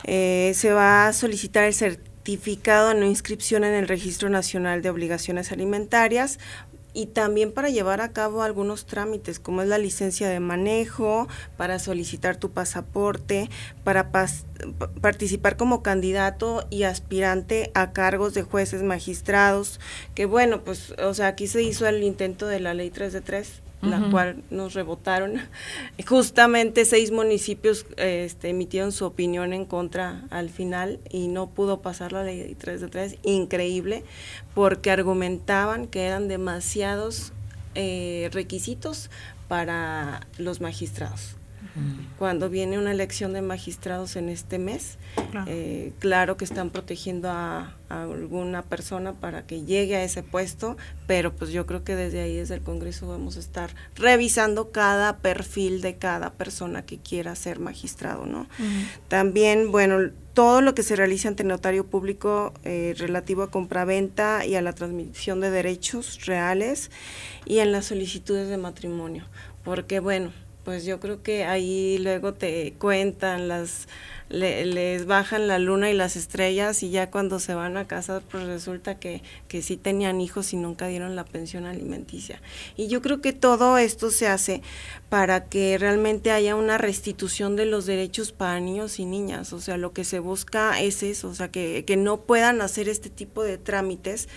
eh, 0.04 0.54
se 0.56 0.72
va 0.72 1.08
a 1.08 1.14
solicitar 1.14 1.64
el 1.64 1.74
certificado 1.74 2.90
de 2.90 2.96
no 2.96 3.06
inscripción 3.08 3.64
en 3.64 3.74
el 3.74 3.88
Registro 3.88 4.30
Nacional 4.30 4.84
de 4.84 4.92
Obligaciones 4.92 5.52
Alimentarias 5.52 6.38
y 6.94 7.08
también 7.08 7.52
para 7.52 7.70
llevar 7.70 8.02
a 8.02 8.12
cabo 8.12 8.44
algunos 8.44 8.86
trámites, 8.86 9.40
como 9.40 9.62
es 9.62 9.68
la 9.68 9.78
licencia 9.78 10.30
de 10.30 10.40
manejo, 10.40 11.28
para 11.58 11.80
solicitar 11.80 12.38
tu 12.38 12.52
pasaporte, 12.52 13.50
para 13.84 14.12
participar 15.02 15.58
como 15.58 15.84
candidato 15.84 16.66
y 16.70 16.84
aspirante 16.84 17.72
a 17.74 17.92
cargos 17.92 18.34
de 18.34 18.44
jueces 18.44 18.84
magistrados, 18.84 19.80
que 20.16 20.26
bueno, 20.26 20.64
pues, 20.64 20.92
o 21.00 21.14
sea, 21.14 21.28
aquí 21.28 21.48
se 21.48 21.64
hizo 21.64 21.88
el 21.88 22.04
intento 22.04 22.48
de 22.48 22.60
la 22.60 22.74
ley 22.74 22.90
3 22.90 23.14
de 23.14 23.22
3, 23.22 23.62
la 23.84 24.10
cual 24.10 24.44
nos 24.50 24.74
rebotaron. 24.74 25.34
Justamente 26.08 26.86
seis 26.86 27.12
municipios 27.12 27.86
este, 27.98 28.50
emitieron 28.50 28.92
su 28.92 29.06
opinión 29.06 29.54
en 29.54 29.66
contra 29.66 30.24
al 30.30 30.50
final 30.50 31.00
y 31.10 31.28
no 31.28 31.50
pudo 31.50 31.82
pasar 31.82 32.12
la 32.12 32.24
ley 32.24 32.56
3 32.58 32.82
de 32.82 32.88
3, 32.88 33.18
increíble, 33.24 34.04
porque 34.54 34.92
argumentaban 34.92 35.88
que 35.88 36.04
eran 36.04 36.28
demasiados 36.28 37.34
eh, 37.76 38.30
requisitos 38.34 39.10
para 39.48 40.28
los 40.38 40.62
magistrados. 40.62 41.36
Cuando 42.20 42.50
viene 42.50 42.78
una 42.78 42.92
elección 42.92 43.34
de 43.34 43.42
magistrados 43.42 44.16
en 44.16 44.30
este 44.30 44.60
mes, 44.60 44.98
Claro. 45.32 45.46
eh, 45.50 45.92
claro 46.00 46.38
que 46.38 46.46
están 46.46 46.70
protegiendo 46.70 47.30
a, 47.30 47.76
a 47.90 48.04
alguna 48.04 48.62
persona 48.62 49.14
para 49.14 49.48
que 49.48 49.64
llegue 49.64 49.96
a 49.96 50.04
ese 50.04 50.22
puesto, 50.22 50.78
pero 51.08 51.34
pues 51.34 51.52
yo 51.52 51.66
creo 51.66 51.84
que 51.84 51.96
desde 51.96 52.22
ahí, 52.22 52.36
desde 52.36 52.54
el 52.56 52.62
Congreso, 52.62 53.08
vamos 53.08 53.38
a 53.38 53.40
estar 53.40 53.72
revisando 53.96 54.72
cada 54.72 55.18
perfil 55.18 55.82
de 55.82 55.96
cada 55.96 56.34
persona 56.34 56.86
que 56.86 57.00
quiera 57.00 57.34
ser 57.36 57.60
magistrado, 57.60 58.26
¿no? 58.28 58.48
También, 59.08 59.72
bueno, 59.72 60.12
todo 60.34 60.62
lo 60.62 60.74
que 60.76 60.84
se 60.84 60.96
realiza 60.96 61.28
ante 61.28 61.44
notario 61.44 61.86
público 61.86 62.54
eh, 62.64 62.94
relativo 62.98 63.44
a 63.44 63.52
compraventa 63.52 64.46
y 64.46 64.56
a 64.56 64.62
la 64.62 64.74
transmisión 64.74 65.42
de 65.42 65.50
derechos 65.52 66.26
reales 66.26 66.92
y 67.46 67.60
en 67.60 67.72
las 67.72 67.86
solicitudes 67.86 68.48
de 68.50 68.58
matrimonio, 68.58 69.26
porque 69.64 70.00
bueno, 70.00 70.32
pues 70.64 70.86
yo 70.86 71.00
creo 71.00 71.22
que 71.24 71.44
ahí 71.46 71.98
luego 72.00 72.34
te 72.34 72.74
cuentan 72.80 73.48
las 73.48 73.88
le- 74.30 74.66
les 74.66 75.06
bajan 75.06 75.48
la 75.48 75.60
luna 75.60 75.92
y 75.92 75.94
las 75.94 76.16
estrellas 76.16 76.82
y 76.82 76.90
ya 76.90 77.12
cuando 77.12 77.40
se 77.40 77.54
van 77.54 77.78
a 77.78 77.86
casar 77.88 78.24
pues 78.32 78.44
resulta 78.46 78.98
que, 78.98 79.22
que 79.48 79.62
sí 79.62 79.78
tenían 79.78 80.22
hijos 80.22 80.54
y 80.54 80.58
nunca 80.58 80.88
dieron 80.88 81.16
la 81.16 81.24
pensión 81.26 81.66
alimenticia. 81.66 82.42
Y 82.76 82.88
yo 82.88 83.02
creo 83.04 83.22
que 83.22 83.34
todo 83.34 83.78
esto 83.78 84.10
se 84.10 84.28
hace 84.28 84.62
para 85.10 85.46
que 85.46 85.78
realmente 85.78 86.32
haya 86.32 86.56
una 86.56 86.80
restitución 86.80 87.56
de 87.56 87.66
los 87.66 87.86
derechos 87.86 88.32
para 88.32 88.60
niños 88.60 88.98
y 89.00 89.06
niñas. 89.06 89.54
O 89.54 89.60
sea, 89.62 89.78
lo 89.78 89.94
que 89.94 90.04
se 90.04 90.18
busca 90.20 90.82
es 90.82 91.04
eso, 91.04 91.28
o 91.30 91.36
sea, 91.36 91.52
que, 91.52 91.84
que 91.86 91.98
no 91.98 92.22
puedan 92.22 92.62
hacer 92.62 92.90
este 92.90 93.10
tipo 93.12 93.44
de 93.44 93.60
trámites 93.60 94.30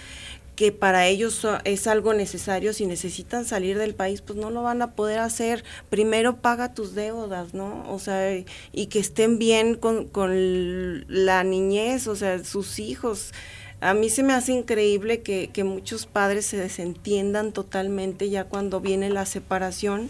que 0.56 0.72
para 0.72 1.06
ellos 1.06 1.46
es 1.64 1.86
algo 1.86 2.14
necesario, 2.14 2.72
si 2.72 2.86
necesitan 2.86 3.44
salir 3.44 3.76
del 3.78 3.94
país, 3.94 4.22
pues 4.22 4.38
no 4.38 4.50
lo 4.50 4.62
van 4.62 4.80
a 4.82 4.92
poder 4.92 5.18
hacer. 5.18 5.62
Primero 5.90 6.38
paga 6.38 6.72
tus 6.74 6.94
deudas, 6.94 7.52
¿no? 7.54 7.84
O 7.92 7.98
sea, 7.98 8.34
y- 8.72 8.86
que 8.86 8.98
estén 8.98 9.38
bien 9.38 9.74
con, 9.76 10.06
con 10.06 11.04
la 11.08 11.44
niñez, 11.44 12.06
o 12.08 12.16
sea, 12.16 12.42
sus 12.42 12.78
hijos. 12.78 13.32
A 13.80 13.92
mí 13.92 14.08
se 14.08 14.22
me 14.22 14.32
hace 14.32 14.52
increíble 14.52 15.20
que, 15.20 15.50
que 15.52 15.62
muchos 15.62 16.06
padres 16.06 16.46
se 16.46 16.56
desentiendan 16.56 17.52
totalmente 17.52 18.30
ya 18.30 18.44
cuando 18.44 18.80
viene 18.80 19.10
la 19.10 19.26
separación 19.26 20.08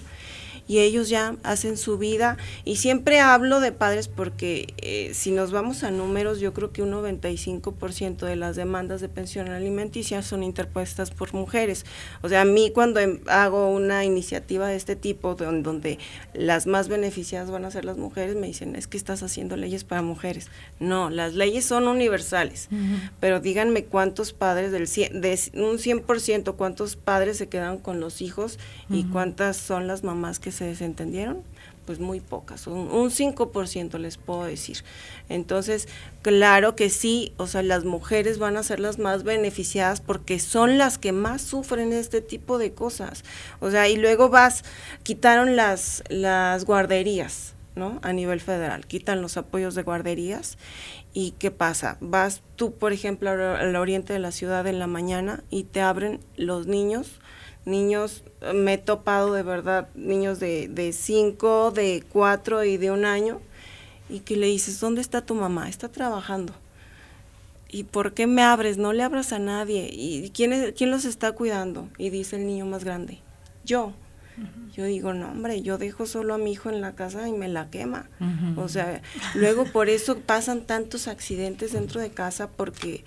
y 0.68 0.80
ellos 0.80 1.08
ya 1.08 1.36
hacen 1.42 1.76
su 1.76 1.98
vida. 1.98 2.36
Y 2.64 2.76
siempre 2.76 3.20
hablo 3.20 3.60
de 3.60 3.72
padres 3.72 4.08
porque 4.08 4.74
eh, 4.78 5.12
si 5.14 5.30
nos 5.30 5.52
vamos 5.52 5.84
a 5.84 5.90
números, 5.90 6.40
yo 6.40 6.52
creo 6.52 6.72
que 6.72 6.82
un 6.82 6.92
95% 6.92 8.26
de 8.26 8.36
las 8.36 8.56
demandas 8.56 9.00
de 9.00 9.08
pensión 9.08 9.48
alimenticia 9.48 10.22
son 10.22 10.42
interpuestas 10.42 11.10
por 11.10 11.34
mujeres. 11.34 11.84
O 12.22 12.28
sea, 12.28 12.42
a 12.42 12.44
mí 12.44 12.70
cuando 12.72 13.00
em, 13.00 13.20
hago 13.26 13.68
una 13.68 14.04
iniciativa 14.04 14.68
de 14.68 14.76
este 14.76 14.96
tipo, 14.96 15.34
donde, 15.34 15.62
donde 15.62 15.98
las 16.34 16.66
más 16.66 16.88
beneficiadas 16.88 17.50
van 17.50 17.64
a 17.64 17.70
ser 17.70 17.84
las 17.84 17.96
mujeres, 17.96 18.36
me 18.36 18.46
dicen, 18.46 18.76
es 18.76 18.86
que 18.86 18.96
estás 18.96 19.22
haciendo 19.22 19.56
leyes 19.56 19.84
para 19.84 20.02
mujeres. 20.02 20.48
No, 20.80 21.10
las 21.10 21.34
leyes 21.34 21.64
son 21.64 21.86
universales, 21.86 22.68
pero 23.20 23.40
díganme 23.40 23.84
cuántos 23.84 24.32
padres 24.32 24.72
del 24.72 24.86
de 24.86 25.38
un 25.54 25.78
100%, 25.78 26.54
cuántos 26.56 26.96
padres 26.96 27.38
se 27.38 27.48
quedaron 27.48 27.78
con 27.78 28.00
los 28.00 28.22
hijos 28.22 28.58
y 28.88 29.04
cuántas 29.04 29.56
son 29.56 29.86
las 29.86 30.04
mamás 30.04 30.38
que 30.38 30.52
se 30.56 30.64
desentendieron 30.64 31.42
pues 31.86 32.00
muy 32.00 32.20
pocas, 32.20 32.66
un, 32.66 32.90
un 32.90 33.10
5% 33.10 33.98
les 33.98 34.16
puedo 34.18 34.44
decir. 34.44 34.78
Entonces, 35.28 35.88
claro 36.20 36.74
que 36.74 36.90
sí, 36.90 37.32
o 37.36 37.46
sea, 37.46 37.62
las 37.62 37.84
mujeres 37.84 38.38
van 38.38 38.56
a 38.56 38.64
ser 38.64 38.80
las 38.80 38.98
más 38.98 39.22
beneficiadas 39.22 40.00
porque 40.00 40.38
son 40.40 40.76
las 40.78 40.98
que 40.98 41.12
más 41.12 41.42
sufren 41.42 41.92
este 41.92 42.20
tipo 42.20 42.58
de 42.58 42.72
cosas. 42.72 43.24
O 43.60 43.70
sea, 43.70 43.88
y 43.88 43.96
luego 43.96 44.28
vas, 44.28 44.64
quitaron 45.04 45.56
las, 45.56 46.02
las 46.08 46.64
guarderías, 46.64 47.54
¿no? 47.76 48.00
A 48.02 48.12
nivel 48.12 48.40
federal, 48.40 48.86
quitan 48.86 49.22
los 49.22 49.36
apoyos 49.36 49.74
de 49.76 49.84
guarderías. 49.84 50.58
¿Y 51.14 51.30
qué 51.38 51.50
pasa? 51.50 51.96
Vas 52.00 52.42
tú, 52.56 52.74
por 52.74 52.92
ejemplo, 52.92 53.30
al 53.30 53.76
oriente 53.76 54.12
de 54.12 54.18
la 54.18 54.32
ciudad 54.32 54.66
en 54.66 54.78
la 54.78 54.86
mañana 54.86 55.44
y 55.50 55.62
te 55.62 55.80
abren 55.80 56.20
los 56.36 56.66
niños 56.66 57.20
niños, 57.66 58.22
me 58.54 58.74
he 58.74 58.78
topado 58.78 59.34
de 59.34 59.42
verdad, 59.42 59.88
niños 59.94 60.40
de, 60.40 60.68
de 60.68 60.92
cinco, 60.92 61.70
de 61.72 62.02
cuatro 62.08 62.64
y 62.64 62.78
de 62.78 62.90
un 62.90 63.04
año, 63.04 63.40
y 64.08 64.20
que 64.20 64.36
le 64.36 64.46
dices, 64.46 64.80
¿dónde 64.80 65.00
está 65.00 65.20
tu 65.20 65.34
mamá? 65.34 65.68
Está 65.68 65.88
trabajando. 65.88 66.54
¿Y 67.68 67.84
por 67.84 68.14
qué 68.14 68.26
me 68.26 68.42
abres? 68.42 68.78
No 68.78 68.92
le 68.92 69.02
abras 69.02 69.32
a 69.32 69.38
nadie. 69.38 69.90
¿Y 69.92 70.30
quién, 70.30 70.72
quién 70.76 70.90
los 70.90 71.04
está 71.04 71.32
cuidando? 71.32 71.88
Y 71.98 72.10
dice 72.10 72.36
el 72.36 72.46
niño 72.46 72.64
más 72.66 72.84
grande, 72.84 73.18
yo. 73.64 73.92
Yo 74.74 74.84
digo, 74.84 75.14
no, 75.14 75.30
hombre, 75.30 75.62
yo 75.62 75.78
dejo 75.78 76.04
solo 76.04 76.34
a 76.34 76.38
mi 76.38 76.52
hijo 76.52 76.68
en 76.68 76.82
la 76.82 76.94
casa 76.94 77.26
y 77.26 77.32
me 77.32 77.48
la 77.48 77.70
quema. 77.70 78.10
O 78.56 78.68
sea, 78.68 79.00
luego 79.34 79.64
por 79.64 79.88
eso 79.88 80.18
pasan 80.18 80.66
tantos 80.66 81.08
accidentes 81.08 81.72
dentro 81.72 82.02
de 82.02 82.10
casa 82.10 82.48
porque 82.48 83.02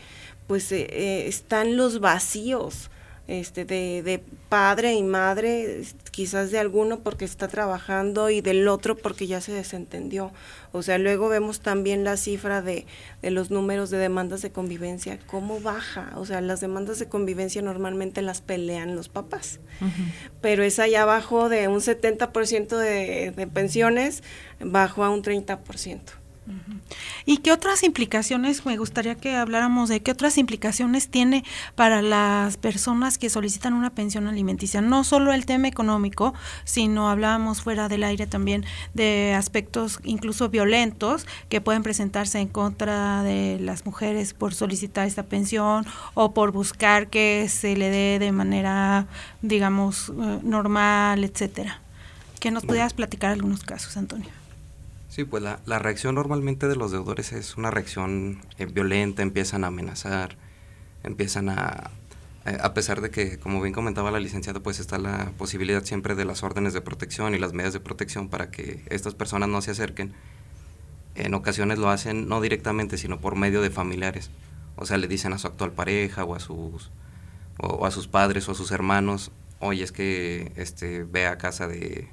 pues 0.47 0.72
eh, 0.72 0.88
eh, 0.89 1.28
están 1.28 1.78
los 1.78 1.99
vacíos 1.99 2.89
este, 3.30 3.63
de, 3.63 4.01
de, 4.01 4.23
padre 4.49 4.93
y 4.95 5.03
madre, 5.03 5.84
quizás 6.09 6.49
de 6.49 6.57
alguno 6.57 7.01
porque 7.01 7.25
está 7.25 7.47
trabajando 7.47 8.32
y 8.32 8.41
del 8.41 8.67
otro 8.67 8.97
porque 8.97 9.27
ya 9.27 9.39
se 9.39 9.51
desentendió. 9.51 10.32
O 10.71 10.82
sea, 10.82 10.97
luego 10.97 11.30
vemos 11.30 11.59
también 11.59 12.03
la 12.03 12.17
cifra 12.17 12.63
de, 12.63 12.88
de 13.21 13.30
los 13.30 13.51
números 13.51 13.91
de 13.91 13.99
demandas 13.99 14.41
de 14.41 14.51
convivencia, 14.51 15.19
cómo 15.27 15.59
baja. 15.59 16.11
O 16.15 16.25
sea, 16.25 16.41
las 16.41 16.59
demandas 16.59 16.97
de 16.97 17.07
convivencia 17.07 17.61
normalmente 17.61 18.23
las 18.23 18.41
pelean 18.41 18.95
los 18.95 19.09
papás, 19.09 19.59
pero 20.41 20.63
es 20.63 20.80
allá 20.80 21.03
abajo 21.03 21.49
de 21.49 21.67
un 21.67 21.82
70% 21.82 22.77
de, 22.77 23.32
de 23.32 23.47
pensiones, 23.47 24.23
bajó 24.59 25.03
a 25.03 25.11
un 25.11 25.21
30%. 25.21 26.18
¿Y 27.26 27.38
qué 27.38 27.52
otras 27.52 27.84
implicaciones, 27.84 28.66
me 28.66 28.78
gustaría 28.78 29.16
que 29.16 29.36
habláramos 29.36 29.89
de 29.89 30.02
qué 30.02 30.12
otras 30.12 30.38
implicaciones 30.38 31.10
tiene 31.10 31.43
para 31.76 32.02
las 32.02 32.58
personas 32.58 33.18
que 33.18 33.30
solicitan 33.30 33.74
una 33.74 33.91
pensión 33.91 34.28
alimenticia? 34.28 34.82
No 34.82 35.04
solo 35.04 35.34
el 35.34 35.45
tema 35.45 35.68
económico, 35.68 36.34
sino 36.64 37.10
hablábamos 37.10 37.62
fuera 37.62 37.88
del 37.88 38.04
aire 38.04 38.26
también 38.26 38.66
de 38.93 39.34
aspectos 39.38 40.00
incluso 40.04 40.50
violentos 40.50 41.28
que 41.50 41.62
pueden 41.62 41.84
presentarse 41.84 42.39
en 42.39 42.47
contra 42.47 43.24
de 43.24 43.60
las 43.60 43.86
mujeres 43.86 44.34
por 44.34 44.54
solicitar 44.54 45.08
esta 45.08 45.24
pensión 45.24 45.86
o 46.14 46.34
por 46.34 46.52
buscar 46.52 47.10
que 47.10 47.47
se 47.50 47.76
le 47.76 47.89
dé 47.89 48.20
de 48.20 48.32
manera, 48.32 49.08
digamos, 49.41 50.10
eh, 50.10 50.39
normal, 50.43 51.24
etcétera. 51.24 51.82
Que 52.39 52.52
nos 52.52 52.64
pudieras 52.64 52.93
platicar 52.93 53.32
algunos 53.32 53.64
casos, 53.64 53.97
Antonio. 53.97 54.38
Sí, 55.10 55.24
pues 55.24 55.41
la, 55.41 55.60
la, 55.66 55.80
reacción 55.80 56.16
normalmente 56.16 56.68
de 56.68 56.76
los 56.76 56.91
deudores 56.91 57.34
es 57.34 57.57
una 57.57 57.72
reacción 57.72 58.41
eh, 58.60 58.66
violenta, 58.68 59.24
empiezan 59.24 59.64
a 59.64 59.68
amenazar, 59.68 60.38
empiezan 61.03 61.49
a, 61.49 61.89
eh, 62.45 62.57
a 62.62 62.74
pesar 62.74 63.01
de 63.01 63.10
que, 63.10 63.39
como 63.39 63.62
bien 63.62 63.74
comentaba 63.74 64.12
la 64.12 64.20
licenciada, 64.20 64.60
pues 64.60 64.80
está 64.80 64.97
la 64.97 65.32
posibilidad 65.38 65.84
siempre 65.84 66.16
de 66.16 66.26
las 66.26 66.43
órdenes 66.43 66.74
de 66.74 66.82
protección 66.82 67.36
y 67.36 67.39
las 67.39 67.53
medidas 67.53 67.74
de 67.74 67.80
protección 67.80 68.30
para 68.30 68.51
que 68.51 68.84
estas 68.89 69.16
personas 69.16 69.49
no 69.49 69.62
se 69.62 69.72
acerquen. 69.72 70.14
En 71.16 71.34
ocasiones 71.34 71.80
lo 71.80 71.89
hacen 71.89 72.28
no 72.30 72.39
directamente, 72.39 72.97
sino 72.97 73.20
por 73.20 73.36
medio 73.36 73.62
de 73.62 73.72
familiares. 73.72 74.30
O 74.76 74.86
sea, 74.86 74.97
le 74.97 75.07
dicen 75.07 75.34
a 75.34 75.38
su 75.38 75.47
actual 75.47 75.72
pareja 75.72 76.24
o 76.24 76.36
a 76.36 76.39
sus, 76.39 76.91
o 77.57 77.86
a 77.86 77.91
sus 77.91 78.07
padres 78.07 78.47
o 78.47 78.53
a 78.53 78.55
sus 78.55 78.72
hermanos, 78.72 79.32
oye, 79.60 79.84
es 79.84 79.91
que 79.91 80.51
este, 80.55 81.03
ve 81.03 81.26
a 81.26 81.38
casa 81.38 81.68
de 81.68 82.07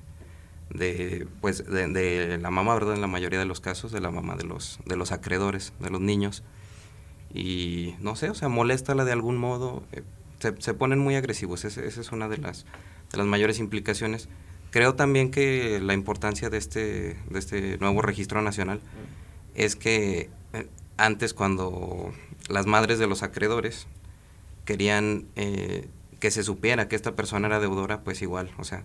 de 0.71 1.27
pues 1.41 1.65
de, 1.65 2.39
la 2.41 2.51
mamá 2.51 2.75
verdad 2.75 2.95
en 2.95 3.01
la 3.01 3.07
mayoría 3.07 3.39
de 3.39 3.45
los 3.45 3.61
casos 3.61 3.93
de 3.93 4.01
la 4.01 4.11
mamá 4.11 4.37
de 4.37 4.45
los 4.45 4.79
de 4.85 4.97
los 4.97 5.13
acreedores 5.13 5.73
de 5.81 5.91
los 5.91 6.01
niños. 6.01 6.43
Y 7.35 7.95
no 8.01 8.17
sé 8.17 8.31
o 8.31 8.35
sea 8.35 8.49
la 8.49 9.05
de 9.05 9.13
algún 9.13 9.37
modo. 9.37 9.83
Eh, 9.93 10.03
se, 10.39 10.55
se, 10.61 10.75
ponen 10.75 10.99
muy 10.99 11.17
agresivos. 11.17 11.65
Esa 11.65 11.83
es 11.83 12.13
una 12.13 12.29
de 12.29 12.39
las 12.39 12.67
de 13.13 13.19
las 13.19 13.27
mayores 13.27 13.59
implicaciones. 13.59 14.29
Creo 14.71 14.95
también 14.95 15.31
que 15.31 15.81
la 15.81 15.95
importancia 15.95 16.51
de 16.51 16.59
este 16.59 17.17
de 17.31 17.39
este 17.39 17.79
nuevo 17.79 18.03
registro 18.03 18.43
nacional 18.43 18.81
es 19.55 19.77
que 19.77 20.31
eh, 20.53 20.69
antes 20.97 21.35
cuando 21.35 22.13
las 22.49 22.67
madres 22.67 22.99
de 22.99 23.07
los 23.07 23.23
acreedores 23.23 23.87
querían 24.65 25.27
eh, 25.37 25.89
que 26.21 26.31
se 26.31 26.43
supiera 26.43 26.89
que 26.89 26.97
esta 26.97 27.17
persona 27.17 27.47
era 27.49 27.61
deudora 27.61 28.03
pues 28.03 28.23
igual 28.23 28.51
o 28.59 28.65
sea 28.65 28.85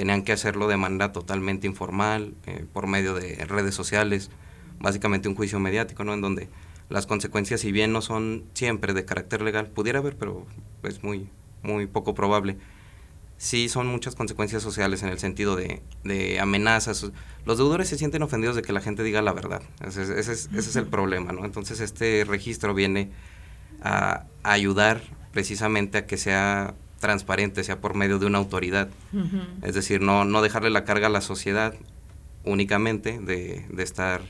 tenían 0.00 0.22
que 0.22 0.32
hacerlo 0.32 0.66
de 0.66 0.78
manera 0.78 1.12
totalmente 1.12 1.66
informal, 1.66 2.32
eh, 2.46 2.64
por 2.72 2.86
medio 2.86 3.12
de 3.12 3.44
redes 3.44 3.74
sociales, 3.74 4.30
básicamente 4.78 5.28
un 5.28 5.34
juicio 5.34 5.60
mediático, 5.60 6.04
¿no? 6.04 6.14
En 6.14 6.22
donde 6.22 6.48
las 6.88 7.06
consecuencias, 7.06 7.60
si 7.60 7.70
bien 7.70 7.92
no 7.92 8.00
son 8.00 8.44
siempre 8.54 8.94
de 8.94 9.04
carácter 9.04 9.42
legal, 9.42 9.66
pudiera 9.66 9.98
haber, 9.98 10.16
pero 10.16 10.46
es 10.84 11.04
muy, 11.04 11.28
muy 11.62 11.86
poco 11.86 12.14
probable, 12.14 12.56
sí 13.36 13.68
son 13.68 13.88
muchas 13.88 14.14
consecuencias 14.14 14.62
sociales 14.62 15.02
en 15.02 15.10
el 15.10 15.18
sentido 15.18 15.54
de, 15.54 15.82
de 16.02 16.40
amenazas. 16.40 17.12
Los 17.44 17.58
deudores 17.58 17.90
se 17.90 17.98
sienten 17.98 18.22
ofendidos 18.22 18.56
de 18.56 18.62
que 18.62 18.72
la 18.72 18.80
gente 18.80 19.02
diga 19.02 19.20
la 19.20 19.34
verdad. 19.34 19.60
Ese, 19.86 20.00
ese, 20.00 20.32
es, 20.32 20.48
ese 20.54 20.70
es, 20.70 20.76
el 20.76 20.86
problema, 20.86 21.32
¿no? 21.32 21.44
Entonces 21.44 21.78
este 21.80 22.24
registro 22.24 22.72
viene 22.72 23.10
a, 23.82 24.24
a 24.44 24.52
ayudar 24.52 25.02
precisamente 25.30 25.98
a 25.98 26.06
que 26.06 26.16
sea 26.16 26.72
transparente, 27.00 27.64
sea 27.64 27.80
por 27.80 27.94
medio 27.94 28.18
de 28.18 28.26
una 28.26 28.38
autoridad. 28.38 28.88
Es 29.62 29.74
decir, 29.74 30.00
no, 30.00 30.24
no 30.24 30.42
dejarle 30.42 30.70
la 30.70 30.84
carga 30.84 31.08
a 31.08 31.10
la 31.10 31.20
sociedad 31.20 31.74
únicamente 32.44 33.18
de, 33.18 33.66
de 33.68 33.82
estar 33.82 34.20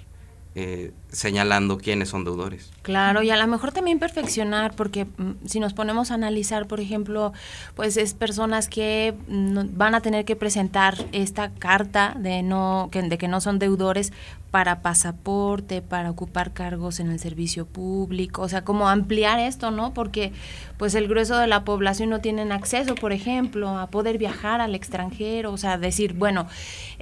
eh, 0.56 0.92
señalando 1.12 1.78
quiénes 1.78 2.08
son 2.08 2.24
deudores. 2.24 2.72
Claro, 2.82 3.22
y 3.22 3.30
a 3.30 3.36
lo 3.36 3.46
mejor 3.46 3.70
también 3.70 4.00
perfeccionar, 4.00 4.74
porque 4.74 5.04
mm, 5.04 5.46
si 5.46 5.60
nos 5.60 5.74
ponemos 5.74 6.10
a 6.10 6.14
analizar, 6.14 6.66
por 6.66 6.80
ejemplo, 6.80 7.32
pues 7.76 7.96
es 7.96 8.14
personas 8.14 8.68
que 8.68 9.14
van 9.28 9.94
a 9.94 10.00
tener 10.00 10.24
que 10.24 10.34
presentar 10.34 10.96
esta 11.12 11.50
carta 11.50 12.16
de 12.18 12.42
no 12.42 12.88
que, 12.90 13.02
de 13.02 13.16
que 13.16 13.28
no 13.28 13.40
son 13.40 13.60
deudores 13.60 14.12
para 14.50 14.82
pasaporte, 14.82 15.80
para 15.80 16.10
ocupar 16.10 16.52
cargos 16.52 16.98
en 16.98 17.10
el 17.10 17.20
servicio 17.20 17.66
público, 17.66 18.42
o 18.42 18.48
sea, 18.48 18.64
como 18.64 18.88
ampliar 18.88 19.38
esto, 19.38 19.70
¿no? 19.70 19.94
Porque 19.94 20.32
pues 20.76 20.94
el 20.94 21.06
grueso 21.06 21.38
de 21.38 21.46
la 21.46 21.64
población 21.64 22.10
no 22.10 22.20
tienen 22.20 22.50
acceso, 22.50 22.94
por 22.96 23.12
ejemplo, 23.12 23.78
a 23.78 23.86
poder 23.88 24.18
viajar 24.18 24.60
al 24.60 24.74
extranjero, 24.74 25.52
o 25.52 25.58
sea, 25.58 25.78
decir, 25.78 26.14
bueno, 26.14 26.48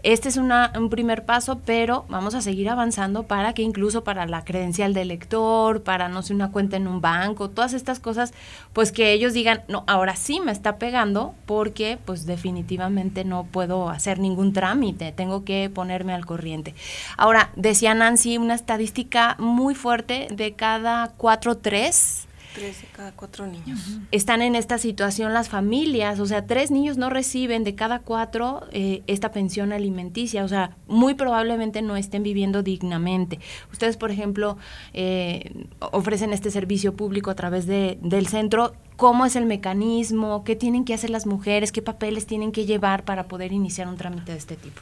este 0.02 0.28
es 0.28 0.36
una, 0.36 0.72
un 0.76 0.90
primer 0.90 1.24
paso, 1.24 1.60
pero 1.64 2.04
vamos 2.08 2.34
a 2.34 2.40
seguir 2.40 2.68
avanzando 2.68 3.24
para 3.24 3.52
que 3.52 3.62
incluso 3.62 4.04
para 4.04 4.26
la 4.26 4.44
credencial 4.44 4.94
del 4.94 5.08
lector, 5.08 5.82
para 5.82 6.08
no 6.08 6.22
sé, 6.22 6.34
una 6.34 6.52
cuenta 6.52 6.76
en 6.76 6.86
un 6.86 7.00
banco, 7.00 7.50
todas 7.50 7.72
estas 7.72 8.00
cosas, 8.00 8.32
pues 8.72 8.92
que 8.92 9.12
ellos 9.12 9.32
digan, 9.32 9.62
no, 9.68 9.84
ahora 9.86 10.16
sí 10.16 10.40
me 10.40 10.52
está 10.52 10.76
pegando 10.76 11.34
porque 11.46 11.98
pues 12.04 12.26
definitivamente 12.26 13.24
no 13.24 13.44
puedo 13.44 13.88
hacer 13.88 14.18
ningún 14.18 14.52
trámite, 14.52 15.12
tengo 15.12 15.44
que 15.44 15.70
ponerme 15.72 16.14
al 16.14 16.26
corriente. 16.26 16.74
Ahora, 17.16 17.50
decía 17.56 17.94
Nancy, 17.94 18.38
una 18.38 18.54
estadística 18.54 19.36
muy 19.38 19.74
fuerte 19.74 20.28
de 20.30 20.52
cada 20.54 21.08
cuatro, 21.16 21.56
tres 21.56 22.27
Tres 22.58 22.82
de 22.82 22.88
cada 22.88 23.12
cuatro 23.12 23.46
niños. 23.46 24.00
Están 24.10 24.42
en 24.42 24.56
esta 24.56 24.78
situación 24.78 25.32
las 25.32 25.48
familias, 25.48 26.18
o 26.18 26.26
sea, 26.26 26.44
tres 26.46 26.72
niños 26.72 26.96
no 26.96 27.08
reciben 27.08 27.62
de 27.62 27.76
cada 27.76 28.00
cuatro 28.00 28.66
eh, 28.72 29.02
esta 29.06 29.30
pensión 29.30 29.72
alimenticia, 29.72 30.42
o 30.42 30.48
sea, 30.48 30.76
muy 30.88 31.14
probablemente 31.14 31.82
no 31.82 31.96
estén 31.96 32.24
viviendo 32.24 32.64
dignamente. 32.64 33.38
Ustedes, 33.70 33.96
por 33.96 34.10
ejemplo, 34.10 34.58
eh, 34.92 35.66
ofrecen 35.78 36.32
este 36.32 36.50
servicio 36.50 36.94
público 36.94 37.30
a 37.30 37.36
través 37.36 37.66
de, 37.66 37.96
del 38.02 38.26
centro. 38.26 38.74
¿Cómo 38.96 39.24
es 39.24 39.36
el 39.36 39.46
mecanismo? 39.46 40.42
¿Qué 40.42 40.56
tienen 40.56 40.84
que 40.84 40.94
hacer 40.94 41.10
las 41.10 41.26
mujeres? 41.26 41.70
¿Qué 41.70 41.82
papeles 41.82 42.26
tienen 42.26 42.50
que 42.50 42.66
llevar 42.66 43.04
para 43.04 43.28
poder 43.28 43.52
iniciar 43.52 43.86
un 43.86 43.96
trámite 43.96 44.32
de 44.32 44.38
este 44.38 44.56
tipo? 44.56 44.80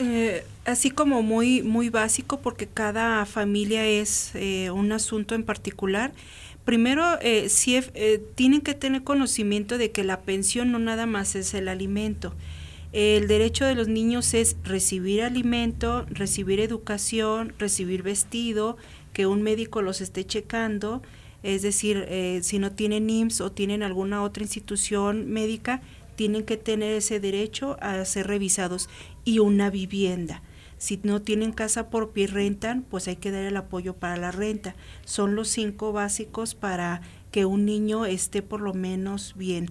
Eh, 0.00 0.44
así 0.64 0.90
como 0.90 1.22
muy, 1.22 1.62
muy 1.62 1.90
básico, 1.90 2.38
porque 2.38 2.66
cada 2.68 3.26
familia 3.26 3.84
es 3.84 4.30
eh, 4.34 4.70
un 4.70 4.92
asunto 4.92 5.34
en 5.34 5.42
particular. 5.42 6.12
Primero, 6.68 7.18
eh, 7.22 7.48
si, 7.48 7.76
eh, 7.76 8.22
tienen 8.34 8.60
que 8.60 8.74
tener 8.74 9.02
conocimiento 9.02 9.78
de 9.78 9.90
que 9.90 10.04
la 10.04 10.20
pensión 10.20 10.70
no 10.70 10.78
nada 10.78 11.06
más 11.06 11.34
es 11.34 11.54
el 11.54 11.66
alimento. 11.66 12.34
El 12.92 13.26
derecho 13.26 13.64
de 13.64 13.74
los 13.74 13.88
niños 13.88 14.34
es 14.34 14.54
recibir 14.64 15.22
alimento, 15.22 16.04
recibir 16.10 16.60
educación, 16.60 17.54
recibir 17.58 18.02
vestido, 18.02 18.76
que 19.14 19.24
un 19.24 19.40
médico 19.40 19.80
los 19.80 20.02
esté 20.02 20.26
checando, 20.26 21.00
es 21.42 21.62
decir, 21.62 22.04
eh, 22.06 22.40
si 22.42 22.58
no 22.58 22.70
tienen 22.70 23.08
IMSS 23.08 23.40
o 23.40 23.50
tienen 23.50 23.82
alguna 23.82 24.22
otra 24.22 24.42
institución 24.42 25.26
médica, 25.30 25.80
tienen 26.16 26.44
que 26.44 26.58
tener 26.58 26.92
ese 26.92 27.18
derecho 27.18 27.78
a 27.80 28.04
ser 28.04 28.26
revisados 28.26 28.90
y 29.24 29.38
una 29.38 29.70
vivienda. 29.70 30.42
Si 30.78 31.00
no 31.02 31.20
tienen 31.20 31.52
casa 31.52 31.90
por 31.90 32.10
pie 32.10 32.28
rentan, 32.28 32.82
pues 32.88 33.08
hay 33.08 33.16
que 33.16 33.30
dar 33.30 33.42
el 33.44 33.56
apoyo 33.56 33.94
para 33.94 34.16
la 34.16 34.30
renta. 34.30 34.74
Son 35.04 35.34
los 35.34 35.48
cinco 35.48 35.92
básicos 35.92 36.54
para 36.54 37.02
que 37.30 37.44
un 37.44 37.66
niño 37.66 38.06
esté 38.06 38.42
por 38.42 38.60
lo 38.60 38.74
menos 38.74 39.34
bien. 39.36 39.70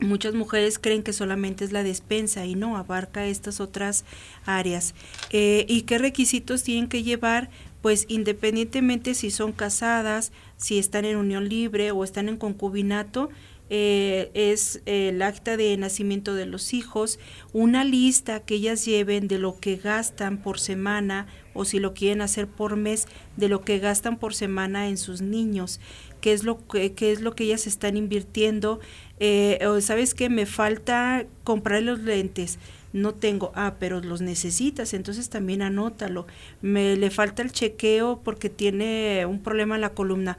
Muchas 0.00 0.34
mujeres 0.34 0.78
creen 0.78 1.02
que 1.02 1.12
solamente 1.12 1.64
es 1.64 1.72
la 1.72 1.84
despensa 1.84 2.44
y 2.44 2.56
no, 2.56 2.76
abarca 2.76 3.26
estas 3.26 3.60
otras 3.60 4.04
áreas. 4.44 4.94
Eh, 5.30 5.64
¿Y 5.68 5.82
qué 5.82 5.98
requisitos 5.98 6.64
tienen 6.64 6.88
que 6.88 7.02
llevar? 7.02 7.48
Pues 7.80 8.06
independientemente 8.08 9.14
si 9.14 9.30
son 9.30 9.52
casadas, 9.52 10.32
si 10.56 10.78
están 10.78 11.04
en 11.04 11.16
unión 11.16 11.48
libre 11.48 11.92
o 11.92 12.02
están 12.02 12.28
en 12.28 12.36
concubinato, 12.36 13.30
eh, 13.76 14.30
es 14.34 14.82
el 14.86 15.20
acta 15.20 15.56
de 15.56 15.76
nacimiento 15.76 16.36
de 16.36 16.46
los 16.46 16.74
hijos, 16.74 17.18
una 17.52 17.82
lista 17.82 18.38
que 18.38 18.54
ellas 18.54 18.84
lleven 18.84 19.26
de 19.26 19.40
lo 19.40 19.58
que 19.58 19.74
gastan 19.74 20.38
por 20.38 20.60
semana 20.60 21.26
o 21.54 21.64
si 21.64 21.80
lo 21.80 21.92
quieren 21.92 22.20
hacer 22.20 22.46
por 22.46 22.76
mes, 22.76 23.08
de 23.36 23.48
lo 23.48 23.62
que 23.62 23.80
gastan 23.80 24.16
por 24.16 24.32
semana 24.32 24.88
en 24.88 24.96
sus 24.96 25.22
niños, 25.22 25.80
qué 26.20 26.32
es 26.32 26.44
lo 26.44 26.64
que, 26.68 26.92
qué 26.92 27.10
es 27.10 27.20
lo 27.20 27.34
que 27.34 27.44
ellas 27.44 27.66
están 27.66 27.96
invirtiendo. 27.96 28.78
Eh, 29.18 29.58
sabes 29.80 30.14
que 30.14 30.28
me 30.28 30.46
falta 30.46 31.26
comprar 31.42 31.82
los 31.82 31.98
lentes, 31.98 32.60
no 32.92 33.12
tengo, 33.12 33.50
ah, 33.56 33.74
pero 33.80 34.00
los 34.00 34.20
necesitas, 34.20 34.94
entonces 34.94 35.30
también 35.30 35.62
anótalo. 35.62 36.28
Me 36.62 36.94
le 36.94 37.10
falta 37.10 37.42
el 37.42 37.50
chequeo 37.50 38.20
porque 38.22 38.50
tiene 38.50 39.26
un 39.26 39.42
problema 39.42 39.74
en 39.74 39.80
la 39.80 39.94
columna 39.94 40.38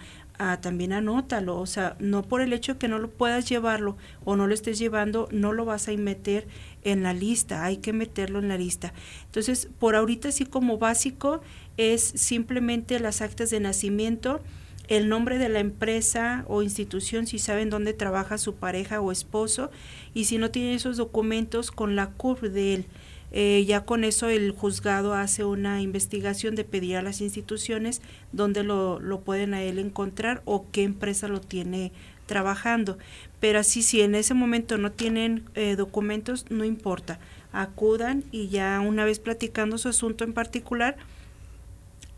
también 0.62 0.94
anótalo, 0.94 1.60
o 1.60 1.66
sea, 1.66 1.96
no 2.00 2.24
por 2.24 2.42
el 2.42 2.54
hecho 2.54 2.78
que 2.78 2.88
no 2.88 3.00
lo 3.00 3.10
puedas 3.10 3.48
llevarlo 3.48 3.98
o 4.24 4.36
no 4.36 4.48
lo 4.48 4.54
estés 4.54 4.78
llevando, 4.78 5.30
no 5.32 5.54
lo 5.54 5.66
vas 5.66 5.88
a 5.88 5.94
meter 5.94 6.48
en 6.84 7.04
la 7.04 7.14
lista, 7.14 7.64
hay 7.64 7.78
que 7.78 7.94
meterlo 7.94 8.40
en 8.40 8.50
la 8.50 8.58
lista. 8.58 8.94
Entonces, 9.26 9.70
por 9.80 9.96
ahorita 9.96 10.30
así 10.30 10.46
como 10.46 10.78
básico 10.78 11.42
es 11.78 12.04
simplemente 12.04 13.00
las 13.00 13.22
actas 13.22 13.50
de 13.50 13.60
nacimiento, 13.60 14.42
el 14.88 15.10
nombre 15.10 15.40
de 15.40 15.50
la 15.50 15.60
empresa 15.60 16.46
o 16.48 16.62
institución 16.62 17.26
si 17.26 17.40
saben 17.40 17.70
dónde 17.70 17.94
trabaja 17.94 18.38
su 18.38 18.56
pareja 18.56 19.02
o 19.02 19.12
esposo 19.12 19.72
y 20.14 20.26
si 20.26 20.38
no 20.38 20.52
tienen 20.52 20.76
esos 20.76 20.98
documentos 20.98 21.72
con 21.72 21.96
la 21.96 22.12
CURP 22.12 22.44
de 22.44 22.74
él. 22.76 22.86
Eh, 23.32 23.66
ya 23.68 23.82
con 23.82 24.04
eso 24.04 24.30
el 24.30 24.52
juzgado 24.52 25.14
hace 25.14 25.44
una 25.44 25.82
investigación 25.82 26.56
de 26.56 26.64
pedir 26.64 26.96
a 26.96 27.02
las 27.02 27.20
instituciones 27.22 28.02
dónde 28.32 28.64
lo, 28.64 29.00
lo 29.00 29.20
pueden 29.22 29.54
a 29.54 29.62
él 29.62 29.78
encontrar 29.78 30.42
o 30.46 30.66
qué 30.72 30.84
empresa 30.84 31.28
lo 31.28 31.42
tiene 31.42 31.92
trabajando. 32.26 32.98
Pero 33.40 33.60
así 33.60 33.82
si 33.82 34.02
en 34.02 34.16
ese 34.16 34.34
momento 34.34 34.78
no 34.78 34.92
tienen 34.92 35.44
eh, 35.56 35.76
documentos, 35.76 36.46
no 36.50 36.66
importa, 36.66 37.20
acudan 37.52 38.24
y 38.32 38.48
ya 38.48 38.80
una 38.80 39.06
vez 39.06 39.20
platicando 39.20 39.78
su 39.78 39.90
asunto 39.90 40.24
en 40.24 40.34
particular, 40.34 40.98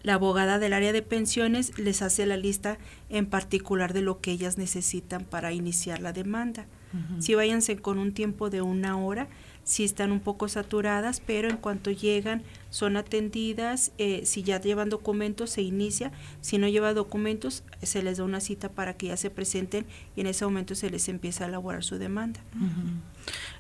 la 0.03 0.13
abogada 0.13 0.57
del 0.59 0.73
área 0.73 0.93
de 0.93 1.01
pensiones 1.01 1.77
les 1.77 2.01
hace 2.01 2.25
la 2.25 2.37
lista 2.37 2.77
en 3.09 3.25
particular 3.25 3.93
de 3.93 4.01
lo 4.01 4.21
que 4.21 4.31
ellas 4.31 4.57
necesitan 4.57 5.25
para 5.25 5.51
iniciar 5.51 5.99
la 5.99 6.13
demanda. 6.13 6.65
Si 7.19 7.35
váyanse 7.35 7.75
con 7.75 7.99
un 7.99 8.13
tiempo 8.13 8.49
de 8.49 8.61
una 8.61 8.97
hora, 8.97 9.27
si 9.67 9.83
están 9.83 10.13
un 10.13 10.21
poco 10.21 10.47
saturadas, 10.47 11.19
pero 11.19 11.49
en 11.49 11.57
cuanto 11.57 11.91
llegan 11.91 12.41
son 12.69 12.95
atendidas, 12.95 13.91
eh, 13.97 14.21
si 14.23 14.41
ya 14.41 14.61
llevan 14.61 14.89
documentos 14.89 15.49
se 15.49 15.61
inicia, 15.61 16.13
si 16.39 16.57
no 16.57 16.69
lleva 16.69 16.93
documentos 16.93 17.63
se 17.83 18.01
les 18.01 18.17
da 18.17 18.23
una 18.23 18.39
cita 18.39 18.69
para 18.69 18.93
que 18.93 19.07
ya 19.07 19.17
se 19.17 19.29
presenten 19.29 19.85
y 20.15 20.21
en 20.21 20.27
ese 20.27 20.45
momento 20.45 20.73
se 20.73 20.89
les 20.89 21.09
empieza 21.09 21.43
a 21.43 21.47
elaborar 21.49 21.83
su 21.83 21.97
demanda. 21.97 22.39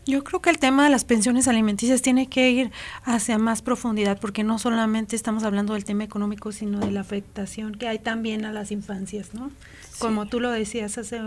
Yo 0.05 0.23
creo 0.23 0.41
que 0.41 0.49
el 0.49 0.59
tema 0.59 0.85
de 0.85 0.91
las 0.91 1.03
pensiones 1.03 1.49
alimenticias 1.49 2.01
tiene 2.01 2.27
que 2.27 2.51
ir 2.51 2.71
hacia 3.03 3.37
más 3.37 3.61
profundidad 3.61 4.17
porque 4.17 4.45
no 4.45 4.59
solamente 4.59 5.17
estamos 5.17 5.43
hablando 5.43 5.73
del 5.73 5.83
tema 5.83 6.05
económico, 6.05 6.53
sino 6.53 6.79
de 6.79 6.91
la 6.91 7.01
afectación 7.01 7.75
que 7.75 7.89
hay 7.89 7.99
también 7.99 8.45
a 8.45 8.53
las 8.53 8.71
infancias, 8.71 9.33
¿no? 9.33 9.51
Como 9.99 10.27
tú 10.27 10.39
lo 10.39 10.51
decías 10.51 10.97
hace, 10.97 11.21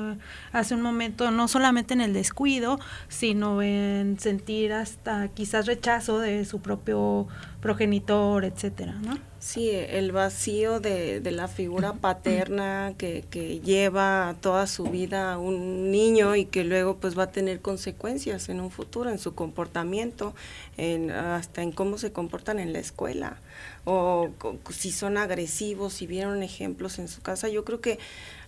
hace 0.53 0.75
un 0.75 0.83
momento, 0.83 1.31
no 1.31 1.49
solamente 1.49 1.95
en 1.95 2.01
el 2.01 2.13
descuido, 2.13 2.79
sino 3.09 3.63
en 3.63 4.19
sentir 4.19 4.73
hasta 4.73 5.29
quizás 5.29 5.67
rechazo 5.67 6.19
de 6.19 6.45
su 6.45 6.61
propio 6.61 7.27
progenitor, 7.61 8.45
etcétera, 8.45 8.95
¿no? 9.03 9.19
Sí, 9.39 9.71
el 9.71 10.13
vacío 10.13 10.81
de, 10.81 11.21
de 11.21 11.31
la 11.31 11.49
figura 11.49 11.95
paterna 11.95 12.93
que, 12.99 13.25
que, 13.31 13.61
lleva 13.61 14.37
toda 14.43 14.67
su 14.67 14.85
vida 14.85 15.33
a 15.33 15.39
un 15.39 15.91
niño 15.91 16.37
y 16.37 16.45
que 16.45 16.63
luego 16.63 16.99
pues 16.99 17.19
va 17.19 17.23
a 17.23 17.31
tener 17.33 17.63
consecuencias 17.63 18.51
en 18.51 18.61
un 18.61 18.71
futuro, 18.71 19.09
en 19.09 19.19
su 19.19 19.35
comportamiento, 19.35 20.35
en, 20.77 21.11
hasta 21.11 21.63
en 21.63 21.73
cómo 21.73 21.97
se 21.97 22.13
comportan 22.13 22.59
en 22.59 22.75
la 22.75 22.81
escuela, 22.81 23.39
o 23.87 24.29
si 24.69 24.93
son 24.93 25.17
agresivos, 25.17 25.95
si 25.95 26.07
vieron 26.07 26.43
ejemplos 26.43 26.99
en 26.99 27.09
su 27.09 27.23
casa. 27.23 27.49
Yo 27.49 27.65
creo 27.65 27.81
que 27.81 27.99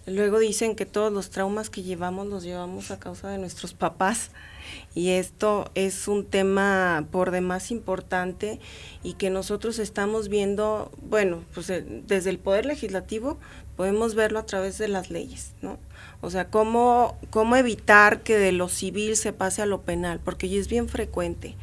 luego 0.07 0.39
dicen 0.39 0.75
que 0.75 0.87
todos 0.87 1.13
los 1.13 1.31
traumas 1.31 1.71
que 1.71 1.83
llevamos 1.83 2.27
los 2.27 2.43
llevamos 2.43 2.91
a 2.91 2.99
causa 2.99 3.29
de 3.31 3.39
nuestros 3.39 3.75
papás 3.75 4.31
y 4.95 5.11
esto 5.11 5.71
es 5.75 6.09
un 6.09 6.25
tema 6.25 7.07
por 7.11 7.31
demás 7.31 7.71
importante 7.71 8.61
y 9.03 9.15
que 9.15 9.31
nosotros 9.31 9.79
estamos 9.79 10.29
viendo, 10.29 10.91
bueno, 11.03 11.45
pues 11.55 11.71
eh, 11.71 11.85
desde 12.07 12.31
el 12.31 12.39
Poder 12.39 12.67
Legislativo 12.67 13.39
podemos 13.77 14.15
verlo 14.15 14.39
a 14.39 14.47
través 14.47 14.79
de 14.79 14.89
las 14.89 15.11
leyes, 15.11 15.53
¿no? 15.63 15.79
O 16.23 16.31
sea, 16.31 16.49
cómo, 16.49 17.19
cómo 17.31 17.57
evitar 17.57 18.23
que 18.23 18.39
de 18.39 18.53
lo 18.53 18.69
civil 18.69 19.17
se 19.17 19.35
pase 19.35 19.61
a 19.61 19.67
lo 19.67 19.83
penal, 19.83 20.21
porque 20.25 20.49
ya 20.49 20.59
es 20.59 20.69
bien 20.69 20.89
frecuente. 20.89 21.57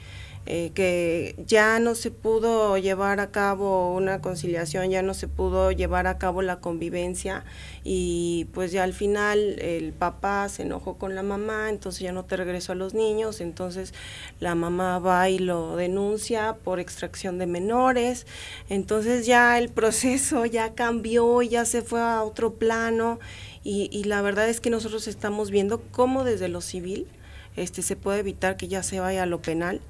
Eh, 0.52 0.72
que 0.74 1.36
ya 1.46 1.78
no 1.78 1.94
se 1.94 2.10
pudo 2.10 2.76
llevar 2.80 3.20
a 3.20 3.30
cabo 3.30 3.94
una 3.94 4.20
conciliación, 4.20 4.90
ya 4.90 5.04
no 5.04 5.14
se 5.14 5.28
pudo 5.28 5.72
llevar 5.72 6.08
a 6.08 6.18
cabo 6.18 6.42
la 6.42 6.60
convivencia 6.60 7.44
y 7.84 8.48
pues 8.52 8.72
ya 8.72 8.84
al 8.84 8.94
final 8.94 9.60
el 9.60 9.94
papá 9.94 10.50
se 10.50 10.64
enojó 10.64 10.98
con 10.98 11.14
la 11.14 11.22
mamá, 11.22 11.70
entonces 11.70 12.02
ya 12.02 12.14
no 12.14 12.26
te 12.26 12.36
regresó 12.36 12.72
a 12.72 12.76
los 12.76 12.96
niños, 12.96 13.42
entonces 13.42 13.94
la 14.40 14.56
mamá 14.56 14.98
va 14.98 15.30
y 15.30 15.38
lo 15.38 15.76
denuncia 15.76 16.56
por 16.64 16.80
extracción 16.80 17.38
de 17.38 17.46
menores, 17.46 18.26
entonces 18.70 19.28
ya 19.28 19.60
el 19.60 19.70
proceso 19.70 20.48
ya 20.48 20.74
cambió, 20.74 21.44
ya 21.44 21.64
se 21.66 21.84
fue 21.84 22.02
a 22.02 22.24
otro 22.24 22.56
plano 22.56 23.20
y, 23.64 23.90
y 23.92 24.04
la 24.06 24.22
verdad 24.22 24.50
es 24.50 24.62
que 24.62 24.70
nosotros 24.70 25.08
estamos 25.08 25.52
viendo 25.52 25.82
cómo 25.92 26.24
desde 26.24 26.48
lo 26.48 26.62
civil 26.62 27.08
este, 27.56 27.82
se 27.82 27.96
puede 27.96 28.20
evitar 28.20 28.58
que 28.58 28.68
ya 28.68 28.84
se 28.84 29.00
vaya 29.00 29.24
a 29.24 29.26
lo 29.26 29.42
penal. 29.42 29.82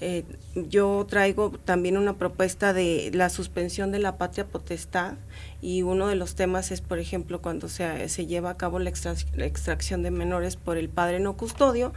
Eh, 0.00 0.24
yo 0.54 1.06
traigo 1.08 1.52
también 1.64 1.96
una 1.96 2.14
propuesta 2.14 2.72
de 2.72 3.10
la 3.14 3.30
suspensión 3.30 3.92
de 3.92 3.98
la 3.98 4.18
patria 4.18 4.46
potestad 4.46 5.14
y 5.62 5.82
uno 5.82 6.08
de 6.08 6.16
los 6.16 6.34
temas 6.34 6.70
es, 6.70 6.80
por 6.80 6.98
ejemplo, 6.98 7.40
cuando 7.40 7.68
se, 7.68 8.08
se 8.08 8.26
lleva 8.26 8.50
a 8.50 8.56
cabo 8.56 8.78
la, 8.78 8.90
extracción 8.90 10.02
de 10.02 10.10
menores 10.10 10.56
por 10.56 10.76
el 10.76 10.88
padre 10.88 11.20
no 11.20 11.36
custodio, 11.36 11.92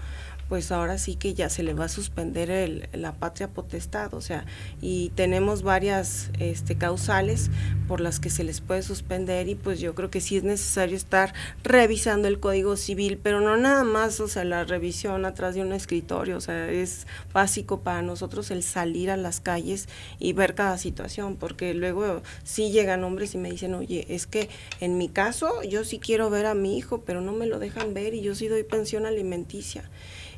pues 0.49 0.71
ahora 0.71 0.97
sí 0.97 1.15
que 1.15 1.33
ya 1.33 1.49
se 1.49 1.63
le 1.63 1.73
va 1.73 1.85
a 1.85 1.89
suspender 1.89 2.49
el, 2.49 2.87
la 2.93 3.13
patria 3.13 3.49
potestad, 3.49 4.13
o 4.13 4.21
sea, 4.21 4.45
y 4.81 5.09
tenemos 5.09 5.61
varias 5.61 6.29
este, 6.39 6.77
causales 6.77 7.49
por 7.87 8.01
las 8.01 8.19
que 8.19 8.29
se 8.29 8.43
les 8.43 8.61
puede 8.61 8.81
suspender 8.81 9.47
y 9.49 9.55
pues 9.55 9.79
yo 9.79 9.95
creo 9.95 10.09
que 10.09 10.21
sí 10.21 10.37
es 10.37 10.43
necesario 10.43 10.95
estar 10.95 11.33
revisando 11.63 12.27
el 12.27 12.39
Código 12.39 12.77
Civil, 12.77 13.19
pero 13.21 13.41
no 13.41 13.57
nada 13.57 13.83
más, 13.83 14.19
o 14.19 14.27
sea, 14.27 14.45
la 14.45 14.63
revisión 14.63 15.25
atrás 15.25 15.55
de 15.55 15.61
un 15.61 15.73
escritorio, 15.73 16.37
o 16.37 16.41
sea, 16.41 16.69
es 16.71 17.07
básico 17.33 17.81
para 17.81 18.01
nosotros 18.01 18.51
el 18.51 18.63
salir 18.63 19.11
a 19.11 19.17
las 19.17 19.39
calles 19.39 19.87
y 20.19 20.33
ver 20.33 20.55
cada 20.55 20.77
situación, 20.77 21.35
porque 21.35 21.73
luego 21.73 22.21
sí 22.43 22.71
llegan 22.71 23.03
hombres 23.03 23.35
y 23.35 23.37
me 23.37 23.51
dicen, 23.51 23.73
oye, 23.73 24.05
es 24.09 24.27
que 24.27 24.49
en 24.79 24.97
mi 24.97 25.09
caso 25.09 25.61
yo 25.63 25.83
sí 25.83 25.99
quiero 25.99 26.29
ver 26.29 26.45
a 26.45 26.53
mi 26.53 26.77
hijo, 26.77 27.01
pero 27.01 27.21
no 27.21 27.33
me 27.33 27.47
lo 27.47 27.59
dejan 27.59 27.93
ver 27.93 28.13
y 28.13 28.21
yo 28.21 28.35
sí 28.35 28.47
doy 28.47 28.63
pensión 28.63 29.05
alimenticia 29.05 29.83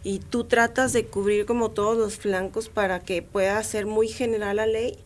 y 0.03 0.19
tú 0.19 0.45
tratas 0.45 0.93
de 0.93 1.05
cubrir 1.05 1.45
como 1.45 1.71
todos 1.71 1.97
los 1.97 2.17
flancos 2.17 2.69
para 2.69 3.01
que 3.01 3.21
pueda 3.21 3.61
ser 3.63 3.85
muy 3.85 4.07
general 4.07 4.57
la 4.57 4.65
ley 4.65 4.97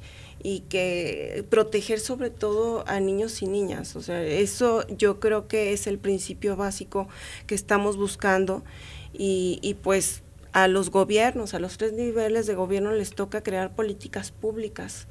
y 0.43 0.59
que 0.61 1.45
proteger 1.49 1.99
sobre 1.99 2.29
todo 2.29 2.83
a 2.87 2.99
niños 2.99 3.41
y 3.41 3.47
niñas. 3.47 3.95
O 3.95 4.01
sea, 4.01 4.21
eso 4.23 4.85
yo 4.89 5.19
creo 5.19 5.47
que 5.47 5.73
es 5.73 5.87
el 5.87 5.97
principio 5.97 6.55
básico 6.55 7.07
que 7.47 7.55
estamos 7.55 7.97
buscando 7.97 8.63
y, 9.13 9.59
y 9.61 9.75
pues 9.75 10.21
a 10.51 10.67
los 10.67 10.91
gobiernos, 10.91 11.53
a 11.53 11.59
los 11.59 11.77
tres 11.77 11.93
niveles 11.93 12.45
de 12.45 12.55
gobierno 12.55 12.91
les 12.91 13.15
toca 13.15 13.41
crear 13.41 13.75
políticas 13.75 14.31
públicas. 14.31 15.07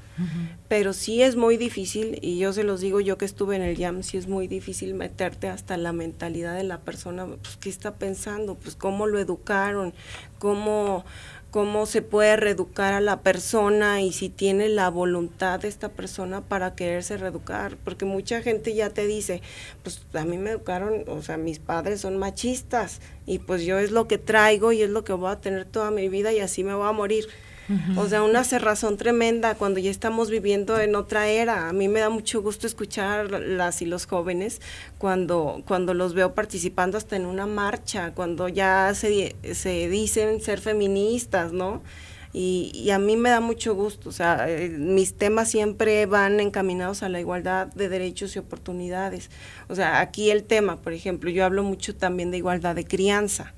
Pero 0.68 0.92
sí 0.92 1.22
es 1.22 1.36
muy 1.36 1.56
difícil, 1.56 2.18
y 2.22 2.38
yo 2.38 2.52
se 2.52 2.64
los 2.64 2.80
digo 2.80 3.00
yo 3.00 3.18
que 3.18 3.24
estuve 3.24 3.56
en 3.56 3.62
el 3.62 3.76
YAM, 3.76 4.02
sí 4.02 4.16
es 4.16 4.26
muy 4.26 4.46
difícil 4.46 4.94
meterte 4.94 5.48
hasta 5.48 5.76
la 5.76 5.92
mentalidad 5.92 6.56
de 6.56 6.64
la 6.64 6.80
persona, 6.80 7.26
pues 7.26 7.56
qué 7.56 7.68
está 7.68 7.94
pensando, 7.94 8.54
pues 8.54 8.76
cómo 8.76 9.06
lo 9.06 9.18
educaron, 9.18 9.92
cómo, 10.38 11.04
cómo 11.50 11.84
se 11.84 12.00
puede 12.00 12.36
reeducar 12.36 12.94
a 12.94 13.00
la 13.00 13.20
persona 13.20 14.00
y 14.00 14.12
si 14.12 14.28
tiene 14.30 14.68
la 14.68 14.88
voluntad 14.88 15.60
de 15.60 15.68
esta 15.68 15.90
persona 15.90 16.40
para 16.40 16.74
quererse 16.74 17.16
reeducar, 17.18 17.76
porque 17.84 18.04
mucha 18.04 18.40
gente 18.40 18.74
ya 18.74 18.90
te 18.90 19.06
dice, 19.06 19.42
pues 19.82 20.02
a 20.14 20.24
mí 20.24 20.38
me 20.38 20.50
educaron, 20.50 21.04
o 21.08 21.20
sea, 21.22 21.36
mis 21.36 21.58
padres 21.58 22.00
son 22.00 22.16
machistas 22.16 23.00
y 23.26 23.38
pues 23.38 23.64
yo 23.64 23.78
es 23.78 23.90
lo 23.90 24.08
que 24.08 24.18
traigo 24.18 24.72
y 24.72 24.82
es 24.82 24.90
lo 24.90 25.04
que 25.04 25.12
voy 25.12 25.30
a 25.30 25.40
tener 25.40 25.66
toda 25.66 25.90
mi 25.90 26.08
vida 26.08 26.32
y 26.32 26.40
así 26.40 26.64
me 26.64 26.74
voy 26.74 26.88
a 26.88 26.92
morir. 26.92 27.28
O 27.96 28.06
sea, 28.08 28.22
una 28.22 28.44
cerrazón 28.44 28.96
tremenda 28.96 29.54
cuando 29.54 29.80
ya 29.80 29.90
estamos 29.90 30.30
viviendo 30.30 30.78
en 30.78 30.94
otra 30.94 31.28
era. 31.28 31.68
A 31.68 31.72
mí 31.72 31.88
me 31.88 32.00
da 32.00 32.10
mucho 32.10 32.42
gusto 32.42 32.66
escuchar 32.66 33.30
las 33.30 33.82
y 33.82 33.86
los 33.86 34.06
jóvenes 34.06 34.60
cuando, 34.98 35.62
cuando 35.66 35.94
los 35.94 36.14
veo 36.14 36.34
participando 36.34 36.98
hasta 36.98 37.16
en 37.16 37.26
una 37.26 37.46
marcha, 37.46 38.12
cuando 38.14 38.48
ya 38.48 38.92
se, 38.94 39.36
se 39.54 39.88
dicen 39.88 40.40
ser 40.40 40.60
feministas, 40.60 41.52
¿no? 41.52 41.82
Y, 42.34 42.72
y, 42.74 42.90
a 42.90 42.98
mí 42.98 43.16
me 43.18 43.28
da 43.28 43.40
mucho 43.40 43.74
gusto, 43.74 44.08
o 44.08 44.12
sea, 44.12 44.46
eh, 44.48 44.70
mis 44.70 45.14
temas 45.18 45.50
siempre 45.50 46.06
van 46.06 46.40
encaminados 46.40 47.02
a 47.02 47.10
la 47.10 47.20
igualdad 47.20 47.66
de 47.66 47.90
derechos 47.90 48.34
y 48.36 48.38
oportunidades. 48.38 49.28
O 49.68 49.74
sea, 49.74 50.00
aquí 50.00 50.30
el 50.30 50.44
tema, 50.44 50.80
por 50.80 50.94
ejemplo, 50.94 51.28
yo 51.28 51.44
hablo 51.44 51.62
mucho 51.62 51.94
también 51.94 52.30
de 52.30 52.38
igualdad 52.38 52.74
de 52.74 52.86
crianza. 52.86 53.52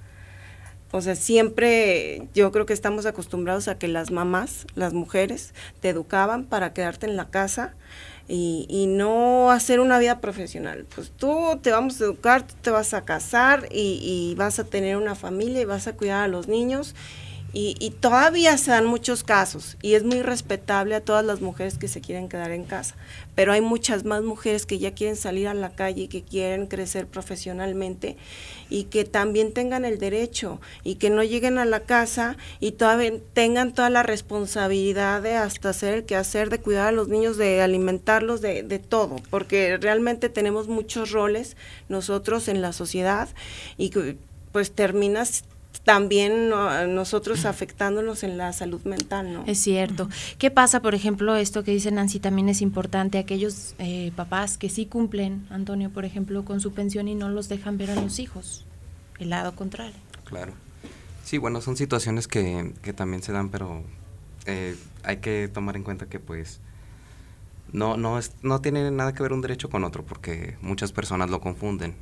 O 0.97 1.01
sea, 1.01 1.17
siempre 1.17 2.29
yo 2.35 2.53
creo 2.53 2.67
que 2.67 2.73
estamos 2.73 3.05
acostumbrados 3.05 3.67
a 3.67 3.77
que 3.77 3.89
las 3.89 4.13
mamás, 4.13 4.65
las 4.77 4.93
mujeres, 4.93 5.53
te 5.81 5.89
educaban 5.89 6.45
para 6.45 6.73
quedarte 6.73 7.07
en 7.07 7.17
la 7.17 7.31
casa 7.31 7.75
y, 8.29 8.65
y 8.69 8.87
no 8.87 9.51
hacer 9.51 9.81
una 9.81 9.99
vida 9.99 10.21
profesional. 10.21 10.87
Pues 10.95 11.11
tú 11.11 11.59
te 11.61 11.73
vamos 11.73 12.01
a 12.01 12.05
educar, 12.05 12.47
tú 12.47 12.55
te 12.63 12.71
vas 12.71 12.95
a 12.95 13.05
casar 13.05 13.67
y, 13.73 13.99
y 14.03 14.37
vas 14.37 14.61
a 14.61 14.65
tener 14.65 14.97
una 14.97 15.17
familia 15.17 15.63
y 15.63 15.65
vas 15.65 15.89
a 15.89 15.97
cuidar 15.97 16.23
a 16.23 16.29
los 16.29 16.47
niños 16.47 16.95
y, 17.55 17.77
y, 17.79 17.91
todavía 17.91 18.59
se 18.59 18.73
dan 18.73 18.85
muchos 18.87 19.23
casos 19.23 19.77
y 19.81 19.95
es 19.95 20.03
muy 20.03 20.23
respetable 20.23 20.97
a 20.97 21.01
todas 21.01 21.25
las 21.25 21.41
mujeres 21.41 21.79
que 21.79 21.87
se 21.87 22.01
quieren 22.01 22.29
quedar 22.29 22.51
en 22.51 22.65
casa, 22.65 22.97
pero 23.37 23.53
hay 23.53 23.61
muchas 23.61 24.05
más 24.05 24.23
mujeres 24.23 24.67
que 24.67 24.79
ya 24.79 24.93
quieren 24.93 25.17
salir 25.17 25.47
a 25.47 25.55
la 25.55 25.71
calle 25.71 26.03
y 26.03 26.09
que 26.09 26.23
quieren 26.23 26.67
crecer 26.67 27.07
profesionalmente 27.07 28.17
y 28.69 28.85
que 28.85 29.05
también 29.05 29.53
tengan 29.53 29.85
el 29.85 29.99
derecho 29.99 30.61
y 30.83 30.97
que 30.97 31.11
no 31.11 31.23
lleguen 31.23 31.59
a 31.59 31.65
la 31.65 31.81
casa 31.81 32.37
y 32.59 32.73
todavía 32.73 33.13
tengan 33.33 33.73
toda 33.73 33.89
la 33.89 34.03
responsabilidad 34.03 35.23
de 35.23 35.37
hasta 35.37 35.71
hacer 35.71 35.95
el 35.95 36.05
quehacer, 36.05 36.51
de 36.51 36.59
cuidar 36.59 36.89
a 36.89 36.93
los 36.93 37.09
niños, 37.09 37.37
de 37.37 37.63
alimentarlos, 37.63 38.41
de, 38.41 38.65
de 38.65 38.79
todo, 38.81 39.17
porque 39.31 39.77
realmente 39.77 40.29
tenemos 40.29 40.67
muchos 40.67 41.13
roles 41.13 41.57
nosotros 41.89 42.49
en 42.49 42.63
la 42.63 42.73
sociedad 42.73 43.29
y 43.79 43.93
pues 44.53 44.73
terminas 44.73 45.45
también 45.85 46.49
nosotros 46.49 47.45
afectándonos 47.45 48.22
en 48.22 48.39
la 48.39 48.53
salud 48.53 48.82
mental, 48.85 49.32
¿no? 49.32 49.45
Es 49.47 49.59
cierto. 49.59 50.09
¿Qué 50.39 50.51
pasa, 50.51 50.80
por 50.80 50.95
ejemplo, 50.95 51.37
esto 51.37 51.62
que 51.62 51.72
dice 51.72 51.91
Nancy 51.91 52.20
también 52.20 52.49
es 52.49 52.62
importante, 52.62 53.18
aquellos 53.18 53.74
eh, 53.78 54.11
papás 54.16 54.57
que 54.57 54.70
sí 54.70 54.87
cumplen, 54.87 55.47
Antonio, 55.51 55.91
por 55.91 56.05
ejemplo, 56.05 56.45
con 56.45 56.61
su 56.61 56.72
pensión 56.72 57.07
y 57.07 57.14
no 57.14 57.28
los 57.28 57.49
dejan 57.49 57.76
ver 57.76 57.91
a 57.91 57.97
los 57.97 58.18
hijos? 58.18 58.64
El 59.18 59.30
lado 59.30 59.55
contrario. 59.55 59.95
Claro. 60.24 60.55
Sí, 61.22 61.39
bueno, 61.39 61.61
son 61.61 61.76
situaciones 61.76 62.28
que, 62.28 62.72
que 62.82 62.93
también 62.93 63.22
se 63.22 63.32
dan, 63.32 63.51
pero 63.51 63.82
eh, 64.47 64.76
hay 65.03 65.18
que 65.18 65.49
tomar 65.53 65.76
en 65.76 65.82
cuenta 65.82 66.07
que 66.07 66.18
pues 66.18 66.61
no, 67.72 67.97
no, 67.97 68.18
es, 68.18 68.32
no 68.43 68.61
tiene 68.61 68.91
nada 68.91 69.12
que 69.12 69.22
ver 69.22 69.32
un 69.32 69.41
derecho 69.43 69.68
con 69.68 69.85
otro, 69.85 70.03
porque 70.03 70.57
muchas 70.62 70.93
personas 70.93 71.28
lo 71.28 71.41
confunden. 71.41 71.95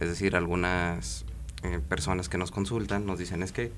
Es 0.00 0.08
decir, 0.08 0.34
algunas 0.34 1.24
eh, 1.62 1.80
personas 1.88 2.28
que 2.28 2.38
nos 2.38 2.50
consultan 2.50 3.06
nos 3.06 3.18
dicen 3.18 3.42
es 3.42 3.52
que 3.52 3.72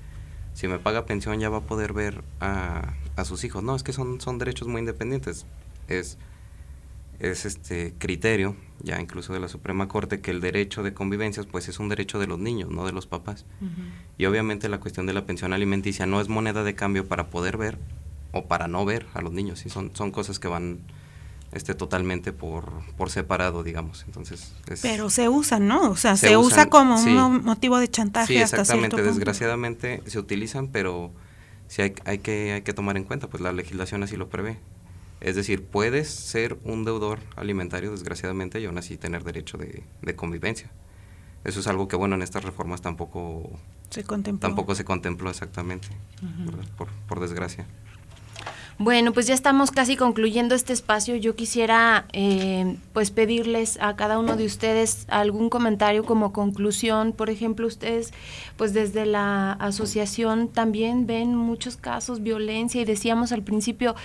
si 0.53 0.67
me 0.67 0.79
paga 0.79 1.05
pensión 1.05 1.39
ya 1.39 1.49
va 1.49 1.57
a 1.57 1.61
poder 1.61 1.93
ver 1.93 2.23
a, 2.39 2.93
a 3.15 3.25
sus 3.25 3.43
hijos. 3.43 3.63
No, 3.63 3.75
es 3.75 3.83
que 3.83 3.93
son, 3.93 4.21
son 4.21 4.37
derechos 4.37 4.67
muy 4.67 4.79
independientes. 4.79 5.45
Es, 5.87 6.17
es 7.19 7.45
este 7.45 7.93
criterio, 7.97 8.55
ya 8.81 8.99
incluso 9.01 9.33
de 9.33 9.39
la 9.39 9.47
Suprema 9.47 9.87
Corte, 9.87 10.21
que 10.21 10.31
el 10.31 10.41
derecho 10.41 10.81
de 10.83 10.93
convivencias 10.93 11.45
pues 11.45 11.67
es 11.67 11.79
un 11.79 11.89
derecho 11.89 12.19
de 12.19 12.27
los 12.27 12.39
niños, 12.39 12.69
no 12.69 12.85
de 12.85 12.91
los 12.93 13.05
papás. 13.05 13.45
Uh 13.61 13.65
-huh. 13.65 13.69
Y 14.17 14.25
obviamente 14.25 14.69
la 14.69 14.79
cuestión 14.79 15.05
de 15.05 15.13
la 15.13 15.25
pensión 15.25 15.53
alimenticia 15.53 16.05
no 16.05 16.21
es 16.21 16.29
moneda 16.29 16.63
de 16.63 16.73
cambio 16.73 17.05
para 17.07 17.27
poder 17.27 17.57
ver 17.57 17.77
o 18.31 18.45
para 18.45 18.67
no 18.67 18.83
ver 18.85 19.05
a 19.13 19.21
los 19.21 19.31
niños, 19.31 19.59
¿sí? 19.59 19.69
son, 19.69 19.91
son 19.93 20.11
cosas 20.11 20.39
que 20.39 20.47
van 20.49 20.79
este 21.55 21.73
totalmente 21.73 22.33
por, 22.33 22.71
por 22.97 23.09
separado, 23.09 23.63
digamos. 23.63 24.03
Entonces, 24.05 24.53
es, 24.69 24.81
Pero 24.81 25.09
se 25.09 25.29
usan, 25.29 25.67
¿no? 25.67 25.89
O 25.89 25.95
sea, 25.95 26.17
se, 26.17 26.27
se 26.27 26.37
usa 26.37 26.67
como 26.67 27.01
sí. 27.01 27.15
un 27.15 27.43
motivo 27.43 27.79
de 27.79 27.87
chantaje 27.87 28.33
sí, 28.33 28.41
hasta 28.41 28.61
exactamente. 28.61 29.01
Desgraciadamente 29.01 30.03
se 30.05 30.19
utilizan, 30.19 30.67
pero 30.67 31.11
sí 31.67 31.81
hay, 31.81 31.93
hay, 32.05 32.19
que, 32.19 32.51
hay 32.53 32.61
que 32.61 32.73
tomar 32.73 32.97
en 32.97 33.05
cuenta, 33.05 33.27
pues 33.27 33.41
la 33.41 33.53
legislación 33.53 34.03
así 34.03 34.17
lo 34.17 34.29
prevé. 34.29 34.59
Es 35.21 35.35
decir, 35.35 35.63
puedes 35.63 36.09
ser 36.09 36.59
un 36.65 36.83
deudor 36.83 37.19
alimentario, 37.37 37.89
desgraciadamente, 37.91 38.59
y 38.59 38.65
aún 38.65 38.77
así 38.77 38.97
tener 38.97 39.23
derecho 39.23 39.57
de, 39.57 39.83
de 40.01 40.15
convivencia. 40.15 40.69
Eso 41.45 41.61
es 41.61 41.67
algo 41.67 41.87
que, 41.87 41.95
bueno, 41.95 42.15
en 42.15 42.21
estas 42.21 42.43
reformas 42.43 42.81
tampoco 42.81 43.49
se 43.89 44.03
contempló, 44.03 44.39
tampoco 44.49 44.75
se 44.75 44.83
contempló 44.83 45.29
exactamente, 45.29 45.87
uh 46.21 46.25
-huh. 46.25 46.67
por, 46.75 46.89
por 47.07 47.19
desgracia. 47.21 47.65
Bueno, 48.77 49.13
pues 49.13 49.25
ya 49.25 49.33
estamos 49.33 49.71
casi 49.71 49.95
concluyendo 49.95 50.53
este 50.53 50.73
espacio. 50.73 51.15
Yo 51.15 51.33
quisiera 51.37 52.07
eh, 52.11 52.75
pues 52.91 53.09
pedirles 53.09 53.79
a 53.79 53.95
cada 53.95 54.19
uno 54.19 54.35
de 54.35 54.45
ustedes 54.45 55.05
algún 55.07 55.49
comentario 55.49 56.03
como 56.03 56.33
conclusión. 56.33 57.13
Por 57.13 57.29
ejemplo, 57.29 57.67
ustedes 57.67 58.11
pues 58.57 58.73
desde 58.73 59.05
la 59.05 59.53
asociación 59.53 60.49
también 60.49 61.07
ven 61.07 61.35
muchos 61.35 61.77
casos 61.77 62.21
violencia 62.21 62.81
y 62.81 62.85
decíamos 62.85 63.31
al 63.31 63.43
principio 63.43 63.95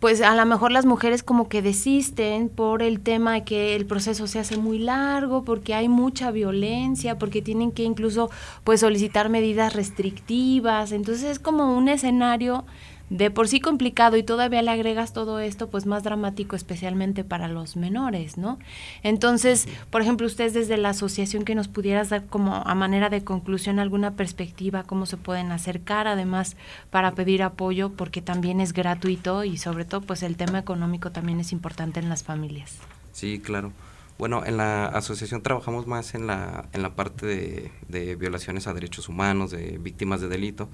pues 0.00 0.22
a 0.22 0.34
lo 0.34 0.46
mejor 0.46 0.72
las 0.72 0.86
mujeres 0.86 1.22
como 1.22 1.50
que 1.50 1.60
desisten 1.60 2.48
por 2.48 2.82
el 2.82 3.00
tema 3.00 3.34
de 3.34 3.44
que 3.44 3.76
el 3.76 3.84
proceso 3.84 4.26
se 4.26 4.38
hace 4.38 4.56
muy 4.56 4.78
largo, 4.78 5.44
porque 5.44 5.74
hay 5.74 5.88
mucha 5.88 6.30
violencia, 6.30 7.18
porque 7.18 7.42
tienen 7.42 7.70
que 7.70 7.82
incluso 7.82 8.30
pues 8.64 8.80
solicitar 8.80 9.28
medidas 9.28 9.74
restrictivas. 9.74 10.92
Entonces 10.92 11.24
es 11.24 11.38
como 11.38 11.76
un 11.76 11.88
escenario 11.88 12.64
de 13.10 13.30
por 13.30 13.48
sí 13.48 13.60
complicado 13.60 14.16
y 14.16 14.22
todavía 14.22 14.62
le 14.62 14.70
agregas 14.70 15.12
todo 15.12 15.38
esto, 15.38 15.70
pues 15.70 15.86
más 15.86 16.02
dramático, 16.02 16.56
especialmente 16.56 17.24
para 17.24 17.48
los 17.48 17.76
menores, 17.76 18.36
¿no? 18.36 18.58
Entonces, 19.02 19.68
por 19.90 20.02
ejemplo, 20.02 20.26
ustedes 20.26 20.54
desde 20.54 20.76
la 20.76 20.90
asociación 20.90 21.44
que 21.44 21.54
nos 21.54 21.68
pudieras 21.68 22.08
dar 22.08 22.26
como 22.26 22.56
a 22.56 22.74
manera 22.74 23.08
de 23.08 23.22
conclusión 23.22 23.78
alguna 23.78 24.14
perspectiva, 24.14 24.82
cómo 24.82 25.06
se 25.06 25.16
pueden 25.16 25.52
acercar 25.52 26.08
además 26.08 26.56
para 26.90 27.14
pedir 27.14 27.42
apoyo, 27.42 27.92
porque 27.92 28.22
también 28.22 28.60
es 28.60 28.72
gratuito 28.72 29.44
y 29.44 29.56
sobre 29.56 29.84
todo, 29.84 30.00
pues 30.00 30.22
el 30.22 30.36
tema 30.36 30.58
económico 30.58 31.12
también 31.12 31.40
es 31.40 31.52
importante 31.52 32.00
en 32.00 32.08
las 32.08 32.24
familias. 32.24 32.78
Sí, 33.12 33.38
claro. 33.38 33.72
Bueno, 34.18 34.44
en 34.46 34.56
la 34.56 34.86
asociación 34.86 35.42
trabajamos 35.42 35.86
más 35.86 36.14
en 36.14 36.26
la, 36.26 36.68
en 36.72 36.82
la 36.82 36.94
parte 36.94 37.26
de, 37.26 37.70
de 37.88 38.16
violaciones 38.16 38.66
a 38.66 38.72
derechos 38.72 39.08
humanos, 39.08 39.50
de 39.50 39.78
víctimas 39.78 40.22
de 40.22 40.28
delito, 40.28 40.68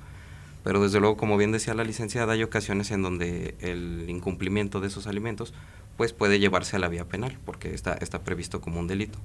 pero 0.62 0.82
desde 0.82 1.00
luego, 1.00 1.16
como 1.16 1.36
bien 1.36 1.52
decía 1.52 1.74
la 1.74 1.84
licenciada, 1.84 2.34
hay 2.34 2.42
ocasiones 2.42 2.90
en 2.90 3.02
donde 3.02 3.54
el 3.60 4.04
incumplimiento 4.08 4.80
de 4.80 4.88
esos 4.88 5.06
alimentos 5.06 5.52
pues 5.96 6.12
puede 6.12 6.38
llevarse 6.38 6.76
a 6.76 6.78
la 6.78 6.88
vía 6.88 7.04
penal, 7.06 7.38
porque 7.44 7.74
está, 7.74 7.94
está 7.94 8.22
previsto 8.22 8.60
como 8.60 8.80
un 8.80 8.86
delito. 8.86 9.18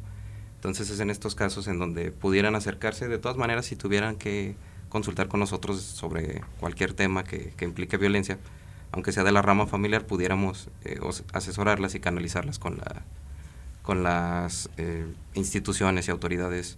Entonces 0.56 0.90
es 0.90 1.00
en 1.00 1.10
estos 1.10 1.36
casos 1.36 1.68
en 1.68 1.80
donde 1.80 2.12
pudieran 2.12 2.56
acercarse, 2.56 3.08
de 3.08 3.20
todas 3.20 3.38
maneras, 3.38 3.68
si 3.68 3.76
tuvieran 3.76 4.16
que 4.16 4.56
consultar 4.90 5.28
con 5.28 5.40
nosotros 5.40 5.82
sobre 5.82 6.42
cualquier 6.60 6.94
tema 6.94 7.24
que, 7.24 7.54
implique 7.62 7.98
violencia, 7.98 8.40
aunque 8.92 9.12
sea 9.12 9.24
de 9.24 9.32
la 9.32 9.42
rama 9.42 9.68
familiar, 9.68 10.06
pudiéramos 10.06 10.70
eh, 10.84 11.00
asesorarlas 11.34 11.94
y 11.94 12.00
canalizarlas 12.00 12.58
con, 12.58 12.78
la, 12.78 13.04
con 13.84 14.02
las 14.02 14.70
eh, 14.78 15.06
instituciones 15.36 16.08
y 16.08 16.12
autoridades 16.12 16.78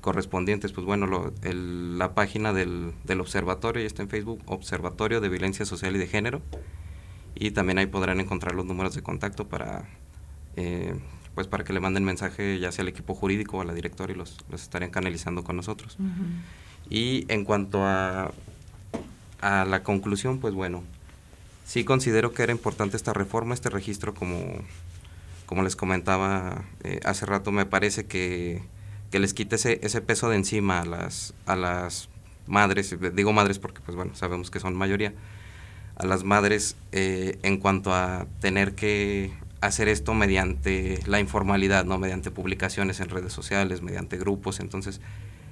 correspondientes. 0.00 0.72
Pues 0.72 0.86
bueno, 0.86 1.32
la 1.42 2.14
página 2.14 2.52
del, 2.52 2.92
del 3.04 3.20
observatorio 3.20 3.82
ya 3.82 3.86
está 3.86 4.02
en 4.02 4.08
Facebook, 4.08 4.40
Observatorio 4.46 5.20
de 5.20 5.28
Violencia 5.28 5.64
Social 5.64 5.96
y 5.96 5.98
de 5.98 6.06
Género, 6.06 6.40
y 7.34 7.50
también 7.50 7.78
ahí 7.78 7.86
podrán 7.86 8.20
encontrar 8.20 8.54
los 8.54 8.66
números 8.66 8.94
de 8.94 9.02
contacto 9.02 9.48
para 9.48 9.88
pues 11.34 11.46
para 11.46 11.64
que 11.64 11.72
le 11.72 11.80
manden 11.80 12.04
mensaje 12.04 12.58
ya 12.58 12.70
sea 12.72 12.82
al 12.82 12.88
equipo 12.88 13.14
jurídico 13.14 13.58
o 13.58 13.60
a 13.62 13.64
la 13.64 13.72
directora 13.72 14.12
y 14.12 14.16
los, 14.16 14.36
los 14.50 14.62
estarían 14.62 14.90
canalizando 14.90 15.44
con 15.44 15.56
nosotros. 15.56 15.96
Y 16.90 17.24
en 17.28 17.44
cuanto 17.44 17.84
a, 17.84 18.32
a 19.40 19.64
la 19.64 19.82
conclusión, 19.82 20.40
pues 20.40 20.52
bueno, 20.52 20.82
sí 21.64 21.84
considero 21.84 22.32
que 22.32 22.42
era 22.42 22.52
importante 22.52 22.96
esta 22.96 23.12
reforma, 23.12 23.54
este 23.54 23.70
registro, 23.70 24.14
como, 24.14 24.38
como 25.46 25.62
les 25.62 25.74
comentaba 25.76 26.64
eh, 26.84 27.00
hace 27.04 27.24
rato, 27.24 27.50
me 27.50 27.64
parece 27.64 28.04
que, 28.04 28.62
que 29.12 29.20
les 29.20 29.34
quite 29.34 29.56
ese, 29.56 29.78
ese, 29.82 30.00
peso 30.00 30.30
de 30.30 30.36
encima 30.36 30.80
a 30.80 30.86
las, 30.86 31.34
a 31.46 31.54
las 31.54 32.08
madres, 32.46 32.96
digo 33.14 33.32
madres 33.32 33.58
porque 33.58 33.80
pues 33.84 33.94
bueno, 33.94 34.14
sabemos 34.16 34.50
que 34.50 34.58
son 34.58 34.74
mayoría, 34.74 35.12
a 35.96 36.06
las 36.06 36.24
madres 36.24 36.76
eh, 36.92 37.38
en 37.42 37.58
cuanto 37.58 37.94
a 37.94 38.26
tener 38.40 38.74
que 38.74 39.30
hacer 39.60 39.88
esto 39.88 40.14
mediante 40.14 40.98
la 41.06 41.20
informalidad, 41.20 41.84
¿no? 41.84 41.98
Mediante 41.98 42.30
publicaciones 42.30 43.00
en 43.00 43.10
redes 43.10 43.32
sociales, 43.34 43.82
mediante 43.82 44.16
grupos. 44.16 44.58
Entonces, 44.58 45.00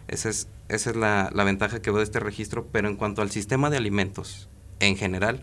esa 0.08 0.30
es, 0.30 0.48
esa 0.68 0.90
es 0.90 0.96
la, 0.96 1.30
la, 1.32 1.44
ventaja 1.44 1.80
que 1.80 1.90
veo 1.90 1.98
de 1.98 2.04
este 2.04 2.18
registro. 2.18 2.66
Pero 2.72 2.88
en 2.88 2.96
cuanto 2.96 3.22
al 3.22 3.30
sistema 3.30 3.70
de 3.70 3.76
alimentos 3.76 4.48
en 4.80 4.96
general, 4.96 5.42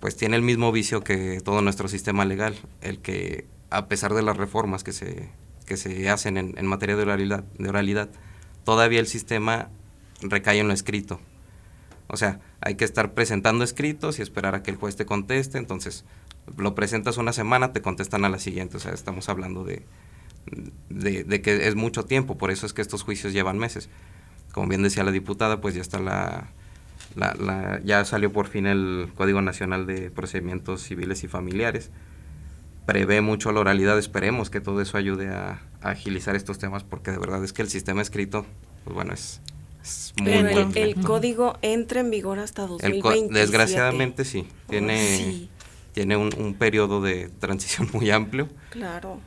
pues 0.00 0.16
tiene 0.16 0.34
el 0.34 0.42
mismo 0.42 0.72
vicio 0.72 1.04
que 1.04 1.40
todo 1.44 1.62
nuestro 1.62 1.86
sistema 1.86 2.24
legal, 2.24 2.56
el 2.80 2.98
que 2.98 3.46
a 3.70 3.86
pesar 3.86 4.14
de 4.14 4.22
las 4.22 4.36
reformas 4.36 4.82
que 4.82 4.92
se, 4.92 5.28
que 5.68 5.76
se 5.76 6.08
hacen 6.08 6.36
en, 6.38 6.54
en 6.56 6.66
materia 6.66 6.96
de 6.96 7.02
oralidad, 7.02 7.44
de 7.58 7.68
oralidad, 7.68 8.08
todavía 8.64 9.00
el 9.00 9.06
sistema 9.06 9.68
recae 10.22 10.58
en 10.58 10.68
lo 10.68 10.74
escrito. 10.74 11.20
O 12.08 12.16
sea, 12.16 12.40
hay 12.60 12.74
que 12.74 12.84
estar 12.84 13.12
presentando 13.12 13.62
escritos 13.62 14.18
y 14.18 14.22
esperar 14.22 14.54
a 14.54 14.62
que 14.62 14.70
el 14.70 14.78
juez 14.78 14.96
te 14.96 15.04
conteste. 15.04 15.58
Entonces, 15.58 16.04
lo 16.56 16.74
presentas 16.74 17.18
una 17.18 17.32
semana, 17.32 17.72
te 17.72 17.82
contestan 17.82 18.24
a 18.24 18.28
la 18.28 18.38
siguiente, 18.38 18.78
o 18.78 18.80
sea, 18.80 18.92
estamos 18.92 19.28
hablando 19.28 19.64
de, 19.64 19.84
de, 20.88 21.42
que 21.42 21.68
es 21.68 21.74
mucho 21.74 22.04
tiempo, 22.04 22.38
por 22.38 22.50
eso 22.50 22.66
es 22.66 22.72
que 22.72 22.82
estos 22.82 23.02
juicios 23.02 23.32
llevan 23.32 23.58
meses. 23.58 23.88
Como 24.52 24.68
bien 24.68 24.82
decía 24.82 25.04
la 25.04 25.12
diputada, 25.12 25.60
pues 25.60 25.74
ya 25.74 25.82
está 25.82 25.98
la, 26.00 26.48
la, 27.14 27.80
ya 27.84 28.04
salió 28.04 28.32
por 28.32 28.46
fin 28.46 28.66
el 28.66 29.10
Código 29.14 29.42
Nacional 29.42 29.86
de 29.86 30.10
Procedimientos 30.10 30.82
Civiles 30.82 31.22
y 31.24 31.28
Familiares. 31.28 31.90
Prevé 32.88 33.20
mucho 33.20 33.52
la 33.52 33.60
oralidad, 33.60 33.98
esperemos 33.98 34.48
que 34.48 34.62
todo 34.62 34.80
eso 34.80 34.96
ayude 34.96 35.28
a, 35.28 35.60
agilizar 35.82 36.34
estos 36.36 36.58
temas, 36.58 36.84
porque 36.84 37.10
de 37.10 37.18
verdad 37.18 37.44
es 37.44 37.52
que 37.52 37.60
el 37.60 37.68
sistema 37.68 38.00
escrito, 38.00 38.46
pues 38.84 38.94
bueno, 38.94 39.12
es, 39.12 39.42
muy, 40.16 40.32
Pero 40.32 40.70
el, 40.74 40.94
código 41.02 41.58
entra 41.60 42.00
en 42.00 42.10
vigor 42.10 42.38
hasta 42.38 42.66
2027. 42.66 43.38
desgraciadamente 43.38 44.24
sí, 44.24 44.48
tiene 44.70 45.50
tiene 45.92 46.16
un, 46.16 46.30
un 46.38 46.54
periodo 46.54 47.02
de 47.02 47.28
transición 47.40 47.90
muy 47.92 48.10
amplio. 48.10 48.48
Claro. 48.70 49.20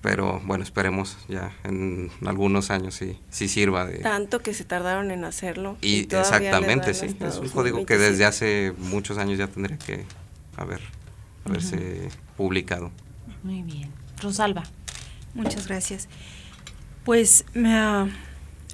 Pero 0.00 0.40
bueno, 0.44 0.62
esperemos 0.62 1.16
ya 1.28 1.52
en 1.64 2.12
algunos 2.24 2.70
años 2.70 2.94
sí, 2.94 3.18
sí 3.28 3.48
sirva 3.48 3.86
de... 3.86 3.98
Tanto 3.98 4.38
que 4.38 4.54
se 4.54 4.62
tardaron 4.64 5.10
en 5.10 5.24
hacerlo. 5.24 5.76
Y, 5.80 6.02
exactamente, 6.02 6.94
sí. 6.94 7.06
Es 7.18 7.38
un 7.38 7.48
código 7.48 7.84
que 7.86 7.98
desde 7.98 8.24
hace 8.24 8.72
muchos 8.78 9.18
años 9.18 9.36
ya 9.36 9.48
tendría 9.48 9.78
que 9.78 10.04
haber, 10.56 10.80
haberse 11.44 12.10
publicado. 12.36 12.90
Muy 13.42 13.62
bien. 13.62 13.90
Rosalba. 14.22 14.64
Muchas 15.34 15.66
gracias. 15.66 16.08
Pues 17.04 17.44
me 17.54 17.74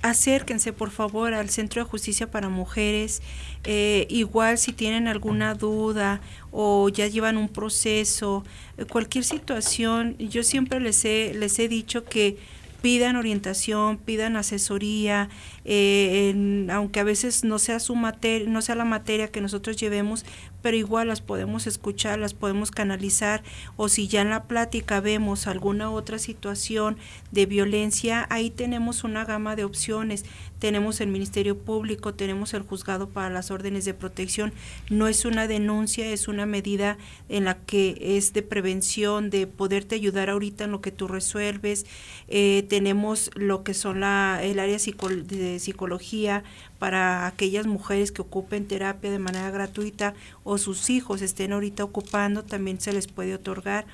acérquense 0.03 0.73
por 0.73 0.91
favor 0.91 1.35
al 1.35 1.51
Centro 1.51 1.83
de 1.83 1.91
Justicia 1.91 2.31
para 2.31 2.49
Mujeres. 2.49 3.23
Eh, 3.65 4.07
igual 4.09 4.59
si 4.59 4.73
tienen 4.73 5.09
alguna 5.09 5.55
duda 5.55 6.21
o 6.51 6.89
ya 6.89 7.07
llevan 7.07 7.37
un 7.37 7.49
proceso, 7.49 8.45
eh, 8.79 8.85
cualquier 8.85 9.25
situación, 9.25 10.17
yo 10.19 10.43
siempre 10.43 10.81
les 10.81 11.05
he, 11.05 11.35
les 11.35 11.59
he 11.59 11.69
dicho 11.69 12.05
que 12.05 12.39
pidan 12.81 13.17
orientación, 13.17 13.99
pidan 13.99 14.37
asesoría, 14.37 15.29
eh, 15.65 16.67
aunque 16.73 17.01
a 17.01 17.05
veces 17.05 17.45
no 17.45 17.59
sea 17.59 17.79
su 17.79 17.95
materia, 17.95 18.49
no 18.49 18.63
sea 18.63 18.75
la 18.75 18.85
materia 18.85 19.29
que 19.29 19.41
nosotros 19.41 19.77
llevemos, 19.77 20.25
pero 20.63 20.77
igual 20.77 21.09
las 21.09 21.21
podemos 21.21 21.67
escuchar, 21.67 22.19
las 22.19 22.35
podemos 22.35 22.71
canalizar, 22.71 23.43
o 23.77 23.89
si 23.89 24.09
ya 24.09 24.23
en 24.23 24.31
la 24.31 24.45
plática 24.45 25.01
vemos 25.01 25.47
alguna 25.47 25.91
otra 25.91 26.19
situación 26.19 26.97
de 27.31 27.47
violencia, 27.47 28.27
ahí 28.31 28.51
tenemos 28.51 29.05
una 29.05 29.25
gama 29.25 29.57
de 29.57 29.65
opciones. 29.65 30.25
Tenemos 30.59 31.01
el 31.01 31.09
Ministerio 31.09 31.57
Público, 31.59 32.13
tenemos 32.13 32.53
el 32.53 32.63
Juzgado 32.63 33.09
para 33.09 33.31
las 33.31 33.51
Órdenes 33.51 33.87
de 33.87 33.95
Protección. 33.95 34.53
No 34.91 35.09
es 35.09 35.25
una 35.25 35.47
denuncia, 35.47 36.07
es 36.07 36.29
una 36.29 36.45
medida 36.45 36.99
en 37.31 37.47
la 37.47 37.57
que 37.57 37.97
es 37.99 38.35
de 38.35 38.43
prevención, 38.43 39.31
de 39.31 39.47
poderte 39.47 39.95
ayudar 39.95 40.29
ahorita 40.29 40.65
en 40.65 40.73
lo 40.73 40.83
que 40.83 40.93
tú 40.93 41.09
resuelves. 41.09 41.87
Eh, 42.29 42.67
tenemos 42.69 43.31
lo 43.35 43.65
que 43.65 43.73
son 43.73 44.01
la, 44.01 44.41
el 44.43 44.59
área 44.59 44.77
de 44.77 45.59
psicología 45.59 46.45
para 46.79 47.27
aquellas 47.27 47.67
mujeres 47.67 48.13
que 48.13 48.23
ocupen 48.23 48.67
terapia 48.67 49.11
de 49.11 49.19
manera 49.19 49.51
gratuita 49.51 50.15
sus 50.59 50.91
hijos 50.91 51.23
estén 51.23 51.53
ahorita 51.53 51.85
ocupando, 51.85 52.45
también 52.45 52.81
se 52.81 52.93
les 52.93 53.07
puede 53.07 53.35
otorgar. 53.35 53.87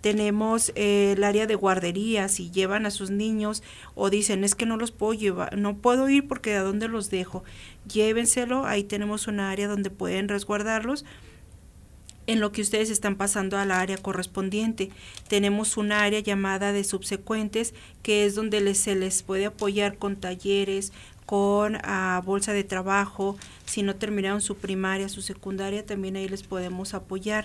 Tenemos 0.00 0.70
eh, 0.76 1.14
el 1.16 1.24
área 1.24 1.46
de 1.46 1.54
guardería, 1.54 2.28
si 2.28 2.50
llevan 2.50 2.86
a 2.86 2.90
sus 2.90 3.10
niños 3.10 3.62
o 3.94 4.10
dicen 4.10 4.44
es 4.44 4.54
que 4.54 4.66
no 4.66 4.76
los 4.76 4.92
puedo 4.92 5.14
llevar, 5.14 5.56
no 5.58 5.78
puedo 5.78 6.08
ir 6.08 6.28
porque 6.28 6.54
a 6.54 6.62
dónde 6.62 6.86
los 6.86 7.10
dejo, 7.10 7.42
llévenselo, 7.90 8.66
ahí 8.66 8.84
tenemos 8.84 9.26
un 9.26 9.40
área 9.40 9.66
donde 9.68 9.90
pueden 9.90 10.28
resguardarlos 10.28 11.04
en 12.26 12.40
lo 12.40 12.52
que 12.52 12.62
ustedes 12.62 12.90
están 12.90 13.16
pasando 13.16 13.56
al 13.56 13.70
área 13.70 13.96
correspondiente. 13.96 14.90
Tenemos 15.28 15.76
un 15.76 15.92
área 15.92 16.20
llamada 16.20 16.72
de 16.72 16.84
subsecuentes, 16.84 17.74
que 18.02 18.26
es 18.26 18.34
donde 18.34 18.74
se 18.74 18.94
les 18.94 19.22
puede 19.22 19.46
apoyar 19.46 19.96
con 19.98 20.16
talleres, 20.16 20.92
con 21.26 21.76
a 21.84 22.22
bolsa 22.24 22.52
de 22.52 22.64
trabajo, 22.64 23.36
si 23.66 23.82
no 23.82 23.96
terminaron 23.96 24.40
su 24.40 24.56
primaria, 24.56 25.08
su 25.08 25.22
secundaria, 25.22 25.84
también 25.84 26.16
ahí 26.16 26.28
les 26.28 26.44
podemos 26.44 26.94
apoyar. 26.94 27.44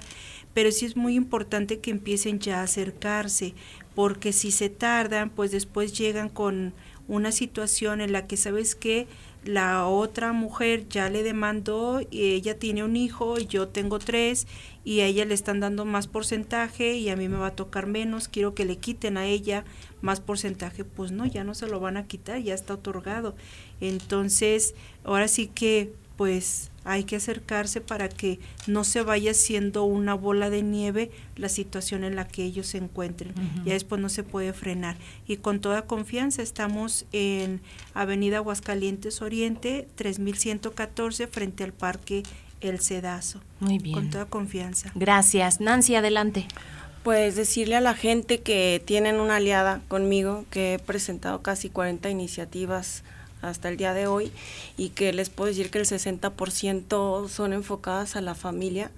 Pero 0.54 0.72
sí 0.72 0.86
es 0.86 0.96
muy 0.96 1.16
importante 1.16 1.80
que 1.80 1.92
empiecen 1.92 2.40
ya 2.40 2.60
a 2.60 2.64
acercarse, 2.64 3.56
porque 3.96 4.32
si 4.32 4.52
se 4.52 4.70
tardan, 4.70 5.32
pues 5.32 5.52
después 5.52 5.98
llegan 5.98 6.30
con 6.30 6.74
una 7.08 7.32
situación 7.32 8.00
en 8.02 8.14
la 8.14 8.28
que, 8.28 8.38
¿sabes 8.38 8.76
que 8.76 9.08
La 9.44 9.88
otra 9.88 10.34
mujer 10.34 10.88
ya 10.88 11.10
le 11.10 11.24
demandó 11.24 12.02
y 12.12 12.34
ella 12.34 12.60
tiene 12.60 12.84
un 12.84 12.96
hijo 12.96 13.40
yo 13.40 13.68
tengo 13.68 13.98
tres 13.98 14.46
y 14.84 15.00
a 15.02 15.06
ella 15.06 15.26
le 15.26 15.34
están 15.34 15.60
dando 15.60 15.86
más 15.86 16.08
porcentaje 16.08 16.96
y 16.96 17.10
a 17.10 17.16
mí 17.16 17.28
me 17.28 17.38
va 17.38 17.48
a 17.48 17.56
tocar 17.56 17.88
menos, 17.88 18.28
quiero 18.28 18.54
que 18.54 18.66
le 18.66 18.78
quiten 18.78 19.18
a 19.18 19.26
ella 19.26 19.64
más 20.02 20.20
porcentaje, 20.20 20.84
pues 20.84 21.12
no, 21.12 21.26
ya 21.26 21.44
no 21.44 21.54
se 21.54 21.68
lo 21.68 21.80
van 21.80 21.98
a 21.98 22.08
quitar, 22.08 22.42
ya 22.42 22.54
está 22.54 22.76
otorgado. 22.76 23.36
Entonces, 23.80 24.74
ahora 25.04 25.28
sí 25.28 25.48
que 25.48 25.94
pues 26.18 26.71
hay 26.84 27.04
que 27.04 27.18
acercarse 27.18 27.82
para 27.82 28.10
que 28.10 28.40
no 28.68 28.84
se 28.84 29.04
vaya 29.04 29.34
siendo 29.34 29.84
una 29.84 30.14
bola 30.14 30.50
de 30.50 30.64
nieve 30.64 31.12
la 31.36 31.50
situación 31.50 32.04
en 32.04 32.16
la 32.16 32.28
que 32.28 32.44
ellos 32.44 32.68
se 32.68 32.78
encuentren. 32.78 33.34
Ya 33.66 33.74
después 33.74 34.02
no 34.02 34.10
se 34.10 34.24
puede 34.24 34.54
frenar. 34.54 34.98
Y 35.28 35.38
con 35.38 35.60
toda 35.60 35.84
confianza 35.84 36.42
estamos 36.42 37.06
en 37.12 37.62
Avenida 37.94 38.38
Aguascalientes 38.38 39.22
Oriente, 39.22 39.88
3114, 39.96 41.28
frente 41.28 41.64
al 41.64 41.74
Parque 41.74 42.24
El 42.62 42.80
Cedazo. 42.80 43.42
Muy 43.60 43.78
bien. 43.78 43.96
Con 43.96 44.10
toda 44.10 44.26
confianza. 44.26 44.92
Gracias. 44.96 45.60
Nancy, 45.60 45.96
adelante. 45.96 46.48
Pues 47.04 47.36
decirle 47.36 47.76
a 47.76 47.82
la 47.82 47.96
gente 47.96 48.42
que 48.42 48.82
tienen 48.86 49.20
una 49.20 49.38
aliada 49.38 49.82
conmigo, 49.88 50.46
que 50.52 50.76
he 50.76 50.80
presentado 50.80 51.42
casi 51.42 51.70
40 51.70 52.10
iniciativas 52.10 53.04
hasta 53.42 53.70
el 53.70 53.78
día 53.78 53.94
de 53.94 54.08
hoy 54.08 54.32
y 54.78 54.90
que 54.90 55.14
les 55.14 55.30
puedo 55.30 55.50
decir 55.50 55.70
que 55.70 55.80
el 55.80 55.86
60% 55.86 57.28
son 57.28 57.54
enfocadas 57.54 58.16
a 58.16 58.22
la 58.22 58.36
familia. 58.36 58.92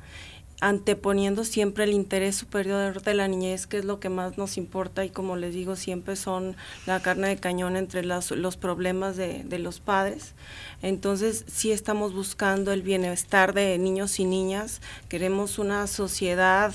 anteponiendo 0.61 1.43
siempre 1.43 1.83
el 1.83 1.91
interés 1.91 2.37
superior 2.37 3.01
de 3.01 3.13
la 3.13 3.27
niñez, 3.27 3.67
que 3.67 3.79
es 3.79 3.83
lo 3.83 3.99
que 3.99 4.07
más 4.07 4.37
nos 4.37 4.55
importa 4.57 5.03
y 5.03 5.09
como 5.09 5.35
les 5.35 5.53
digo, 5.53 5.75
siempre 5.75 6.15
son 6.15 6.55
la 6.85 7.01
carne 7.01 7.27
de 7.27 7.35
cañón 7.35 7.75
entre 7.75 8.05
los, 8.05 8.31
problemas 8.55 9.17
de, 9.17 9.43
de 9.43 9.59
los 9.59 9.81
padres. 9.81 10.35
Entonces, 10.81 11.43
sí 11.51 11.73
estamos 11.73 12.13
buscando 12.13 12.71
el 12.71 12.81
bienestar 12.81 13.53
de 13.53 13.77
niños 13.77 14.21
y 14.21 14.25
niñas, 14.25 14.79
queremos 15.09 15.59
una 15.59 15.85
sociedad 15.87 16.73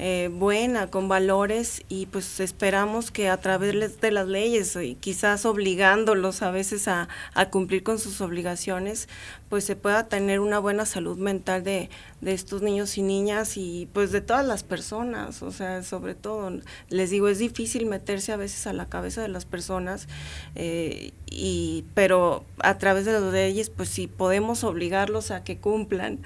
eh, 0.00 0.30
buena, 0.32 0.86
con 0.86 1.08
valores 1.08 1.82
y 1.88 2.06
pues 2.06 2.38
esperamos 2.38 3.10
que 3.10 3.28
a 3.28 3.36
través 3.40 4.00
de 4.00 4.10
las 4.12 4.28
leyes 4.28 4.76
y 4.76 4.94
quizás 4.94 5.44
obligándolos 5.44 6.42
a 6.42 6.52
veces 6.52 6.86
a, 6.86 7.08
cumplir 7.50 7.82
con 7.82 7.98
sus 7.98 8.20
obligaciones, 8.20 9.08
pues 9.48 9.64
se 9.64 9.74
pueda 9.74 10.06
tener 10.06 10.38
una 10.38 10.60
buena 10.60 10.86
salud 10.86 11.18
mental 11.18 11.64
de, 11.64 11.90
estos 12.24 12.62
niños 12.62 12.96
y 12.98 13.02
niñas 13.02 13.56
y 13.56 13.88
pues 13.92 14.12
de 14.12 14.20
todas 14.20 14.46
las 14.46 14.62
personas, 14.62 15.42
o 15.42 15.50
sea, 15.50 15.82
sobre 15.82 16.14
todo, 16.14 16.52
les 16.90 17.10
digo, 17.10 17.28
es 17.28 17.38
difícil 17.38 17.86
meterse 17.86 18.32
a 18.32 18.36
veces 18.36 18.66
a 18.66 18.72
la 18.72 18.86
cabeza 18.86 19.22
de 19.22 19.28
las 19.28 19.46
personas, 19.46 20.08
eh, 20.54 21.12
y, 21.30 21.84
pero 21.94 22.44
a 22.60 22.78
través 22.78 23.04
de 23.04 23.12
las 23.12 23.32
leyes, 23.32 23.70
pues 23.70 23.88
sí, 23.88 24.06
podemos 24.06 24.64
obligarlos 24.64 25.30
a 25.30 25.44
que 25.44 25.58
cumplan 25.58 26.20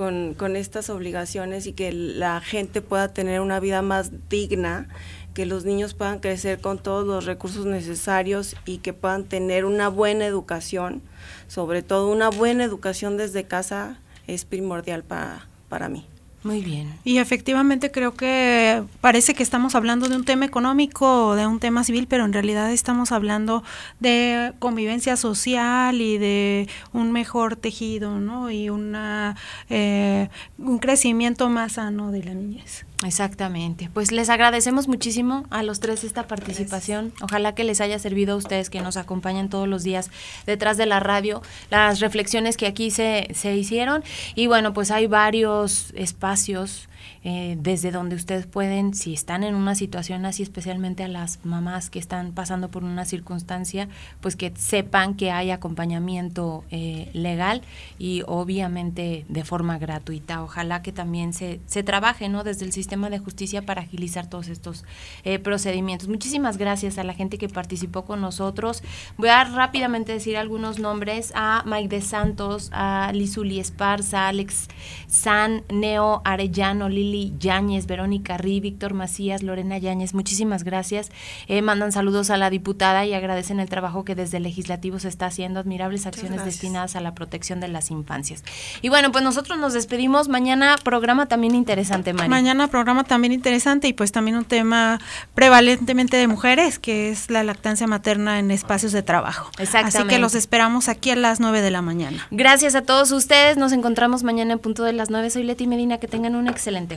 con, 0.00 0.32
con 0.32 0.56
estas 0.56 0.88
obligaciones 0.88 1.66
y 1.66 1.74
que 1.74 1.92
la 1.92 2.40
gente 2.40 2.80
pueda 2.80 3.08
tener 3.08 3.42
una 3.42 3.60
vida 3.60 3.82
más 3.82 4.30
digna 4.30 4.88
que 5.34 5.44
los 5.44 5.66
niños 5.66 5.92
puedan 5.92 6.20
crecer 6.20 6.58
con 6.62 6.78
todos 6.78 7.06
los 7.06 7.26
recursos 7.26 7.66
necesarios 7.66 8.56
y 8.64 8.78
que 8.78 8.94
puedan 8.94 9.24
tener 9.24 9.66
una 9.66 9.88
buena 9.88 10.24
educación, 10.24 11.02
sobre 11.48 11.82
todo 11.82 12.10
una 12.10 12.30
buena 12.30 12.64
educación 12.64 13.18
desde 13.18 13.44
casa 13.44 13.98
es 14.26 14.46
primordial 14.46 15.04
para, 15.04 15.46
para 15.68 15.90
mí. 15.90 16.06
Muy 16.42 16.62
bien. 16.62 16.94
Y 17.04 17.18
efectivamente 17.18 17.90
creo 17.90 18.14
que 18.14 18.82
parece 19.02 19.34
que 19.34 19.42
estamos 19.42 19.74
hablando 19.74 20.08
de 20.08 20.16
un 20.16 20.24
tema 20.24 20.46
económico 20.46 21.28
o 21.28 21.34
de 21.34 21.46
un 21.46 21.60
tema 21.60 21.84
civil, 21.84 22.06
pero 22.08 22.24
en 22.24 22.32
realidad 22.32 22.72
estamos 22.72 23.12
hablando 23.12 23.62
de 23.98 24.54
convivencia 24.58 25.16
social 25.16 26.00
y 26.00 26.16
de 26.16 26.66
un 26.94 27.12
mejor 27.12 27.56
tejido, 27.56 28.20
¿no? 28.20 28.50
Y 28.50 28.70
una 28.70 29.36
eh, 29.68 30.28
un 30.56 30.78
crecimiento 30.78 31.50
más 31.50 31.72
sano 31.72 32.10
de 32.10 32.24
la 32.24 32.32
niñez. 32.32 32.86
Exactamente. 33.02 33.88
Pues 33.94 34.12
les 34.12 34.28
agradecemos 34.28 34.86
muchísimo 34.86 35.46
a 35.48 35.62
los 35.62 35.80
tres 35.80 36.04
esta 36.04 36.26
participación. 36.26 37.14
Ojalá 37.22 37.54
que 37.54 37.64
les 37.64 37.80
haya 37.80 37.98
servido 37.98 38.34
a 38.34 38.36
ustedes 38.36 38.68
que 38.68 38.82
nos 38.82 38.98
acompañan 38.98 39.48
todos 39.48 39.66
los 39.66 39.82
días 39.82 40.10
detrás 40.44 40.76
de 40.76 40.84
la 40.84 41.00
radio, 41.00 41.40
las 41.70 42.00
reflexiones 42.00 42.58
que 42.58 42.66
aquí 42.66 42.90
se, 42.90 43.28
se 43.32 43.56
hicieron. 43.56 44.04
Y 44.34 44.48
bueno, 44.48 44.74
pues 44.74 44.90
hay 44.90 45.06
varios 45.06 45.92
espacios 45.94 46.29
espacios 46.30 46.88
eh, 47.22 47.56
desde 47.58 47.90
donde 47.90 48.16
ustedes 48.16 48.46
pueden, 48.46 48.94
si 48.94 49.12
están 49.12 49.44
en 49.44 49.54
una 49.54 49.74
situación 49.74 50.24
así, 50.24 50.42
especialmente 50.42 51.04
a 51.04 51.08
las 51.08 51.44
mamás 51.44 51.90
que 51.90 51.98
están 51.98 52.32
pasando 52.32 52.70
por 52.70 52.82
una 52.82 53.04
circunstancia, 53.04 53.88
pues 54.20 54.36
que 54.36 54.52
sepan 54.56 55.14
que 55.14 55.30
hay 55.30 55.50
acompañamiento 55.50 56.64
eh, 56.70 57.10
legal 57.12 57.62
y 57.98 58.22
obviamente 58.26 59.26
de 59.28 59.44
forma 59.44 59.78
gratuita. 59.78 60.42
Ojalá 60.42 60.82
que 60.82 60.92
también 60.92 61.32
se, 61.32 61.60
se 61.66 61.82
trabaje 61.82 62.28
¿no? 62.28 62.42
desde 62.42 62.64
el 62.64 62.72
sistema 62.72 63.10
de 63.10 63.18
justicia 63.18 63.62
para 63.62 63.82
agilizar 63.82 64.28
todos 64.28 64.48
estos 64.48 64.84
eh, 65.24 65.38
procedimientos. 65.38 66.08
Muchísimas 66.08 66.56
gracias 66.56 66.96
a 66.98 67.04
la 67.04 67.12
gente 67.12 67.36
que 67.36 67.48
participó 67.48 68.04
con 68.04 68.20
nosotros. 68.20 68.82
Voy 69.18 69.28
a 69.28 69.44
rápidamente 69.44 70.12
decir 70.12 70.36
algunos 70.36 70.78
nombres 70.78 71.32
a 71.34 71.62
Mike 71.66 71.88
de 71.88 72.00
Santos, 72.00 72.70
a 72.72 73.10
Lizuli 73.12 73.60
Esparza, 73.60 74.28
Alex 74.28 74.68
San, 75.06 75.64
Neo 75.70 76.22
Arellano, 76.24 76.88
Lili 77.10 77.34
Yáñez, 77.38 77.86
Verónica 77.86 78.36
Rí, 78.36 78.60
Víctor 78.60 78.94
Macías, 78.94 79.42
Lorena 79.42 79.78
Yáñez, 79.78 80.14
muchísimas 80.14 80.64
gracias. 80.64 81.10
Eh, 81.48 81.62
mandan 81.62 81.92
saludos 81.92 82.30
a 82.30 82.36
la 82.36 82.50
diputada 82.50 83.04
y 83.04 83.14
agradecen 83.14 83.60
el 83.60 83.68
trabajo 83.68 84.04
que 84.04 84.14
desde 84.14 84.38
el 84.38 84.44
legislativo 84.44 84.98
se 84.98 85.08
está 85.08 85.26
haciendo, 85.26 85.60
admirables 85.60 86.06
acciones 86.06 86.44
destinadas 86.44 86.96
a 86.96 87.00
la 87.00 87.14
protección 87.14 87.60
de 87.60 87.68
las 87.68 87.90
infancias. 87.90 88.44
Y 88.82 88.88
bueno, 88.88 89.12
pues 89.12 89.24
nosotros 89.24 89.58
nos 89.58 89.72
despedimos. 89.72 90.28
Mañana 90.28 90.76
programa 90.82 91.26
también 91.26 91.54
interesante, 91.54 92.12
María. 92.12 92.28
Mañana 92.28 92.68
programa 92.68 93.04
también 93.04 93.32
interesante 93.32 93.88
y 93.88 93.92
pues 93.92 94.12
también 94.12 94.36
un 94.36 94.44
tema 94.44 95.00
prevalentemente 95.34 96.16
de 96.16 96.28
mujeres, 96.28 96.78
que 96.78 97.10
es 97.10 97.30
la 97.30 97.42
lactancia 97.42 97.86
materna 97.86 98.38
en 98.38 98.50
espacios 98.50 98.92
de 98.92 99.02
trabajo. 99.02 99.50
Exactamente. 99.58 99.98
Así 99.98 100.08
que 100.08 100.18
los 100.18 100.34
esperamos 100.34 100.88
aquí 100.88 101.10
a 101.10 101.16
las 101.16 101.40
9 101.40 101.60
de 101.60 101.70
la 101.70 101.82
mañana. 101.82 102.26
Gracias 102.30 102.74
a 102.74 102.82
todos 102.82 103.10
ustedes. 103.12 103.56
Nos 103.56 103.72
encontramos 103.72 104.22
mañana 104.22 104.52
en 104.52 104.58
punto 104.58 104.84
de 104.84 104.92
las 104.92 105.10
9. 105.10 105.30
Soy 105.30 105.42
Leti 105.42 105.66
Medina. 105.66 105.98
Que 105.98 106.08
tengan 106.08 106.34
un 106.34 106.46
excelente 106.46 106.96